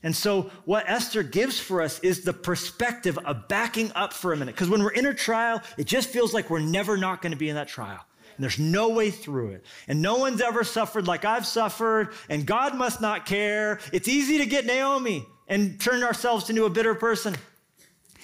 And 0.05 0.13
so, 0.13 0.51
what 0.65 0.83
Esther 0.89 1.23
gives 1.23 1.57
for 1.57 1.81
us 1.81 1.99
is 1.99 2.23
the 2.23 2.33
perspective 2.33 3.17
of 3.19 3.47
backing 3.47 3.89
up 3.95 4.11
for 4.11 4.33
a 4.33 4.37
minute. 4.37 4.53
Because 4.53 4.69
when 4.69 4.83
we're 4.83 4.91
in 4.91 5.05
a 5.05 5.13
trial, 5.13 5.61
it 5.77 5.85
just 5.85 6.09
feels 6.09 6.33
like 6.33 6.49
we're 6.49 6.59
never 6.59 6.97
not 6.97 7.21
going 7.21 7.31
to 7.31 7.37
be 7.37 7.47
in 7.47 7.55
that 7.55 7.69
trial. 7.69 8.05
And 8.35 8.43
there's 8.43 8.59
no 8.59 8.89
way 8.89 9.11
through 9.11 9.51
it. 9.51 9.65
And 9.87 10.01
no 10.01 10.17
one's 10.17 10.41
ever 10.41 10.65
suffered 10.65 11.07
like 11.07 11.23
I've 11.23 11.45
suffered. 11.45 12.09
And 12.29 12.45
God 12.45 12.75
must 12.75 12.99
not 12.99 13.25
care. 13.25 13.79
It's 13.93 14.09
easy 14.09 14.39
to 14.39 14.45
get 14.45 14.65
Naomi 14.65 15.25
and 15.47 15.79
turn 15.79 16.03
ourselves 16.03 16.49
into 16.49 16.65
a 16.65 16.69
bitter 16.69 16.95
person. 16.95 17.35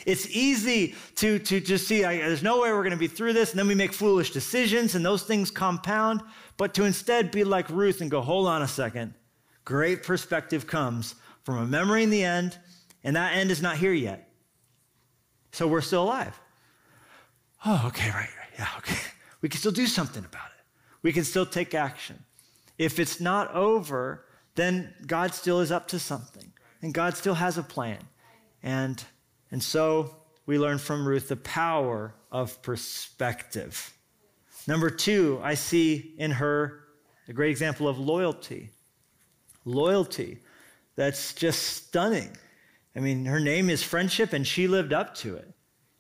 It's 0.06 0.28
easy 0.30 0.96
to, 1.16 1.40
to 1.40 1.60
just 1.60 1.88
see, 1.88 2.04
I, 2.04 2.18
there's 2.18 2.44
no 2.44 2.62
way 2.62 2.72
we're 2.72 2.84
going 2.84 2.92
to 2.92 2.98
be 2.98 3.08
through 3.08 3.34
this. 3.34 3.52
And 3.52 3.60
then 3.60 3.68
we 3.68 3.76
make 3.76 3.94
foolish 3.94 4.32
decisions 4.32 4.96
and 4.96 5.06
those 5.06 5.24
things 5.24 5.52
compound. 5.52 6.22
But 6.58 6.74
to 6.76 6.86
instead 6.86 7.32
be 7.32 7.44
like 7.44 7.70
Ruth 7.70 8.02
and 8.02 8.10
go, 8.10 8.22
hold 8.22 8.48
on 8.48 8.62
a 8.62 8.68
second. 8.68 9.14
Great 9.66 10.04
perspective 10.04 10.66
comes 10.66 11.16
from 11.44 11.60
remembering 11.60 12.10
the 12.10 12.24
end, 12.24 12.58
and 13.04 13.16
that 13.16 13.36
end 13.36 13.52
is 13.52 13.62
not 13.62 13.78
here 13.78 13.94
yet. 13.94 14.30
So 15.52 15.68
we're 15.68 15.82
still 15.82 16.04
alive. 16.04 16.40
Oh, 17.66 17.84
okay, 17.88 18.10
right, 18.10 18.16
right. 18.16 18.50
Yeah, 18.58 18.68
okay. 18.78 18.98
We 19.42 19.48
can 19.48 19.60
still 19.60 19.72
do 19.72 19.88
something 19.88 20.26
about 20.26 20.48
it. 20.48 20.66
We 21.02 21.14
can 21.14 21.24
still 21.24 21.46
take 21.46 21.74
action. 21.74 22.26
If 22.78 23.00
it's 23.00 23.22
not 23.22 23.50
over, 23.54 24.26
then 24.56 24.94
God 25.08 25.34
still 25.34 25.62
is 25.62 25.72
up 25.72 25.88
to 25.90 26.00
something, 26.00 26.52
and 26.82 26.94
God 26.94 27.16
still 27.16 27.36
has 27.36 27.58
a 27.58 27.64
plan. 27.64 28.00
And 28.62 29.02
and 29.52 29.62
so 29.62 30.16
we 30.46 30.58
learn 30.58 30.78
from 30.78 31.08
Ruth 31.08 31.28
the 31.30 31.36
power 31.36 32.14
of 32.32 32.62
perspective. 32.62 33.94
Number 34.68 34.90
two, 34.90 35.40
I 35.44 35.56
see 35.56 36.14
in 36.18 36.32
her 36.32 36.82
a 37.28 37.34
great 37.34 37.52
example 37.52 37.88
of 37.88 38.00
loyalty. 38.00 38.70
Loyalty 39.66 40.40
that's 40.96 41.34
just 41.34 41.62
stunning. 41.62 42.36
I 42.96 43.00
mean, 43.00 43.26
her 43.26 43.40
name 43.40 43.70
is 43.70 43.84
friendship, 43.84 44.34
and 44.34 44.46
she 44.46 44.68
lived 44.68 44.92
up 44.94 45.16
to 45.16 45.36
it. 45.36 45.54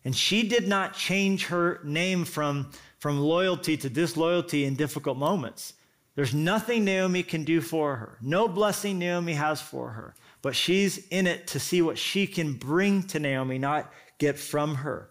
And 0.04 0.16
she 0.16 0.48
did 0.48 0.68
not 0.68 0.94
change 0.94 1.46
her 1.48 1.80
name 1.84 2.26
from, 2.26 2.72
from 2.98 3.20
loyalty 3.20 3.78
to 3.78 3.90
disloyalty 3.90 4.66
in 4.66 4.76
difficult 4.76 5.18
moments. 5.18 5.74
There's 6.16 6.34
nothing 6.34 6.84
Naomi 6.84 7.24
can 7.24 7.44
do 7.44 7.62
for 7.62 7.96
her, 7.96 8.18
no 8.22 8.48
blessing 8.48 9.00
Naomi 9.00 9.34
has 9.34 9.62
for 9.62 9.92
her 9.92 10.16
but 10.42 10.56
she's 10.56 11.08
in 11.08 11.28
it 11.28 11.48
to 11.48 11.60
see 11.60 11.82
what 11.82 11.98
she 11.98 12.28
can 12.28 12.54
bring 12.54 13.04
to 13.04 13.20
Naomi, 13.20 13.58
not 13.58 13.92
get 14.18 14.38
from 14.38 14.76
her. 14.76 15.10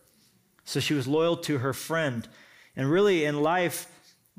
So 0.65 0.81
she 0.81 0.95
was 0.95 1.07
loyal 1.07 1.37
to 1.39 1.59
her 1.59 1.73
friend. 1.73 2.29
And 2.77 2.91
really, 2.91 3.25
in 3.25 3.43
life, 3.43 3.91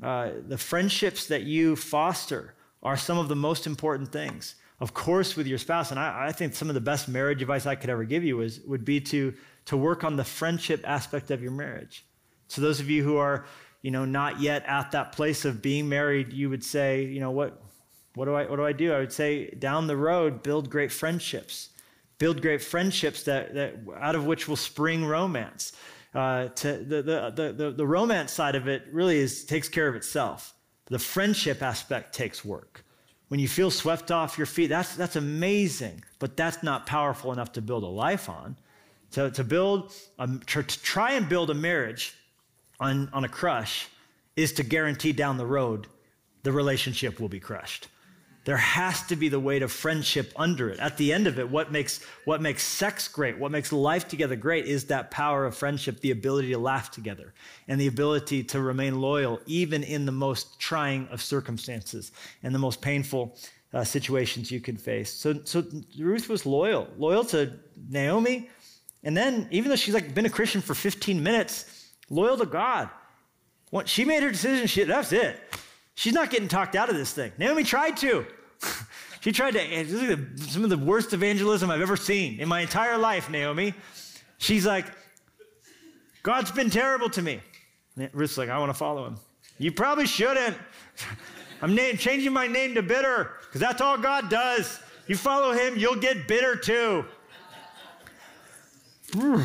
uh, 0.02 0.30
the 0.46 0.58
friendships 0.58 1.26
that 1.26 1.42
you 1.42 1.76
foster 1.76 2.54
are 2.82 2.96
some 2.96 3.18
of 3.18 3.28
the 3.28 3.36
most 3.36 3.66
important 3.66 4.10
things. 4.10 4.54
Of 4.80 4.94
course, 4.94 5.36
with 5.36 5.46
your 5.46 5.58
spouse, 5.58 5.90
and 5.90 6.00
I, 6.00 6.28
I 6.28 6.32
think 6.32 6.54
some 6.54 6.68
of 6.68 6.74
the 6.74 6.80
best 6.80 7.08
marriage 7.08 7.42
advice 7.42 7.66
I 7.66 7.74
could 7.74 7.90
ever 7.90 8.04
give 8.04 8.24
you 8.24 8.40
is, 8.40 8.60
would 8.66 8.84
be 8.84 9.00
to, 9.02 9.34
to 9.66 9.76
work 9.76 10.04
on 10.04 10.16
the 10.16 10.24
friendship 10.24 10.82
aspect 10.88 11.30
of 11.30 11.42
your 11.42 11.52
marriage. 11.52 12.06
So 12.48 12.62
those 12.62 12.80
of 12.80 12.88
you 12.88 13.04
who 13.04 13.18
are, 13.18 13.44
you 13.82 13.90
know, 13.90 14.06
not 14.06 14.40
yet 14.40 14.64
at 14.66 14.92
that 14.92 15.12
place 15.12 15.44
of 15.44 15.60
being 15.60 15.88
married, 15.88 16.32
you 16.32 16.48
would 16.48 16.64
say, 16.64 17.04
you 17.04 17.20
know, 17.20 17.30
what, 17.30 17.62
what 18.14 18.24
do 18.24 18.34
I, 18.34 18.44
what 18.46 18.56
do 18.56 18.64
I 18.64 18.72
do? 18.72 18.92
I 18.92 18.98
would 18.98 19.12
say 19.12 19.50
down 19.50 19.86
the 19.86 19.96
road, 19.96 20.42
build 20.42 20.70
great 20.70 20.92
friendships. 20.92 21.70
Build 22.18 22.42
great 22.42 22.62
friendships 22.62 23.22
that, 23.24 23.54
that 23.54 23.76
out 23.98 24.14
of 24.14 24.26
which 24.26 24.48
will 24.48 24.56
spring 24.56 25.04
romance. 25.04 25.72
Uh, 26.14 26.48
to 26.48 26.78
the, 26.78 27.02
the, 27.02 27.54
the, 27.56 27.70
the 27.70 27.86
romance 27.86 28.32
side 28.32 28.56
of 28.56 28.66
it 28.66 28.82
really 28.92 29.18
is, 29.18 29.44
takes 29.44 29.68
care 29.68 29.86
of 29.86 29.94
itself. 29.94 30.54
The 30.86 30.98
friendship 30.98 31.62
aspect 31.62 32.14
takes 32.14 32.44
work. 32.44 32.84
When 33.28 33.38
you 33.38 33.46
feel 33.46 33.70
swept 33.70 34.10
off 34.10 34.36
your 34.36 34.46
feet, 34.46 34.66
that's, 34.66 34.96
that's 34.96 35.14
amazing, 35.14 36.02
but 36.18 36.36
that's 36.36 36.64
not 36.64 36.84
powerful 36.84 37.32
enough 37.32 37.52
to 37.52 37.62
build 37.62 37.84
a 37.84 37.86
life 37.86 38.28
on. 38.28 38.56
To, 39.12 39.30
to 39.30 39.44
build, 39.44 39.92
a, 40.18 40.28
to 40.46 40.62
try 40.64 41.12
and 41.12 41.28
build 41.28 41.50
a 41.50 41.54
marriage 41.54 42.16
on, 42.80 43.08
on 43.12 43.22
a 43.22 43.28
crush 43.28 43.88
is 44.34 44.52
to 44.54 44.64
guarantee 44.64 45.12
down 45.12 45.36
the 45.36 45.46
road 45.46 45.86
the 46.42 46.50
relationship 46.52 47.20
will 47.20 47.28
be 47.28 47.40
crushed. 47.40 47.88
There 48.44 48.56
has 48.56 49.02
to 49.08 49.16
be 49.16 49.28
the 49.28 49.38
weight 49.38 49.62
of 49.62 49.70
friendship 49.70 50.32
under 50.34 50.70
it. 50.70 50.80
At 50.80 50.96
the 50.96 51.12
end 51.12 51.26
of 51.26 51.38
it, 51.38 51.48
what 51.48 51.70
makes, 51.70 52.02
what 52.24 52.40
makes 52.40 52.62
sex 52.62 53.06
great, 53.06 53.38
what 53.38 53.52
makes 53.52 53.70
life 53.70 54.08
together 54.08 54.34
great 54.34 54.64
is 54.64 54.86
that 54.86 55.10
power 55.10 55.44
of 55.44 55.54
friendship, 55.54 56.00
the 56.00 56.10
ability 56.10 56.52
to 56.52 56.58
laugh 56.58 56.90
together, 56.90 57.34
and 57.68 57.78
the 57.78 57.86
ability 57.86 58.42
to 58.44 58.60
remain 58.60 59.00
loyal, 59.00 59.40
even 59.44 59.82
in 59.82 60.06
the 60.06 60.12
most 60.12 60.58
trying 60.58 61.06
of 61.08 61.20
circumstances 61.20 62.12
and 62.42 62.54
the 62.54 62.58
most 62.58 62.80
painful 62.80 63.36
uh, 63.72 63.84
situations 63.84 64.50
you 64.50 64.60
could 64.60 64.80
face. 64.80 65.12
So, 65.12 65.40
so 65.44 65.62
Ruth 65.98 66.28
was 66.28 66.46
loyal, 66.46 66.88
loyal 66.96 67.24
to 67.26 67.52
Naomi. 67.88 68.48
And 69.04 69.16
then, 69.16 69.48
even 69.50 69.70
though 69.70 69.76
she's 69.76 69.94
like 69.94 70.14
been 70.14 70.26
a 70.26 70.30
Christian 70.30 70.60
for 70.60 70.74
15 70.74 71.22
minutes, 71.22 71.90
loyal 72.08 72.36
to 72.38 72.46
God. 72.46 72.90
When 73.70 73.86
she 73.86 74.04
made 74.04 74.22
her 74.22 74.30
decision, 74.30 74.66
she, 74.66 74.84
that's 74.84 75.12
it. 75.12 75.38
She's 76.00 76.14
not 76.14 76.30
getting 76.30 76.48
talked 76.48 76.76
out 76.76 76.88
of 76.88 76.96
this 76.96 77.12
thing. 77.12 77.30
Naomi 77.36 77.62
tried 77.62 77.98
to. 77.98 78.24
she 79.20 79.32
tried 79.32 79.50
to, 79.50 79.60
eh, 79.60 79.82
this 79.82 79.92
is 79.92 80.50
some 80.50 80.64
of 80.64 80.70
the 80.70 80.78
worst 80.78 81.12
evangelism 81.12 81.70
I've 81.70 81.82
ever 81.82 81.94
seen 81.94 82.40
in 82.40 82.48
my 82.48 82.60
entire 82.60 82.96
life, 82.96 83.28
Naomi. 83.28 83.74
She's 84.38 84.64
like, 84.64 84.86
God's 86.22 86.50
been 86.52 86.70
terrible 86.70 87.10
to 87.10 87.20
me. 87.20 87.42
Ruth's 88.14 88.38
like, 88.38 88.48
I 88.48 88.58
want 88.58 88.70
to 88.70 88.78
follow 88.78 89.04
him. 89.08 89.18
You 89.58 89.72
probably 89.72 90.06
shouldn't. 90.06 90.56
I'm 91.60 91.74
name, 91.74 91.98
changing 91.98 92.32
my 92.32 92.46
name 92.46 92.74
to 92.76 92.82
bitter 92.82 93.32
because 93.42 93.60
that's 93.60 93.82
all 93.82 93.98
God 93.98 94.30
does. 94.30 94.80
You 95.06 95.18
follow 95.18 95.52
him, 95.52 95.76
you'll 95.76 96.00
get 96.00 96.26
bitter 96.26 96.56
too. 96.56 97.04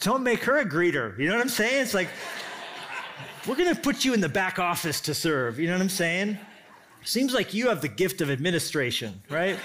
Don't 0.00 0.22
make 0.22 0.44
her 0.44 0.58
a 0.58 0.66
greeter. 0.66 1.18
You 1.18 1.28
know 1.28 1.36
what 1.36 1.40
I'm 1.40 1.48
saying? 1.48 1.80
It's 1.80 1.94
like, 1.94 2.10
we're 3.48 3.56
going 3.56 3.74
to 3.74 3.80
put 3.80 4.04
you 4.04 4.12
in 4.12 4.20
the 4.20 4.28
back 4.28 4.58
office 4.58 5.00
to 5.00 5.14
serve. 5.14 5.58
You 5.58 5.68
know 5.68 5.72
what 5.72 5.80
I'm 5.80 5.88
saying? 5.88 6.36
Seems 7.02 7.32
like 7.32 7.54
you 7.54 7.68
have 7.68 7.80
the 7.80 7.88
gift 7.88 8.20
of 8.20 8.30
administration, 8.30 9.22
right? 9.30 9.58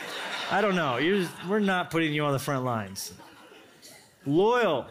I 0.49 0.61
don't 0.61 0.75
know. 0.75 1.01
Just, 1.01 1.31
we're 1.49 1.59
not 1.59 1.91
putting 1.91 2.13
you 2.13 2.23
on 2.23 2.31
the 2.31 2.39
front 2.39 2.63
lines. 2.63 3.11
Loyal. 4.25 4.85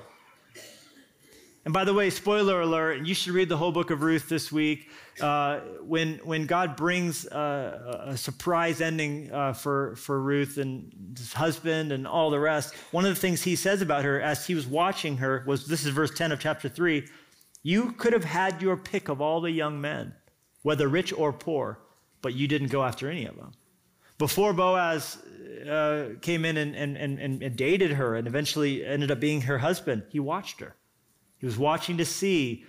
And 1.64 1.72
by 1.72 1.84
the 1.84 1.94
way, 1.94 2.10
spoiler 2.10 2.60
alert, 2.60 2.98
and 2.98 3.08
you 3.08 3.14
should 3.14 3.32
read 3.32 3.48
the 3.48 3.56
whole 3.56 3.72
book 3.72 3.90
of 3.90 4.02
Ruth 4.02 4.28
this 4.28 4.52
week. 4.52 4.90
Uh, 5.20 5.60
when, 5.80 6.16
when 6.24 6.44
God 6.44 6.76
brings 6.76 7.26
uh, 7.28 8.04
a 8.08 8.16
surprise 8.16 8.82
ending 8.82 9.32
uh, 9.32 9.54
for, 9.54 9.96
for 9.96 10.20
Ruth 10.20 10.58
and 10.58 11.14
his 11.16 11.32
husband 11.32 11.92
and 11.92 12.06
all 12.06 12.28
the 12.28 12.40
rest, 12.40 12.74
one 12.90 13.06
of 13.06 13.14
the 13.14 13.20
things 13.20 13.42
he 13.42 13.56
says 13.56 13.80
about 13.80 14.04
her 14.04 14.20
as 14.20 14.46
he 14.46 14.54
was 14.54 14.66
watching 14.66 15.16
her 15.18 15.44
was 15.46 15.66
this 15.66 15.86
is 15.86 15.92
verse 15.92 16.10
10 16.10 16.32
of 16.32 16.40
chapter 16.40 16.68
3 16.68 17.06
you 17.62 17.92
could 17.92 18.12
have 18.12 18.24
had 18.24 18.60
your 18.60 18.76
pick 18.76 19.08
of 19.08 19.20
all 19.20 19.40
the 19.40 19.50
young 19.50 19.80
men, 19.80 20.14
whether 20.62 20.88
rich 20.88 21.12
or 21.12 21.32
poor, 21.32 21.78
but 22.20 22.34
you 22.34 22.48
didn't 22.48 22.68
go 22.68 22.82
after 22.82 23.10
any 23.10 23.26
of 23.26 23.36
them. 23.36 23.52
Before 24.18 24.52
Boaz 24.52 25.18
uh, 25.68 26.10
came 26.20 26.44
in 26.44 26.56
and, 26.56 26.74
and, 26.76 26.96
and, 26.96 27.42
and 27.42 27.56
dated 27.56 27.92
her 27.92 28.14
and 28.16 28.26
eventually 28.26 28.84
ended 28.84 29.10
up 29.10 29.20
being 29.20 29.42
her 29.42 29.58
husband, 29.58 30.04
he 30.10 30.20
watched 30.20 30.60
her. 30.60 30.74
He 31.38 31.46
was 31.46 31.58
watching 31.58 31.96
to 31.96 32.04
see 32.04 32.64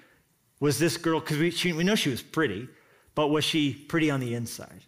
was 0.60 0.80
this 0.80 0.98
girl, 0.98 1.20
because 1.20 1.38
we, 1.38 1.74
we 1.74 1.84
know 1.84 1.96
she 1.96 2.10
was 2.10 2.22
pretty, 2.22 2.70
but 3.16 3.28
was 3.28 3.44
she 3.44 3.74
pretty 3.74 4.10
on 4.10 4.20
the 4.20 4.34
inside? 4.34 4.86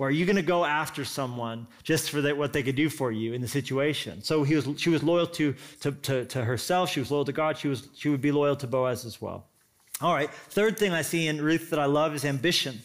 Or 0.00 0.08
are 0.08 0.10
you 0.10 0.24
going 0.24 0.36
to 0.36 0.42
go 0.42 0.64
after 0.64 1.04
someone 1.04 1.66
just 1.82 2.08
for 2.08 2.22
what 2.34 2.54
they 2.54 2.62
could 2.62 2.74
do 2.74 2.88
for 2.88 3.12
you 3.12 3.34
in 3.34 3.42
the 3.42 3.46
situation? 3.46 4.22
So 4.22 4.44
he 4.44 4.56
was, 4.56 4.66
she 4.78 4.88
was 4.88 5.02
loyal 5.02 5.26
to, 5.26 5.54
to, 5.80 5.92
to, 5.92 6.24
to 6.24 6.42
herself. 6.42 6.88
She 6.88 7.00
was 7.00 7.10
loyal 7.10 7.26
to 7.26 7.32
God. 7.32 7.58
She, 7.58 7.68
was, 7.68 7.86
she 7.94 8.08
would 8.08 8.22
be 8.22 8.32
loyal 8.32 8.56
to 8.56 8.66
Boaz 8.66 9.04
as 9.04 9.20
well. 9.20 9.48
All 10.00 10.14
right. 10.14 10.30
Third 10.32 10.78
thing 10.78 10.94
I 10.94 11.02
see 11.02 11.28
in 11.28 11.42
Ruth 11.42 11.68
that 11.68 11.78
I 11.78 11.84
love 11.84 12.14
is 12.14 12.24
ambition. 12.24 12.80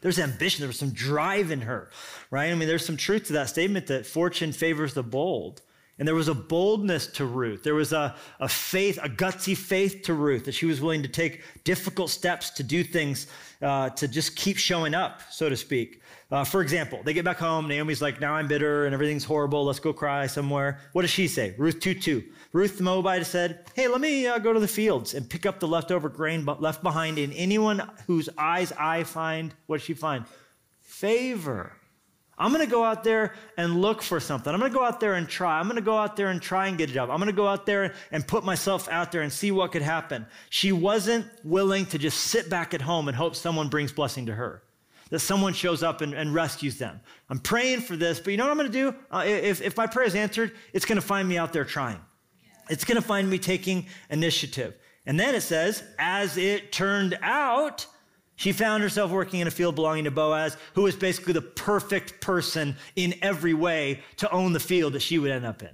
There's 0.00 0.20
ambition. 0.20 0.60
There 0.60 0.68
was 0.68 0.78
some 0.78 0.92
drive 0.92 1.50
in 1.50 1.62
her, 1.62 1.90
right? 2.30 2.52
I 2.52 2.54
mean, 2.54 2.68
there's 2.68 2.86
some 2.86 2.96
truth 2.96 3.26
to 3.26 3.32
that 3.32 3.48
statement 3.48 3.88
that 3.88 4.06
fortune 4.06 4.52
favors 4.52 4.94
the 4.94 5.02
bold. 5.02 5.62
And 5.98 6.06
there 6.06 6.14
was 6.14 6.28
a 6.28 6.34
boldness 6.34 7.08
to 7.14 7.24
Ruth. 7.24 7.64
There 7.64 7.74
was 7.74 7.92
a, 7.92 8.14
a 8.38 8.48
faith, 8.48 9.00
a 9.02 9.08
gutsy 9.08 9.56
faith 9.56 10.02
to 10.04 10.14
Ruth 10.14 10.44
that 10.44 10.52
she 10.52 10.66
was 10.66 10.80
willing 10.80 11.02
to 11.02 11.08
take 11.08 11.42
difficult 11.64 12.10
steps 12.10 12.50
to 12.50 12.62
do 12.62 12.84
things, 12.84 13.26
uh, 13.60 13.90
to 13.90 14.06
just 14.06 14.36
keep 14.36 14.56
showing 14.56 14.94
up, 14.94 15.22
so 15.32 15.48
to 15.48 15.56
speak. 15.56 16.00
Uh, 16.30 16.44
for 16.44 16.60
example, 16.60 17.00
they 17.04 17.14
get 17.14 17.24
back 17.24 17.38
home. 17.38 17.66
Naomi's 17.66 18.02
like, 18.02 18.20
now 18.20 18.34
I'm 18.34 18.48
bitter 18.48 18.84
and 18.84 18.92
everything's 18.92 19.24
horrible. 19.24 19.64
Let's 19.64 19.80
go 19.80 19.94
cry 19.94 20.26
somewhere. 20.26 20.78
What 20.92 21.02
does 21.02 21.10
she 21.10 21.26
say? 21.26 21.54
Ruth 21.56 21.80
2 21.80 21.94
2. 21.94 22.22
Ruth 22.52 22.76
the 22.76 22.82
Moabite 22.82 23.24
said, 23.24 23.64
Hey, 23.74 23.88
let 23.88 24.00
me 24.00 24.26
uh, 24.26 24.38
go 24.38 24.52
to 24.52 24.60
the 24.60 24.68
fields 24.68 25.14
and 25.14 25.28
pick 25.28 25.46
up 25.46 25.58
the 25.58 25.68
leftover 25.68 26.10
grain 26.10 26.44
left 26.44 26.82
behind 26.82 27.18
in 27.18 27.32
anyone 27.32 27.82
whose 28.06 28.28
eyes 28.36 28.72
I 28.78 29.04
find. 29.04 29.54
What 29.66 29.78
does 29.78 29.86
she 29.86 29.94
find? 29.94 30.26
Favor. 30.80 31.72
I'm 32.36 32.52
going 32.52 32.64
to 32.64 32.70
go 32.70 32.84
out 32.84 33.04
there 33.04 33.34
and 33.56 33.80
look 33.80 34.02
for 34.02 34.20
something. 34.20 34.52
I'm 34.52 34.60
going 34.60 34.70
to 34.70 34.78
go 34.78 34.84
out 34.84 35.00
there 35.00 35.14
and 35.14 35.28
try. 35.28 35.58
I'm 35.58 35.64
going 35.64 35.76
to 35.76 35.82
go 35.82 35.96
out 35.96 36.14
there 36.14 36.28
and 36.28 36.40
try 36.40 36.68
and 36.68 36.78
get 36.78 36.90
a 36.90 36.92
job. 36.92 37.10
I'm 37.10 37.16
going 37.16 37.26
to 37.26 37.32
go 37.32 37.48
out 37.48 37.66
there 37.66 37.94
and 38.12 38.24
put 38.24 38.44
myself 38.44 38.86
out 38.90 39.10
there 39.10 39.22
and 39.22 39.32
see 39.32 39.50
what 39.50 39.72
could 39.72 39.82
happen. 39.82 40.24
She 40.50 40.72
wasn't 40.72 41.26
willing 41.42 41.86
to 41.86 41.98
just 41.98 42.18
sit 42.18 42.48
back 42.48 42.74
at 42.74 42.82
home 42.82 43.08
and 43.08 43.16
hope 43.16 43.34
someone 43.34 43.68
brings 43.68 43.92
blessing 43.92 44.26
to 44.26 44.34
her 44.34 44.62
that 45.10 45.20
someone 45.20 45.52
shows 45.52 45.82
up 45.82 46.00
and, 46.00 46.14
and, 46.14 46.34
rescues 46.34 46.78
them. 46.78 47.00
I'm 47.30 47.38
praying 47.38 47.80
for 47.80 47.96
this, 47.96 48.20
but 48.20 48.30
you 48.30 48.36
know 48.36 48.44
what 48.44 48.50
I'm 48.50 48.58
going 48.58 48.70
to 48.70 48.92
do? 48.92 48.94
Uh, 49.10 49.24
if, 49.26 49.62
if 49.62 49.76
my 49.76 49.86
prayer 49.86 50.06
is 50.06 50.14
answered, 50.14 50.52
it's 50.72 50.84
going 50.84 51.00
to 51.00 51.06
find 51.06 51.28
me 51.28 51.38
out 51.38 51.52
there 51.52 51.64
trying. 51.64 52.00
It's 52.68 52.84
going 52.84 53.00
to 53.00 53.06
find 53.06 53.28
me 53.28 53.38
taking 53.38 53.86
initiative. 54.10 54.74
And 55.06 55.18
then 55.18 55.34
it 55.34 55.40
says, 55.40 55.82
as 55.98 56.36
it 56.36 56.70
turned 56.72 57.18
out, 57.22 57.86
she 58.36 58.52
found 58.52 58.82
herself 58.82 59.10
working 59.10 59.40
in 59.40 59.48
a 59.48 59.50
field 59.50 59.74
belonging 59.74 60.04
to 60.04 60.10
Boaz, 60.10 60.56
who 60.74 60.82
was 60.82 60.94
basically 60.94 61.32
the 61.32 61.42
perfect 61.42 62.20
person 62.20 62.76
in 62.94 63.14
every 63.22 63.54
way 63.54 64.00
to 64.18 64.30
own 64.30 64.52
the 64.52 64.60
field 64.60 64.92
that 64.92 65.02
she 65.02 65.18
would 65.18 65.30
end 65.30 65.46
up 65.46 65.62
in. 65.62 65.70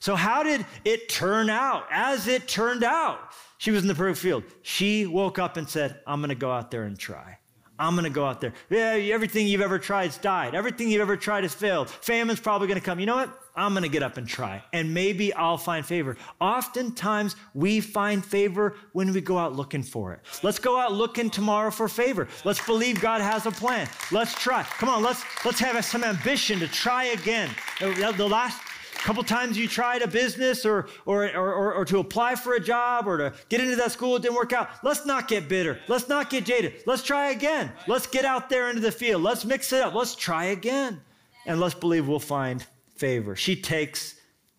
So, 0.00 0.16
how 0.16 0.42
did 0.42 0.66
it 0.84 1.08
turn 1.08 1.48
out? 1.48 1.86
As 1.92 2.26
it 2.26 2.48
turned 2.48 2.82
out, 2.82 3.20
she 3.58 3.70
was 3.70 3.82
in 3.82 3.88
the 3.88 3.94
perfect 3.94 4.18
field. 4.18 4.42
She 4.62 5.06
woke 5.06 5.38
up 5.38 5.56
and 5.56 5.68
said, 5.68 6.00
I'm 6.08 6.18
going 6.18 6.30
to 6.30 6.34
go 6.34 6.50
out 6.50 6.72
there 6.72 6.82
and 6.82 6.98
try. 6.98 7.38
I'm 7.78 7.94
going 7.94 8.04
to 8.04 8.10
go 8.10 8.24
out 8.24 8.40
there. 8.40 8.52
Yeah, 8.70 8.92
everything 9.12 9.46
you've 9.46 9.60
ever 9.60 9.78
tried's 9.78 10.18
died. 10.18 10.54
Everything 10.54 10.90
you've 10.90 11.00
ever 11.00 11.16
tried 11.16 11.42
has 11.44 11.54
failed. 11.54 11.88
Famine's 11.90 12.40
probably 12.40 12.68
going 12.68 12.78
to 12.78 12.84
come. 12.84 13.00
You 13.00 13.06
know 13.06 13.16
what? 13.16 13.38
I'm 13.54 13.72
going 13.72 13.82
to 13.82 13.88
get 13.90 14.02
up 14.02 14.16
and 14.16 14.26
try, 14.26 14.62
and 14.72 14.94
maybe 14.94 15.34
I'll 15.34 15.58
find 15.58 15.84
favor. 15.84 16.16
Oftentimes, 16.40 17.36
we 17.52 17.80
find 17.82 18.24
favor 18.24 18.76
when 18.92 19.12
we 19.12 19.20
go 19.20 19.36
out 19.36 19.54
looking 19.54 19.82
for 19.82 20.14
it. 20.14 20.20
Let's 20.42 20.58
go 20.58 20.78
out 20.78 20.92
looking 20.92 21.28
tomorrow 21.28 21.70
for 21.70 21.86
favor. 21.86 22.28
Let's 22.44 22.64
believe 22.64 22.98
God 23.00 23.20
has 23.20 23.44
a 23.44 23.50
plan. 23.50 23.88
Let's 24.10 24.34
try. 24.34 24.62
Come 24.62 24.88
on, 24.88 25.02
let's 25.02 25.22
let's 25.44 25.60
have 25.60 25.84
some 25.84 26.02
ambition 26.02 26.60
to 26.60 26.68
try 26.68 27.04
again. 27.04 27.50
The 27.78 28.26
last 28.26 28.58
couple 28.92 29.22
times 29.24 29.58
you 29.58 29.66
tried 29.66 30.02
a 30.02 30.06
business 30.06 30.64
or, 30.64 30.88
or, 31.06 31.24
or, 31.34 31.74
or, 31.74 31.84
to 31.84 31.98
apply 31.98 32.34
for 32.34 32.54
a 32.54 32.60
job 32.60 33.06
or 33.06 33.16
to 33.16 33.34
get 33.48 33.60
into 33.60 33.74
that 33.76 33.90
school, 33.90 34.16
it 34.16 34.22
didn't 34.22 34.36
work 34.36 34.52
out. 34.52 34.68
Let's 34.84 35.04
not 35.06 35.28
get 35.28 35.48
bitter. 35.48 35.80
Let's 35.88 36.08
not 36.08 36.30
get 36.30 36.44
jaded. 36.44 36.82
Let's 36.86 37.02
try 37.02 37.30
again. 37.30 37.72
Let's 37.88 38.06
get 38.06 38.24
out 38.24 38.48
there 38.48 38.68
into 38.68 38.80
the 38.80 38.92
field. 38.92 39.22
Let's 39.22 39.44
mix 39.44 39.72
it 39.72 39.82
up. 39.82 39.94
Let's 39.94 40.14
try 40.14 40.46
again. 40.46 41.00
And 41.46 41.58
let's 41.58 41.74
believe 41.74 42.06
we'll 42.06 42.20
find 42.20 42.64
favor. 42.96 43.34
She 43.34 43.56
takes 43.56 44.14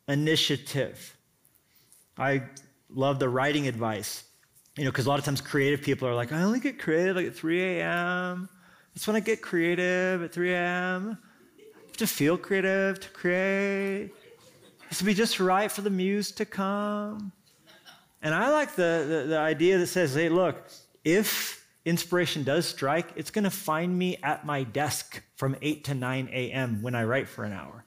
initiative. 0.07 1.15
I 2.17 2.43
love 2.89 3.19
the 3.19 3.29
writing 3.29 3.67
advice, 3.67 4.23
you 4.77 4.83
know, 4.83 4.91
because 4.91 5.05
a 5.05 5.09
lot 5.09 5.19
of 5.19 5.25
times 5.25 5.41
creative 5.41 5.81
people 5.81 6.07
are 6.07 6.15
like, 6.15 6.31
I 6.31 6.43
only 6.43 6.59
get 6.59 6.79
creative 6.79 7.15
like 7.15 7.27
at 7.27 7.35
3 7.35 7.61
a.m. 7.61 8.49
That's 8.93 9.07
when 9.07 9.15
I 9.15 9.21
get 9.21 9.41
creative 9.41 10.21
at 10.21 10.33
3 10.33 10.53
a.m. 10.53 11.17
To 11.97 12.07
feel 12.07 12.37
creative, 12.37 12.99
to 12.99 13.09
create. 13.09 14.11
It's 14.93 14.99
to 14.99 15.05
be 15.05 15.15
just 15.15 15.39
right 15.39 15.71
for 15.71 15.81
the 15.81 15.89
muse 15.89 16.31
to 16.33 16.45
come. 16.45 17.31
And 18.21 18.31
I 18.31 18.51
like 18.51 18.75
the, 18.75 19.23
the, 19.23 19.29
the 19.29 19.39
idea 19.39 19.79
that 19.79 19.87
says, 19.87 20.13
hey, 20.13 20.29
look, 20.29 20.69
if 21.03 21.65
inspiration 21.83 22.43
does 22.43 22.67
strike, 22.67 23.07
it's 23.15 23.31
going 23.31 23.45
to 23.45 23.49
find 23.49 23.97
me 23.97 24.17
at 24.21 24.45
my 24.45 24.61
desk 24.61 25.23
from 25.35 25.55
8 25.63 25.85
to 25.85 25.95
9 25.95 26.29
a.m. 26.31 26.83
when 26.83 26.93
I 26.93 27.05
write 27.05 27.27
for 27.27 27.43
an 27.43 27.53
hour. 27.53 27.83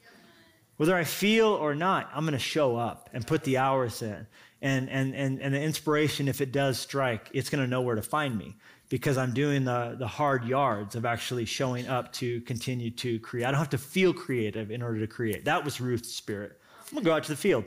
Whether 0.78 0.96
I 0.96 1.04
feel 1.04 1.46
or 1.46 1.76
not, 1.76 2.10
I'm 2.12 2.24
going 2.24 2.32
to 2.32 2.40
show 2.40 2.74
up 2.74 3.08
and 3.12 3.24
put 3.24 3.44
the 3.44 3.58
hours 3.58 4.02
in. 4.02 4.26
And, 4.60 4.90
and, 4.90 5.14
and, 5.14 5.40
and 5.40 5.54
the 5.54 5.62
inspiration, 5.62 6.26
if 6.26 6.40
it 6.40 6.50
does 6.50 6.76
strike, 6.76 7.30
it's 7.32 7.50
going 7.50 7.62
to 7.62 7.70
know 7.70 7.82
where 7.82 7.94
to 7.94 8.02
find 8.02 8.36
me 8.36 8.56
because 8.88 9.16
I'm 9.16 9.32
doing 9.32 9.64
the, 9.64 9.94
the 9.96 10.08
hard 10.08 10.44
yards 10.44 10.96
of 10.96 11.04
actually 11.04 11.44
showing 11.44 11.86
up 11.86 12.12
to 12.14 12.40
continue 12.40 12.90
to 12.90 13.20
create. 13.20 13.46
I 13.46 13.52
don't 13.52 13.60
have 13.60 13.70
to 13.70 13.78
feel 13.78 14.12
creative 14.12 14.72
in 14.72 14.82
order 14.82 14.98
to 14.98 15.06
create. 15.06 15.44
That 15.44 15.64
was 15.64 15.80
Ruth's 15.80 16.12
spirit. 16.12 16.60
I'm 16.88 16.94
going 16.94 17.04
to 17.04 17.10
go 17.10 17.14
out 17.14 17.24
to 17.24 17.30
the 17.30 17.36
field. 17.36 17.64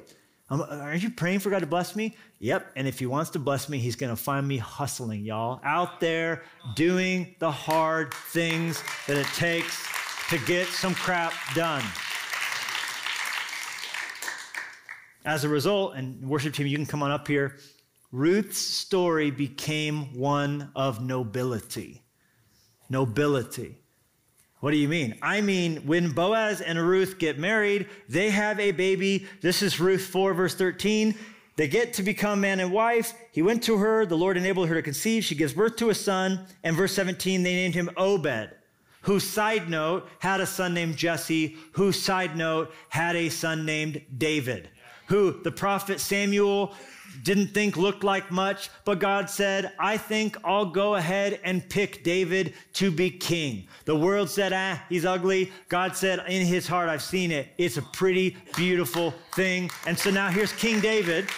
I'm, 0.49 0.61
are 0.61 0.95
you 0.95 1.09
praying 1.09 1.39
for 1.39 1.49
God 1.49 1.59
to 1.59 1.67
bless 1.67 1.95
me? 1.95 2.15
Yep. 2.39 2.71
And 2.75 2.87
if 2.87 2.99
He 2.99 3.05
wants 3.05 3.29
to 3.31 3.39
bless 3.39 3.69
me, 3.69 3.77
He's 3.77 3.95
going 3.95 4.09
to 4.09 4.21
find 4.21 4.47
me 4.47 4.57
hustling, 4.57 5.23
y'all, 5.25 5.59
out 5.63 5.99
there 5.99 6.43
doing 6.75 7.35
the 7.39 7.51
hard 7.51 8.13
things 8.13 8.81
that 9.07 9.17
it 9.17 9.27
takes 9.27 9.85
to 10.29 10.37
get 10.45 10.67
some 10.67 10.95
crap 10.95 11.33
done. 11.53 11.83
As 15.25 15.43
a 15.43 15.49
result, 15.49 15.95
and 15.95 16.21
worship 16.27 16.53
team, 16.53 16.65
you 16.65 16.77
can 16.77 16.85
come 16.85 17.03
on 17.03 17.11
up 17.11 17.27
here. 17.27 17.57
Ruth's 18.11 18.57
story 18.57 19.31
became 19.31 20.17
one 20.17 20.71
of 20.75 21.03
nobility. 21.03 22.03
Nobility. 22.89 23.78
What 24.59 24.71
do 24.71 24.77
you 24.77 24.89
mean? 24.89 25.17
I 25.21 25.41
mean, 25.41 25.77
when 25.87 26.11
Boaz 26.11 26.59
and 26.59 26.77
Ruth 26.79 27.17
get 27.17 27.39
married, 27.39 27.87
they 28.09 28.29
have 28.29 28.59
a 28.59 28.71
baby. 28.71 29.25
This 29.41 29.61
is 29.61 29.79
Ruth 29.79 30.05
4, 30.07 30.33
verse 30.33 30.55
13. 30.55 31.15
They 31.55 31.67
get 31.67 31.93
to 31.93 32.03
become 32.03 32.41
man 32.41 32.59
and 32.59 32.71
wife. 32.71 33.13
He 33.31 33.41
went 33.41 33.63
to 33.63 33.77
her. 33.77 34.05
The 34.05 34.17
Lord 34.17 34.37
enabled 34.37 34.67
her 34.67 34.75
to 34.75 34.81
conceive. 34.81 35.23
She 35.23 35.35
gives 35.35 35.53
birth 35.53 35.77
to 35.77 35.89
a 35.89 35.95
son. 35.95 36.45
And 36.63 36.75
verse 36.75 36.93
17, 36.93 37.43
they 37.43 37.53
named 37.53 37.75
him 37.75 37.89
Obed, 37.95 38.51
who, 39.01 39.19
side 39.19 39.69
note, 39.69 40.09
had 40.19 40.41
a 40.41 40.45
son 40.45 40.73
named 40.73 40.97
Jesse, 40.97 41.57
who, 41.73 41.91
side 41.91 42.35
note, 42.35 42.73
had 42.89 43.15
a 43.15 43.29
son 43.29 43.65
named 43.65 44.01
David 44.17 44.69
who 45.09 45.41
the 45.43 45.51
prophet 45.51 45.99
Samuel 45.99 46.73
didn't 47.23 47.47
think 47.47 47.77
looked 47.77 48.03
like 48.03 48.31
much, 48.31 48.69
but 48.85 48.99
God 48.99 49.29
said, 49.29 49.73
I 49.79 49.97
think 49.97 50.37
I'll 50.43 50.65
go 50.65 50.95
ahead 50.95 51.39
and 51.43 51.67
pick 51.69 52.03
David 52.03 52.53
to 52.73 52.91
be 52.91 53.09
king. 53.09 53.67
The 53.85 53.95
world 53.95 54.29
said, 54.29 54.53
ah, 54.53 54.83
he's 54.89 55.05
ugly. 55.05 55.51
God 55.67 55.95
said, 55.95 56.23
in 56.27 56.45
his 56.45 56.67
heart, 56.67 56.89
I've 56.89 57.01
seen 57.01 57.31
it. 57.31 57.49
It's 57.57 57.77
a 57.77 57.81
pretty 57.81 58.37
beautiful 58.55 59.13
thing. 59.33 59.69
And 59.85 59.97
so 59.97 60.09
now 60.09 60.29
here's 60.29 60.53
King 60.53 60.79
David, 60.79 61.29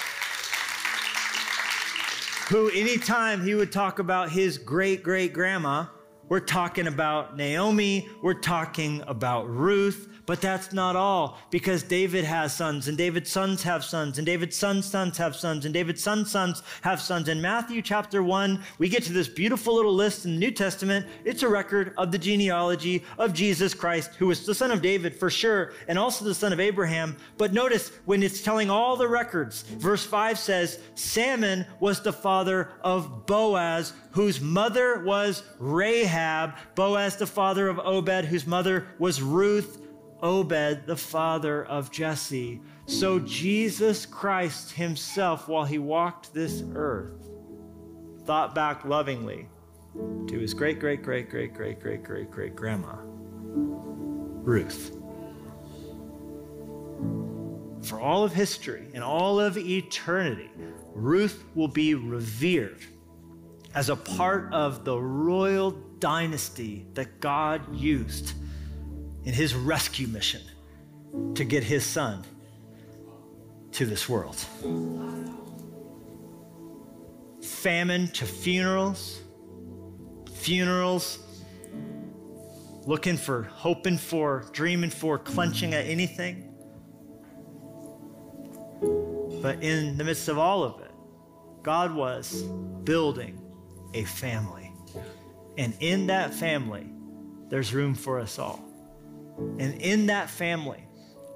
who 2.49 2.69
anytime 2.69 3.43
he 3.43 3.55
would 3.55 3.71
talk 3.71 3.99
about 3.99 4.29
his 4.29 4.57
great 4.57 5.03
great 5.03 5.33
grandma, 5.33 5.85
we're 6.27 6.39
talking 6.39 6.87
about 6.87 7.35
Naomi, 7.35 8.07
we're 8.21 8.33
talking 8.33 9.03
about 9.07 9.49
Ruth, 9.49 10.07
but 10.31 10.39
that's 10.39 10.71
not 10.71 10.95
all, 10.95 11.37
because 11.49 11.83
David 11.83 12.23
has 12.23 12.55
sons, 12.55 12.87
and 12.87 12.97
David's 12.97 13.29
sons 13.29 13.63
have 13.63 13.83
sons, 13.83 14.17
and 14.17 14.25
David's 14.25 14.55
sons' 14.55 14.89
sons 14.89 15.17
have 15.17 15.35
sons, 15.35 15.65
and 15.65 15.73
David's 15.73 16.01
sons' 16.01 16.31
sons 16.31 16.63
have 16.83 17.01
sons. 17.01 17.27
In 17.27 17.41
Matthew 17.41 17.81
chapter 17.81 18.23
1, 18.23 18.63
we 18.77 18.87
get 18.87 19.03
to 19.03 19.11
this 19.11 19.27
beautiful 19.27 19.75
little 19.75 19.93
list 19.93 20.23
in 20.23 20.31
the 20.31 20.39
New 20.39 20.51
Testament. 20.51 21.05
It's 21.25 21.43
a 21.43 21.49
record 21.49 21.93
of 21.97 22.13
the 22.13 22.17
genealogy 22.17 23.03
of 23.17 23.33
Jesus 23.33 23.73
Christ, 23.73 24.15
who 24.15 24.27
was 24.27 24.45
the 24.45 24.55
son 24.55 24.71
of 24.71 24.81
David 24.81 25.13
for 25.13 25.29
sure, 25.29 25.73
and 25.89 25.99
also 25.99 26.23
the 26.23 26.33
son 26.33 26.53
of 26.53 26.61
Abraham. 26.61 27.17
But 27.37 27.51
notice 27.51 27.91
when 28.05 28.23
it's 28.23 28.41
telling 28.41 28.69
all 28.69 28.95
the 28.95 29.09
records, 29.09 29.63
verse 29.63 30.05
5 30.05 30.39
says, 30.39 30.79
Salmon 30.95 31.65
was 31.81 32.01
the 32.01 32.13
father 32.13 32.69
of 32.85 33.25
Boaz, 33.25 33.91
whose 34.11 34.39
mother 34.39 35.03
was 35.03 35.43
Rahab, 35.59 36.53
Boaz 36.75 37.17
the 37.17 37.27
father 37.27 37.67
of 37.67 37.79
Obed, 37.79 38.23
whose 38.23 38.47
mother 38.47 38.87
was 38.97 39.21
Ruth, 39.21 39.79
Obed, 40.21 40.85
the 40.85 40.95
father 40.95 41.65
of 41.65 41.91
Jesse. 41.91 42.61
So 42.85 43.19
Jesus 43.19 44.05
Christ 44.05 44.71
himself, 44.73 45.47
while 45.47 45.65
he 45.65 45.77
walked 45.79 46.33
this 46.33 46.63
earth, 46.75 47.29
thought 48.25 48.53
back 48.53 48.85
lovingly 48.85 49.47
to 50.27 50.39
his 50.39 50.53
great, 50.53 50.79
great, 50.79 51.01
great, 51.01 51.29
great, 51.29 51.53
great, 51.53 51.79
great, 51.79 52.03
great, 52.03 52.31
great 52.31 52.55
grandma, 52.55 52.95
Ruth. 54.43 54.95
For 57.83 57.99
all 57.99 58.23
of 58.23 58.33
history 58.33 58.87
and 58.93 59.03
all 59.03 59.39
of 59.39 59.57
eternity, 59.57 60.51
Ruth 60.93 61.43
will 61.55 61.67
be 61.67 61.95
revered 61.95 62.79
as 63.73 63.89
a 63.89 63.95
part 63.95 64.53
of 64.53 64.85
the 64.85 64.97
royal 64.97 65.71
dynasty 65.99 66.85
that 66.93 67.19
God 67.19 67.75
used 67.75 68.33
in 69.25 69.33
his 69.33 69.53
rescue 69.53 70.07
mission 70.07 70.41
to 71.35 71.43
get 71.43 71.63
his 71.63 71.85
son 71.85 72.23
to 73.73 73.85
this 73.85 74.09
world. 74.09 74.35
Famine 77.41 78.07
to 78.09 78.25
funerals, 78.25 79.21
funerals, 80.33 81.19
looking 82.85 83.17
for, 83.17 83.43
hoping 83.43 83.97
for, 83.97 84.45
dreaming 84.51 84.89
for, 84.89 85.17
clenching 85.17 85.73
at 85.73 85.85
anything. 85.85 86.47
But 89.41 89.63
in 89.63 89.97
the 89.97 90.03
midst 90.03 90.27
of 90.27 90.37
all 90.37 90.63
of 90.63 90.81
it, 90.81 90.91
God 91.63 91.93
was 91.93 92.43
building 92.83 93.39
a 93.93 94.03
family. 94.03 94.71
And 95.57 95.75
in 95.79 96.07
that 96.07 96.33
family, 96.33 96.89
there's 97.49 97.73
room 97.73 97.93
for 97.93 98.19
us 98.19 98.39
all. 98.39 98.70
And 99.37 99.81
in 99.81 100.07
that 100.07 100.29
family, 100.29 100.83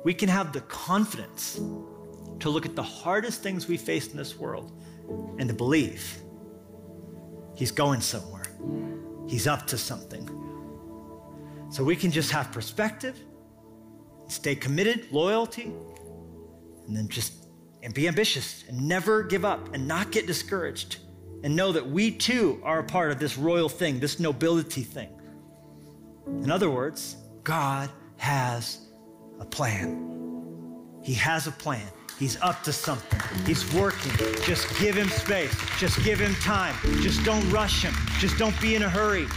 we 0.04 0.14
can 0.14 0.30
have 0.30 0.54
the 0.54 0.62
confidence 0.62 1.60
to 2.40 2.50
look 2.50 2.66
at 2.66 2.76
the 2.76 2.84
hardest 2.84 3.42
things 3.42 3.68
we 3.68 3.78
face 3.78 4.12
in 4.12 4.18
this 4.18 4.38
world 4.38 4.72
and 5.40 5.48
to 5.48 5.54
believe 5.54 6.20
He's 7.56 7.72
going 7.72 8.02
somewhere. 8.02 8.46
He's 9.28 9.48
up 9.48 9.66
to 9.68 9.78
something. 9.78 10.30
So 11.72 11.84
we 11.84 11.96
can 11.96 12.12
just 12.12 12.32
have 12.32 12.52
perspective, 12.52 13.18
stay 14.28 14.56
committed, 14.56 15.12
loyalty, 15.12 15.72
and 16.86 16.96
then 16.96 17.08
just 17.08 17.46
and 17.82 17.94
be 17.94 18.08
ambitious 18.08 18.64
and 18.68 18.88
never 18.88 19.24
give 19.24 19.46
up 19.46 19.74
and 19.74 19.88
not 19.88 20.12
get 20.12 20.26
discouraged 20.26 20.98
and 21.44 21.56
know 21.56 21.72
that 21.72 21.88
we 21.88 22.12
too 22.12 22.60
are 22.64 22.80
a 22.80 22.84
part 22.84 23.12
of 23.12 23.20
this 23.20 23.38
royal 23.38 23.70
thing, 23.70 24.00
this 24.00 24.20
nobility 24.20 24.82
thing. 24.82 25.10
In 26.42 26.52
other 26.52 26.70
words, 26.70 27.18
God 27.46 27.92
has 28.18 28.80
a 29.40 29.46
plan. 29.46 30.82
He 31.04 31.14
has 31.14 31.46
a 31.46 31.52
plan. 31.52 31.88
He's 32.18 32.42
up 32.42 32.64
to 32.64 32.74
something. 32.74 33.22
He's 33.46 33.72
working. 33.72 34.12
Just 34.44 34.68
give 34.80 34.96
him 34.96 35.08
space. 35.10 35.56
Just 35.78 36.04
give 36.04 36.18
him 36.18 36.34
time. 36.36 36.74
Just 37.02 37.24
don't 37.24 37.48
rush 37.52 37.84
him. 37.84 37.94
Just 38.18 38.40
don't 38.40 38.60
be 38.60 38.74
in 38.74 38.82
a 38.82 38.90
hurry. 38.90 39.28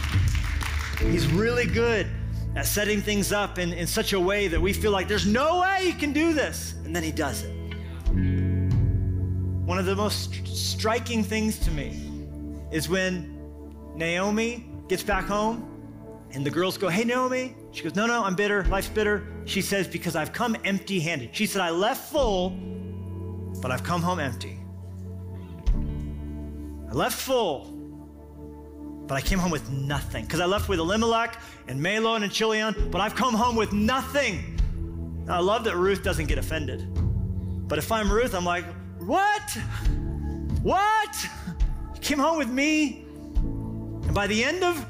He's 0.97 1.27
really 1.31 1.67
good 1.67 2.07
at 2.55 2.65
setting 2.65 2.99
things 2.99 3.31
up 3.31 3.59
in, 3.59 3.73
in 3.73 3.85
such 3.85 4.13
a 4.13 4.19
way 4.19 4.47
that 4.47 4.59
we 4.59 4.73
feel 4.73 4.91
like 4.91 5.07
there's 5.07 5.27
no 5.27 5.59
way 5.59 5.77
he 5.83 5.93
can 5.93 6.11
do 6.11 6.33
this. 6.33 6.73
And 6.85 6.95
then 6.95 7.03
he 7.03 7.11
does 7.11 7.43
it. 7.43 7.53
One 9.67 9.77
of 9.77 9.85
the 9.85 9.95
most 9.95 10.47
striking 10.47 11.23
things 11.23 11.59
to 11.59 11.69
me 11.69 12.01
is 12.71 12.89
when 12.89 13.37
Naomi 13.93 14.67
gets 14.87 15.03
back 15.03 15.25
home 15.25 15.78
and 16.31 16.45
the 16.45 16.49
girls 16.49 16.77
go, 16.77 16.89
Hey, 16.89 17.03
Naomi. 17.03 17.55
She 17.71 17.83
goes, 17.83 17.95
No, 17.95 18.05
no, 18.05 18.23
I'm 18.23 18.35
bitter. 18.35 18.63
Life's 18.65 18.89
bitter. 18.89 19.27
She 19.45 19.61
says, 19.61 19.87
Because 19.87 20.15
I've 20.15 20.33
come 20.33 20.55
empty 20.63 20.99
handed. 20.99 21.35
She 21.35 21.45
said, 21.45 21.61
I 21.61 21.69
left 21.71 22.11
full, 22.11 22.51
but 23.61 23.71
I've 23.71 23.83
come 23.83 24.01
home 24.01 24.19
empty. 24.19 24.59
I 26.89 26.93
left 26.93 27.19
full, 27.19 27.65
but 29.07 29.15
I 29.15 29.21
came 29.21 29.39
home 29.39 29.51
with 29.51 29.69
nothing. 29.69 30.25
Because 30.25 30.39
I 30.39 30.45
left 30.45 30.69
with 30.69 30.79
Elimelech 30.79 31.39
and 31.67 31.79
Mahlon 31.79 32.23
and 32.23 32.31
Chilion, 32.31 32.89
but 32.91 33.01
I've 33.01 33.15
come 33.15 33.33
home 33.33 33.55
with 33.55 33.73
nothing. 33.73 34.55
Now, 35.25 35.35
I 35.35 35.39
love 35.39 35.63
that 35.65 35.75
Ruth 35.75 36.03
doesn't 36.03 36.25
get 36.25 36.37
offended. 36.37 36.87
But 37.67 37.77
if 37.77 37.91
I'm 37.91 38.11
Ruth, 38.11 38.33
I'm 38.33 38.45
like, 38.45 38.65
What? 38.99 39.57
What? 40.61 41.29
You 41.95 42.01
came 42.01 42.19
home 42.19 42.37
with 42.37 42.49
me? 42.49 43.05
And 43.35 44.13
by 44.13 44.27
the 44.27 44.43
end 44.43 44.63
of 44.63 44.85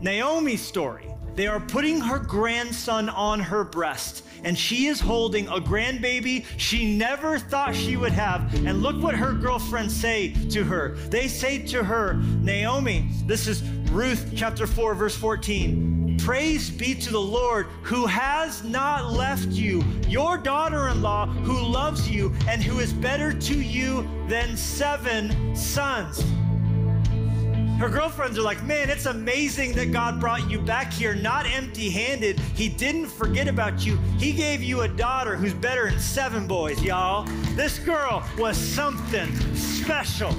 Naomi's 0.00 0.62
story. 0.62 1.06
They 1.34 1.46
are 1.46 1.60
putting 1.60 2.00
her 2.00 2.18
grandson 2.18 3.08
on 3.08 3.38
her 3.38 3.62
breast, 3.62 4.24
and 4.42 4.58
she 4.58 4.86
is 4.86 4.98
holding 5.00 5.46
a 5.48 5.60
grandbaby 5.60 6.44
she 6.56 6.96
never 6.96 7.38
thought 7.38 7.76
she 7.76 7.96
would 7.96 8.12
have. 8.12 8.52
And 8.66 8.82
look 8.82 9.00
what 9.00 9.14
her 9.14 9.32
girlfriends 9.32 9.94
say 9.94 10.32
to 10.50 10.64
her. 10.64 10.96
They 11.10 11.28
say 11.28 11.58
to 11.66 11.84
her, 11.84 12.14
Naomi, 12.14 13.08
this 13.26 13.46
is 13.46 13.62
Ruth 13.92 14.32
chapter 14.34 14.66
4, 14.66 14.94
verse 14.94 15.16
14. 15.16 16.18
Praise 16.18 16.70
be 16.70 16.94
to 16.94 17.10
the 17.10 17.20
Lord 17.20 17.66
who 17.82 18.04
has 18.06 18.64
not 18.64 19.12
left 19.12 19.48
you, 19.48 19.84
your 20.08 20.36
daughter 20.36 20.88
in 20.88 21.00
law 21.00 21.26
who 21.26 21.64
loves 21.64 22.10
you 22.10 22.34
and 22.48 22.62
who 22.62 22.80
is 22.80 22.92
better 22.92 23.32
to 23.32 23.54
you 23.62 24.06
than 24.26 24.56
seven 24.56 25.54
sons. 25.54 26.24
Her 27.78 27.88
girlfriends 27.88 28.36
are 28.36 28.42
like, 28.42 28.60
man, 28.64 28.90
it's 28.90 29.06
amazing 29.06 29.72
that 29.74 29.92
God 29.92 30.18
brought 30.18 30.50
you 30.50 30.58
back 30.58 30.92
here 30.92 31.14
not 31.14 31.46
empty 31.46 31.88
handed. 31.90 32.40
He 32.40 32.68
didn't 32.68 33.06
forget 33.06 33.46
about 33.46 33.86
you. 33.86 33.96
He 34.18 34.32
gave 34.32 34.60
you 34.60 34.80
a 34.80 34.88
daughter 34.88 35.36
who's 35.36 35.54
better 35.54 35.88
than 35.88 36.00
seven 36.00 36.48
boys, 36.48 36.82
y'all. 36.82 37.24
This 37.54 37.78
girl 37.78 38.24
was 38.36 38.56
something 38.56 39.32
special. 39.54 40.34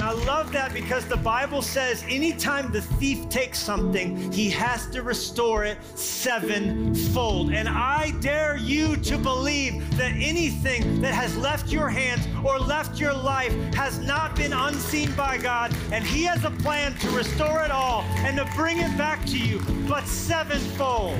And 0.00 0.08
I 0.08 0.12
love 0.12 0.50
that 0.52 0.72
because 0.72 1.04
the 1.04 1.18
Bible 1.18 1.60
says 1.60 2.02
anytime 2.08 2.72
the 2.72 2.80
thief 2.80 3.28
takes 3.28 3.58
something, 3.58 4.32
he 4.32 4.48
has 4.48 4.86
to 4.92 5.02
restore 5.02 5.66
it 5.66 5.76
sevenfold. 5.94 7.52
And 7.52 7.68
I 7.68 8.12
dare 8.22 8.56
you 8.56 8.96
to 8.96 9.18
believe 9.18 9.94
that 9.98 10.12
anything 10.12 11.02
that 11.02 11.12
has 11.12 11.36
left 11.36 11.70
your 11.70 11.90
hands 11.90 12.26
or 12.42 12.58
left 12.58 12.98
your 12.98 13.12
life 13.12 13.52
has 13.74 13.98
not 13.98 14.34
been 14.36 14.54
unseen 14.54 15.12
by 15.12 15.36
God, 15.36 15.76
and 15.92 16.02
he 16.02 16.24
has 16.24 16.46
a 16.46 16.50
plan 16.50 16.94
to 17.00 17.10
restore 17.10 17.62
it 17.62 17.70
all 17.70 18.00
and 18.20 18.38
to 18.38 18.48
bring 18.56 18.78
it 18.78 18.96
back 18.96 19.26
to 19.26 19.38
you, 19.38 19.60
but 19.86 20.06
sevenfold. 20.06 21.18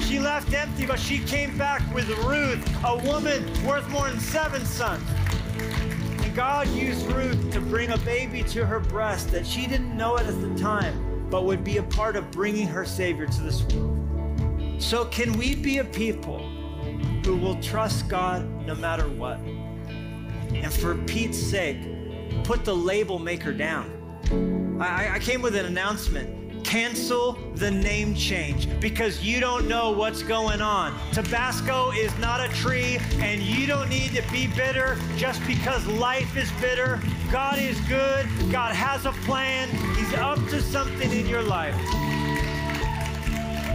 She 0.00 0.20
left 0.20 0.54
empty, 0.54 0.86
but 0.86 0.98
she 0.98 1.18
came 1.18 1.58
back 1.58 1.82
with 1.94 2.08
Ruth, 2.24 2.66
a 2.82 2.96
woman 2.96 3.44
worth 3.66 3.86
more 3.90 4.08
than 4.08 4.20
seven 4.20 4.64
sons. 4.64 5.02
God 6.36 6.68
used 6.68 7.06
Ruth 7.12 7.50
to 7.52 7.62
bring 7.62 7.92
a 7.92 7.96
baby 7.96 8.42
to 8.42 8.66
her 8.66 8.78
breast 8.78 9.30
that 9.30 9.46
she 9.46 9.66
didn't 9.66 9.96
know 9.96 10.16
it 10.16 10.26
at 10.26 10.38
the 10.42 10.54
time, 10.54 11.28
but 11.30 11.46
would 11.46 11.64
be 11.64 11.78
a 11.78 11.82
part 11.82 12.14
of 12.14 12.30
bringing 12.30 12.66
her 12.66 12.84
Savior 12.84 13.26
to 13.26 13.40
this 13.40 13.62
world. 13.62 14.76
So, 14.78 15.06
can 15.06 15.32
we 15.38 15.54
be 15.54 15.78
a 15.78 15.84
people 15.84 16.40
who 17.24 17.38
will 17.38 17.58
trust 17.62 18.10
God 18.10 18.46
no 18.66 18.74
matter 18.74 19.08
what? 19.08 19.38
And 19.38 20.70
for 20.70 20.96
Pete's 21.06 21.38
sake, 21.38 21.78
put 22.44 22.66
the 22.66 22.76
label 22.76 23.18
maker 23.18 23.54
down. 23.54 24.78
I, 24.78 25.14
I 25.14 25.18
came 25.20 25.40
with 25.40 25.56
an 25.56 25.64
announcement 25.64 26.45
cancel 26.66 27.38
the 27.54 27.70
name 27.70 28.12
change 28.12 28.68
because 28.80 29.22
you 29.22 29.38
don't 29.38 29.68
know 29.68 29.92
what's 29.92 30.22
going 30.22 30.60
on. 30.60 30.92
Tabasco 31.12 31.92
is 31.92 32.16
not 32.18 32.40
a 32.40 32.52
tree, 32.54 32.98
and 33.20 33.40
you 33.40 33.68
don't 33.68 33.88
need 33.88 34.10
to 34.10 34.22
be 34.32 34.48
bitter 34.48 34.98
just 35.16 35.46
because 35.46 35.86
life 35.86 36.36
is 36.36 36.50
bitter. 36.60 37.00
God 37.30 37.60
is 37.60 37.80
good, 37.82 38.26
God 38.50 38.74
has 38.74 39.06
a 39.06 39.12
plan, 39.12 39.68
He's 39.94 40.12
up 40.14 40.38
to 40.48 40.60
something 40.60 41.10
in 41.12 41.26
your 41.26 41.42
life. 41.42 41.76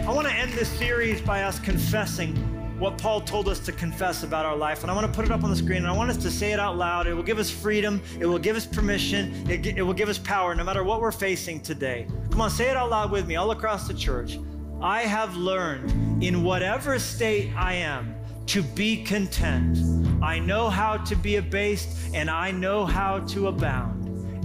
I 0.06 0.12
want 0.14 0.28
to 0.28 0.34
end 0.34 0.52
this 0.52 0.68
series 0.68 1.22
by 1.22 1.44
us 1.44 1.58
confessing 1.58 2.51
what 2.82 2.98
Paul 2.98 3.20
told 3.20 3.48
us 3.48 3.60
to 3.60 3.70
confess 3.70 4.24
about 4.24 4.44
our 4.44 4.56
life. 4.56 4.82
And 4.82 4.90
I 4.90 4.94
want 4.94 5.06
to 5.06 5.12
put 5.12 5.24
it 5.24 5.30
up 5.30 5.44
on 5.44 5.50
the 5.50 5.56
screen 5.56 5.78
and 5.78 5.86
I 5.86 5.92
want 5.92 6.10
us 6.10 6.16
to 6.16 6.32
say 6.32 6.50
it 6.50 6.58
out 6.58 6.76
loud. 6.76 7.06
It 7.06 7.14
will 7.14 7.22
give 7.22 7.38
us 7.38 7.48
freedom, 7.48 8.02
it 8.18 8.26
will 8.26 8.40
give 8.40 8.56
us 8.56 8.66
permission, 8.66 9.48
it, 9.48 9.64
it 9.64 9.82
will 9.82 9.94
give 9.94 10.08
us 10.08 10.18
power 10.18 10.52
no 10.56 10.64
matter 10.64 10.82
what 10.82 11.00
we're 11.00 11.12
facing 11.12 11.60
today. 11.60 12.08
Come 12.32 12.40
on, 12.40 12.50
say 12.50 12.70
it 12.70 12.76
out 12.76 12.90
loud 12.90 13.12
with 13.12 13.28
me 13.28 13.36
all 13.36 13.52
across 13.52 13.86
the 13.86 13.94
church. 13.94 14.36
I 14.80 15.02
have 15.02 15.36
learned 15.36 16.24
in 16.24 16.42
whatever 16.42 16.98
state 16.98 17.52
I 17.54 17.74
am 17.74 18.16
to 18.46 18.62
be 18.62 19.04
content. 19.04 19.78
I 20.20 20.40
know 20.40 20.68
how 20.68 20.96
to 20.96 21.14
be 21.14 21.36
abased 21.36 22.12
and 22.14 22.28
I 22.28 22.50
know 22.50 22.84
how 22.84 23.20
to 23.20 23.46
abound 23.46 24.01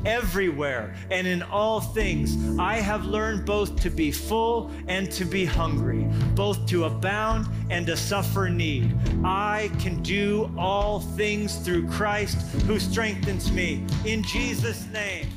everywhere 0.08 0.96
and 1.12 1.28
in 1.28 1.44
all 1.44 1.82
things. 1.82 2.58
I 2.58 2.78
have 2.78 3.06
learned 3.06 3.46
both 3.46 3.80
to 3.82 3.90
be 3.90 4.12
full 4.12 4.72
and 4.88 5.12
to 5.12 5.26
be 5.26 5.46
hungry, 5.46 6.08
both 6.34 6.66
to 6.68 6.86
abound 6.86 7.48
and 7.70 7.86
to 7.88 7.98
suffer 7.98 8.50
need. 8.50 8.96
I 9.24 9.70
can 9.80 10.02
do 10.02 10.50
all 10.58 11.02
things 11.02 11.58
through 11.58 11.88
Christ 11.90 12.38
who 12.62 12.80
strengthens 12.80 13.52
me. 13.52 13.84
In 14.06 14.24
Jesus' 14.24 14.88
name. 14.88 15.28